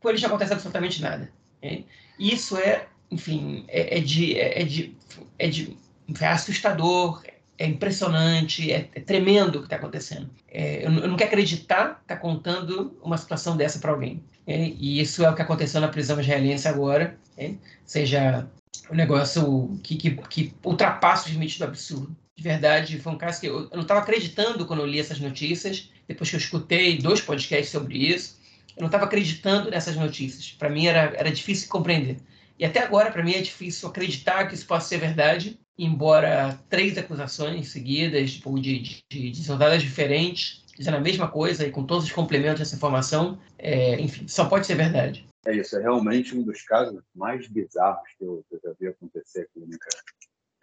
com 0.00 0.08
eles 0.08 0.22
não 0.22 0.28
acontece 0.28 0.52
absolutamente 0.52 1.02
nada. 1.02 1.30
Okay? 1.58 1.86
Isso 2.18 2.56
é, 2.56 2.86
enfim, 3.10 3.64
é, 3.68 3.98
é, 3.98 4.00
de, 4.00 4.38
é, 4.38 4.64
de, 4.64 4.96
é 5.38 5.48
de 5.48 5.76
é 6.20 6.26
assustador, 6.26 7.22
é 7.58 7.66
impressionante, 7.66 8.72
é, 8.72 8.88
é 8.94 9.00
tremendo 9.00 9.56
o 9.56 9.58
que 9.60 9.66
está 9.66 9.76
acontecendo. 9.76 10.30
É, 10.48 10.86
eu, 10.86 10.92
eu, 10.92 11.08
não 11.08 11.16
quero 11.16 11.30
acreditar 11.30 11.96
que 11.96 12.02
está 12.02 12.16
contando 12.16 12.98
uma 13.02 13.16
situação 13.16 13.56
dessa 13.56 13.78
para 13.78 13.92
alguém. 13.92 14.22
É, 14.46 14.68
e 14.78 15.00
isso 15.00 15.24
é 15.24 15.30
o 15.30 15.34
que 15.34 15.42
aconteceu 15.42 15.80
na 15.80 15.88
prisão 15.88 16.20
israelense 16.20 16.66
agora, 16.66 17.16
é, 17.36 17.54
seja 17.84 18.48
um 18.90 18.94
negócio 18.94 19.78
que, 19.82 19.96
que, 19.96 20.10
que 20.28 20.54
ultrapassa 20.64 21.26
os 21.26 21.32
limites 21.32 21.58
do 21.58 21.64
absurdo. 21.64 22.16
De 22.34 22.42
verdade, 22.42 22.98
foi 22.98 23.12
um 23.12 23.18
caso 23.18 23.40
que 23.40 23.46
eu, 23.46 23.60
eu 23.60 23.70
não 23.74 23.82
estava 23.82 24.00
acreditando 24.00 24.66
quando 24.66 24.80
eu 24.80 24.86
li 24.86 24.98
essas 24.98 25.20
notícias, 25.20 25.90
depois 26.08 26.30
que 26.30 26.36
eu 26.36 26.40
escutei 26.40 26.98
dois 26.98 27.20
podcasts 27.20 27.70
sobre 27.70 27.96
isso, 27.96 28.40
eu 28.76 28.80
não 28.80 28.86
estava 28.86 29.04
acreditando 29.04 29.70
nessas 29.70 29.96
notícias. 29.96 30.50
Para 30.58 30.70
mim 30.70 30.86
era, 30.86 31.12
era 31.16 31.30
difícil 31.30 31.68
compreender. 31.68 32.16
E 32.58 32.64
até 32.64 32.80
agora, 32.80 33.10
para 33.10 33.22
mim, 33.22 33.34
é 33.34 33.40
difícil 33.40 33.88
acreditar 33.88 34.46
que 34.46 34.54
isso 34.54 34.66
possa 34.66 34.88
ser 34.88 34.98
verdade, 34.98 35.58
embora 35.78 36.58
três 36.68 36.96
acusações 36.98 37.68
seguidas, 37.68 38.32
tipo, 38.32 38.58
de, 38.60 39.02
de, 39.10 39.30
de 39.30 39.44
soldadas 39.44 39.82
diferentes, 39.82 40.64
dizendo 40.76 40.96
a 40.96 41.00
mesma 41.00 41.28
coisa 41.28 41.66
e 41.66 41.70
com 41.70 41.84
todos 41.84 42.04
os 42.04 42.12
complementos 42.12 42.60
dessa 42.60 42.76
informação, 42.76 43.38
é, 43.58 44.00
enfim, 44.00 44.26
só 44.28 44.46
pode 44.48 44.66
ser 44.66 44.74
verdade. 44.74 45.26
É 45.44 45.54
isso, 45.56 45.76
é 45.76 45.82
realmente 45.82 46.36
um 46.36 46.42
dos 46.42 46.62
casos 46.62 47.02
mais 47.14 47.48
bizarros 47.48 48.08
que 48.16 48.24
eu, 48.24 48.44
que 48.48 48.56
eu 48.56 48.60
já 48.62 48.74
vi 48.78 48.88
acontecer 48.88 49.40
aqui, 49.42 49.60
né, 49.60 49.76
cara? 49.80 50.04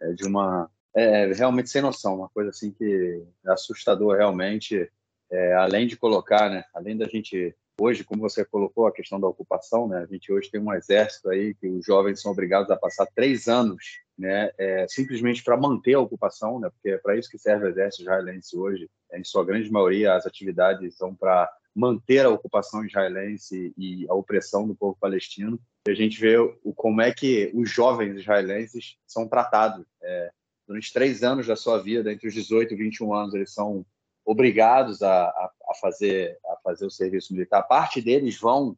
É 0.01 0.13
de 0.13 0.25
uma. 0.25 0.69
É 0.95 1.31
realmente 1.33 1.69
sem 1.69 1.81
noção, 1.81 2.15
uma 2.15 2.29
coisa 2.29 2.49
assim 2.49 2.71
que 2.71 3.23
é 3.45 3.51
assustador 3.51 4.17
realmente. 4.17 4.89
É, 5.31 5.53
além 5.53 5.85
de 5.85 5.95
colocar, 5.95 6.49
né? 6.49 6.63
Além 6.73 6.97
da 6.97 7.07
gente 7.07 7.53
hoje, 7.79 8.03
como 8.03 8.21
você 8.21 8.43
colocou 8.45 8.87
a 8.87 8.91
questão 8.91 9.19
da 9.19 9.27
ocupação, 9.27 9.87
né? 9.87 9.99
A 9.99 10.05
gente 10.05 10.31
hoje 10.31 10.51
tem 10.51 10.61
um 10.61 10.73
exército 10.73 11.29
aí 11.29 11.53
que 11.53 11.67
os 11.67 11.85
jovens 11.85 12.21
são 12.21 12.31
obrigados 12.31 12.69
a 12.69 12.77
passar 12.77 13.07
três 13.15 13.47
anos 13.47 13.99
né, 14.19 14.51
é, 14.57 14.85
simplesmente 14.89 15.41
para 15.41 15.55
manter 15.55 15.93
a 15.93 15.99
ocupação, 16.01 16.59
né, 16.59 16.69
porque 16.69 16.89
é 16.89 16.97
para 16.97 17.15
isso 17.15 17.29
que 17.29 17.37
serve 17.37 17.65
o 17.65 17.69
exército 17.69 18.03
israelense 18.03 18.57
hoje. 18.57 18.89
É, 19.11 19.17
em 19.17 19.23
sua 19.23 19.45
grande 19.45 19.71
maioria, 19.71 20.13
as 20.13 20.25
atividades 20.25 20.97
são 20.97 21.15
para 21.15 21.49
manter 21.73 22.25
a 22.25 22.29
ocupação 22.29 22.83
israelense 22.83 23.73
e 23.77 24.05
a 24.09 24.13
opressão 24.13 24.67
do 24.67 24.75
povo 24.75 24.97
palestino. 24.99 25.57
E 25.87 25.91
a 25.91 25.95
gente 25.95 26.19
vê 26.19 26.37
o, 26.37 26.73
como 26.73 27.01
é 27.01 27.13
que 27.13 27.49
os 27.53 27.69
jovens 27.69 28.17
israelenses 28.17 28.97
são 29.07 29.25
tratados. 29.25 29.85
É, 30.03 30.31
durante 30.67 30.91
três 30.91 31.23
anos 31.23 31.47
da 31.47 31.55
sua 31.55 31.81
vida, 31.81 32.11
entre 32.11 32.27
os 32.27 32.33
18 32.33 32.73
e 32.73 32.77
21 32.77 33.13
anos, 33.13 33.33
eles 33.33 33.53
são 33.53 33.85
obrigados 34.29 35.01
a, 35.01 35.25
a, 35.25 35.73
fazer, 35.81 36.37
a 36.45 36.55
fazer 36.63 36.85
o 36.85 36.91
serviço 36.91 37.33
militar. 37.33 37.63
Parte 37.63 37.99
deles 37.99 38.39
vão 38.39 38.77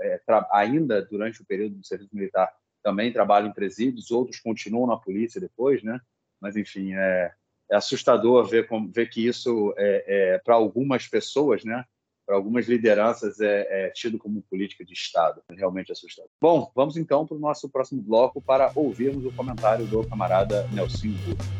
é, 0.00 0.20
ainda 0.52 1.02
durante 1.02 1.42
o 1.42 1.44
período 1.44 1.74
do 1.74 1.84
serviço 1.84 2.14
militar 2.14 2.48
também 2.84 3.12
trabalham 3.12 3.48
em 3.48 3.52
presídios, 3.52 4.12
outros 4.12 4.38
continuam 4.38 4.86
na 4.86 4.96
polícia 4.96 5.40
depois, 5.40 5.82
né? 5.82 6.00
Mas, 6.40 6.56
enfim, 6.56 6.92
é, 6.94 7.32
é 7.70 7.76
assustador 7.76 8.44
ver, 8.44 8.68
como, 8.68 8.90
ver 8.92 9.08
que 9.08 9.26
isso, 9.26 9.74
é, 9.76 10.04
é 10.34 10.38
para 10.38 10.54
algumas 10.54 11.08
pessoas, 11.08 11.64
né? 11.64 11.84
Para 12.24 12.36
algumas 12.36 12.68
lideranças, 12.68 13.40
é, 13.40 13.86
é, 13.86 13.90
tido 13.90 14.18
como 14.18 14.42
política 14.42 14.84
de 14.84 14.92
Estado. 14.92 15.42
É 15.50 15.54
realmente 15.54 15.90
assustador. 15.90 16.30
Bom, 16.40 16.70
vamos 16.74 16.96
então 16.96 17.26
para 17.26 17.36
o 17.36 17.40
nosso 17.40 17.68
próximo 17.68 18.00
bloco 18.00 18.40
para 18.40 18.70
ouvirmos 18.76 19.24
o 19.24 19.32
comentário 19.32 19.84
do 19.86 20.06
camarada 20.08 20.68
Nelson 20.72 21.08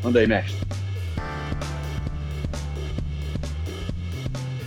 Manda 0.03 0.21
aí, 0.21 0.29
mestre. 0.29 0.82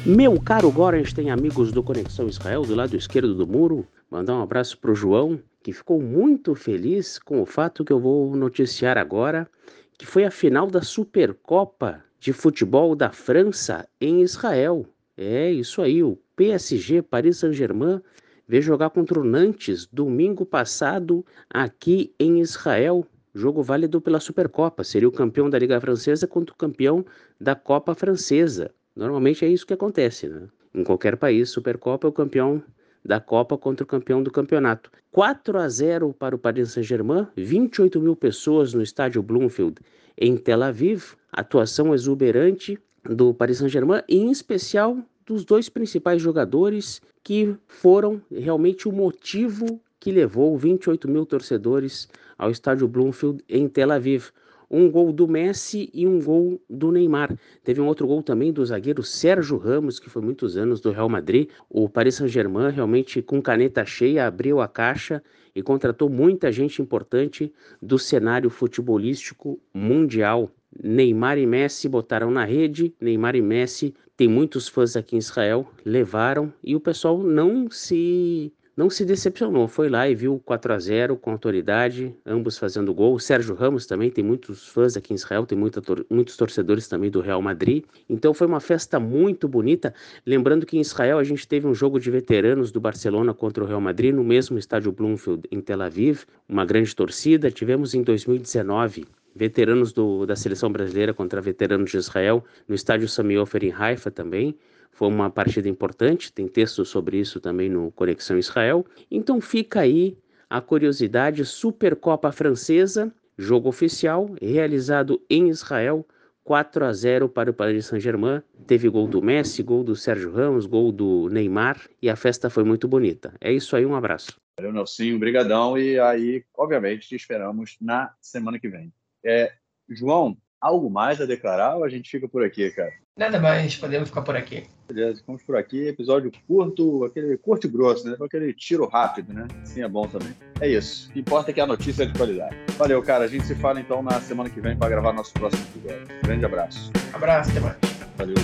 Meu 0.08 0.39
caro 0.39 0.72
Gorenstein, 0.72 1.32
amigos 1.32 1.72
do 1.72 1.82
Conexão 1.82 2.28
Israel, 2.28 2.62
do 2.62 2.76
lado 2.76 2.95
esquerdo 2.95 3.34
do 3.34 3.47
muro, 3.47 3.88
mandar 4.08 4.36
um 4.36 4.41
abraço 4.43 4.78
para 4.78 4.91
o 4.91 4.95
João, 4.95 5.41
que 5.64 5.74
ficou 5.74 5.99
muito 5.99 6.53
feliz 6.53 7.18
com 7.18 7.41
o 7.41 7.45
fato 7.45 7.84
que 7.84 7.91
eu 7.91 7.99
vou 7.99 8.36
noticiar 8.36 8.99
agora, 8.99 9.49
que 9.97 10.06
foi 10.06 10.24
a 10.24 10.30
final 10.30 10.68
da 10.68 10.84
Supercopa 10.84 12.03
de 12.20 12.32
Futebol 12.32 12.95
da 12.95 13.12
França 13.12 13.88
em 13.99 14.22
Israel. 14.22 14.86
É 15.18 15.51
isso 15.51 15.82
aí, 15.82 16.03
o 16.03 16.20
PSG 16.36 17.01
Paris 17.01 17.38
Saint-Germain 17.38 17.99
veio 18.47 18.62
jogar 18.62 18.91
contra 18.91 19.20
o 19.20 19.24
Nantes 19.24 19.88
domingo 19.91 20.45
passado 20.45 21.26
aqui 21.49 22.14
em 22.20 22.41
Israel. 22.41 23.08
Jogo 23.34 23.64
válido 23.64 23.99
pela 23.99 24.20
Supercopa. 24.20 24.84
Seria 24.84 25.10
o 25.10 25.12
campeão 25.12 25.49
da 25.49 25.58
Liga 25.58 25.82
Francesa 25.82 26.28
contra 26.28 26.53
o 26.53 26.58
campeão 26.58 27.03
da 27.41 27.56
Copa 27.56 27.95
Francesa. 27.95 28.72
Normalmente 28.96 29.43
é 29.43 29.50
isso 29.50 29.68
que 29.68 29.74
acontece, 29.74 30.28
né? 30.28 30.48
Em 30.74 30.84
qualquer 30.84 31.18
país, 31.18 31.50
Supercopa 31.50 32.08
é 32.08 32.10
o 32.10 32.14
campeão 32.14 32.64
da 33.04 33.20
Copa 33.20 33.58
contra 33.58 33.84
o 33.84 33.88
campeão 33.88 34.24
do 34.24 34.32
campeonato. 34.32 34.91
4 35.12 35.58
a 35.58 35.70
0 35.70 36.14
para 36.14 36.36
o 36.36 36.39
Paris 36.39 36.72
Saint-Germain, 36.72 37.28
28 37.38 38.00
mil 38.02 38.16
pessoas 38.16 38.74
no 38.74 38.82
estádio 38.82 39.22
Bloomfield 39.22 39.80
em 40.18 40.36
Tel 40.36 40.64
Aviv, 40.64 41.14
atuação 41.32 41.93
exuberante 41.93 42.80
do 43.04 43.34
Paris 43.34 43.60
Saint-Germain 43.60 44.02
e 44.10 44.18
em 44.18 44.32
especial 44.32 44.98
dos 45.26 45.46
dois 45.46 45.70
principais 45.70 46.22
jogadores 46.22 47.02
que 47.24 47.56
foram 47.68 48.22
realmente 48.32 48.88
o 48.88 48.91
motivo 48.91 49.80
que 50.00 50.12
levou 50.12 50.58
28 50.58 51.08
mil 51.08 51.26
torcedores 51.26 52.08
ao 52.38 52.52
estádio 52.52 52.88
Bloomfield 52.88 53.43
em 53.48 53.68
Tel 53.68 53.91
Aviv 53.91 54.30
um 54.70 54.89
gol 54.89 55.11
do 55.11 55.28
Messi 55.28 55.89
e 55.93 56.07
um 56.07 56.22
gol 56.22 56.61
do 56.70 56.91
Neymar. 56.91 57.38
Teve 57.63 57.82
um 57.82 57.88
outro 57.88 58.07
gol 58.07 58.22
também 58.24 58.51
do 58.51 58.66
zagueiro 58.66 59.03
Sérgio 59.03 59.57
Ramos, 59.57 59.99
que 59.99 60.09
foi 60.09 60.22
muitos 60.22 60.57
anos 60.57 60.82
do 60.82 60.91
Real 60.91 61.09
Madrid. 61.09 61.49
O 61.70 61.88
Paris 61.89 62.16
Saint-Germain 62.16 62.72
realmente 62.72 63.22
com 63.22 63.41
caneta 63.41 63.86
cheia 63.86 64.28
abriu 64.28 64.61
a 64.61 64.68
caixa 64.68 65.22
e 65.55 65.61
contratou 65.61 66.09
muita 66.09 66.51
gente 66.51 66.82
importante 66.82 67.53
do 67.82 67.97
cenário 67.97 68.49
futebolístico 68.49 69.59
mundial. 69.74 70.51
Neymar 70.84 71.38
e 71.38 71.45
Messi 71.45 71.88
botaram 71.88 72.30
na 72.30 72.43
rede, 72.43 72.93
Neymar 72.99 73.36
e 73.36 73.41
Messi 73.41 73.93
tem 74.18 74.28
muitos 74.28 74.68
fãs 74.68 74.95
aqui 74.95 75.16
em 75.16 75.20
Israel, 75.20 75.70
levaram 75.86 76.53
e 76.63 76.76
o 76.76 76.80
pessoal 76.80 77.22
não 77.22 77.70
se 77.70 78.53
não 78.76 78.89
se 78.89 79.05
decepcionou, 79.05 79.69
foi 79.69 79.88
lá 79.88 80.09
e 80.09 80.13
viu 80.13 80.41
4 80.43 80.73
a 80.73 80.80
0 80.80 81.15
com 81.15 81.32
autoridade, 81.32 82.13
ambos 82.26 82.57
fazendo 82.57 82.93
gol. 82.93 83.15
O 83.15 83.19
Sérgio 83.19 83.55
Ramos 83.55 83.86
também 83.86 84.11
tem 84.11 84.23
muitos 84.23 84.67
fãs 84.67 84.97
aqui 84.97 85.13
em 85.13 85.15
Israel, 85.15 85.45
tem 85.45 85.57
muita, 85.57 85.82
muitos 86.09 86.36
torcedores 86.36 86.86
também 86.88 87.09
do 87.09 87.21
Real 87.21 87.41
Madrid. 87.41 87.86
Então 88.09 88.34
foi 88.34 88.45
uma 88.45 88.59
festa 88.59 88.99
muito 88.99 89.47
bonita. 89.47 89.93
Lembrando 90.26 90.65
que 90.65 90.78
em 90.78 90.82
Israel 90.82 91.19
a 91.19 91.23
gente 91.23 91.47
teve 91.47 91.65
um 91.65 91.73
jogo 91.73 91.99
de 91.99 92.11
veteranos 92.11 92.69
do 92.69 92.82
Barcelona 92.82 93.34
contra 93.34 93.63
o 93.63 93.67
Real 93.67 93.80
Madrid 93.80 94.13
no 94.13 94.23
mesmo 94.23 94.57
estádio 94.57 94.91
Bloomfield 94.91 95.47
em 95.49 95.61
Tel 95.61 95.82
Aviv, 95.82 96.23
uma 96.49 96.65
grande 96.65 96.93
torcida. 96.93 97.49
Tivemos 97.49 97.93
em 97.93 98.03
2019 98.03 99.05
veteranos 99.34 99.91
do, 99.93 100.26
da 100.26 100.36
seleção 100.36 100.71
brasileira 100.71 101.13
contra 101.13 101.41
veteranos 101.41 101.91
de 101.91 101.97
Israel 101.97 102.43
no 102.67 102.76
estádio 102.76 103.07
Sami 103.07 103.38
Ofer 103.38 103.63
em 103.63 103.71
Haifa 103.71 104.11
também. 104.11 104.55
Foi 104.96 105.10
uma 105.10 105.30
partida 105.30 105.68
importante, 105.68 106.32
tem 106.32 106.48
texto 106.48 106.86
sobre 106.86 107.20
isso 107.20 107.41
também 107.41 107.70
no 107.70 107.91
Conexão 107.91 108.38
Israel. 108.38 108.86
Então 109.12 109.41
fica 109.41 109.82
aí 109.82 110.18
a 110.50 110.62
curiosidade: 110.62 111.43
Supercopa 111.43 112.32
Francesa, 112.32 113.14
jogo 113.38 113.68
oficial, 113.68 114.34
realizado 114.41 115.22
em 115.30 115.50
Israel. 115.50 116.06
4 116.46 116.86
a 116.86 116.93
0 116.93 117.28
para 117.28 117.50
o 117.50 117.54
Paris 117.54 117.88
Saint-Germain. 117.88 118.41
Teve 118.68 118.88
gol 118.88 119.08
do 119.08 119.20
Messi, 119.20 119.64
gol 119.64 119.84
do 119.84 119.96
Sérgio 119.96 120.32
Ramos, 120.32 120.68
gol 120.68 120.91
do 120.91 121.28
Neymar 121.28 121.89
e 122.00 122.08
a 122.08 122.16
festa 122.16 122.52
foi 122.52 122.64
muito 122.64 122.88
bonita. 122.88 123.34
É 123.41 123.52
isso 123.52 123.76
aí, 123.76 123.84
um 123.84 123.96
abraço. 123.96 124.39
Valeu, 124.60 124.72
Nelsinho, 124.72 125.18
brigadão. 125.18 125.76
E 125.76 126.00
aí, 126.00 126.46
obviamente, 126.56 127.08
te 127.08 127.16
esperamos 127.16 127.76
na 127.82 128.14
semana 128.22 128.60
que 128.60 128.70
vem. 128.70 128.93
É, 129.26 129.52
João, 129.89 130.38
algo 130.62 130.88
mais 130.88 131.20
a 131.20 131.26
declarar 131.26 131.78
ou 131.78 131.84
a 131.84 131.89
gente 131.89 132.12
fica 132.12 132.30
por 132.30 132.43
aqui, 132.43 132.70
cara? 132.70 132.93
Nada 133.18 133.39
mais, 133.39 133.78
podemos 133.78 134.09
ficar 134.09 134.24
por 134.24 134.36
aqui. 134.36 134.66
Beleza, 134.89 135.20
ficamos 135.20 135.41
por 135.41 135.55
aqui. 135.55 135.88
Episódio 135.88 136.30
curto, 136.45 137.05
aquele 137.05 137.38
curto 137.38 137.66
e 137.66 137.70
grosso, 137.70 138.05
né? 138.05 138.18
Aquele 138.22 138.53
tiro 138.53 138.86
rápido, 138.88 139.34
né? 139.34 139.47
Sim, 139.63 139.84
é 139.84 139.88
bom 139.88 140.05
também. 140.05 140.36
É 140.59 140.68
isso. 140.68 141.09
O 141.09 141.13
que 141.13 141.20
importa 141.22 141.49
é 141.49 141.53
que 141.53 141.61
a 141.61 141.66
notícia 141.66 142.03
é 142.03 142.07
de 142.07 142.13
qualidade. 142.13 142.57
Valeu, 142.78 143.01
cara. 143.01 143.24
A 143.24 143.28
gente 143.28 143.45
se 143.45 143.55
fala 143.55 143.80
então 143.80 144.03
na 144.03 144.20
semana 144.20 144.49
que 144.49 144.59
vem 144.59 144.76
para 144.76 144.89
gravar 144.89 145.13
nosso 145.13 145.32
próximo 145.32 145.66
episódio. 145.78 146.07
Grande 146.24 146.43
abraço. 146.43 146.91
Abraço, 147.13 147.51
até 147.51 147.61
mais. 147.61 147.78
Valeu. 148.18 148.36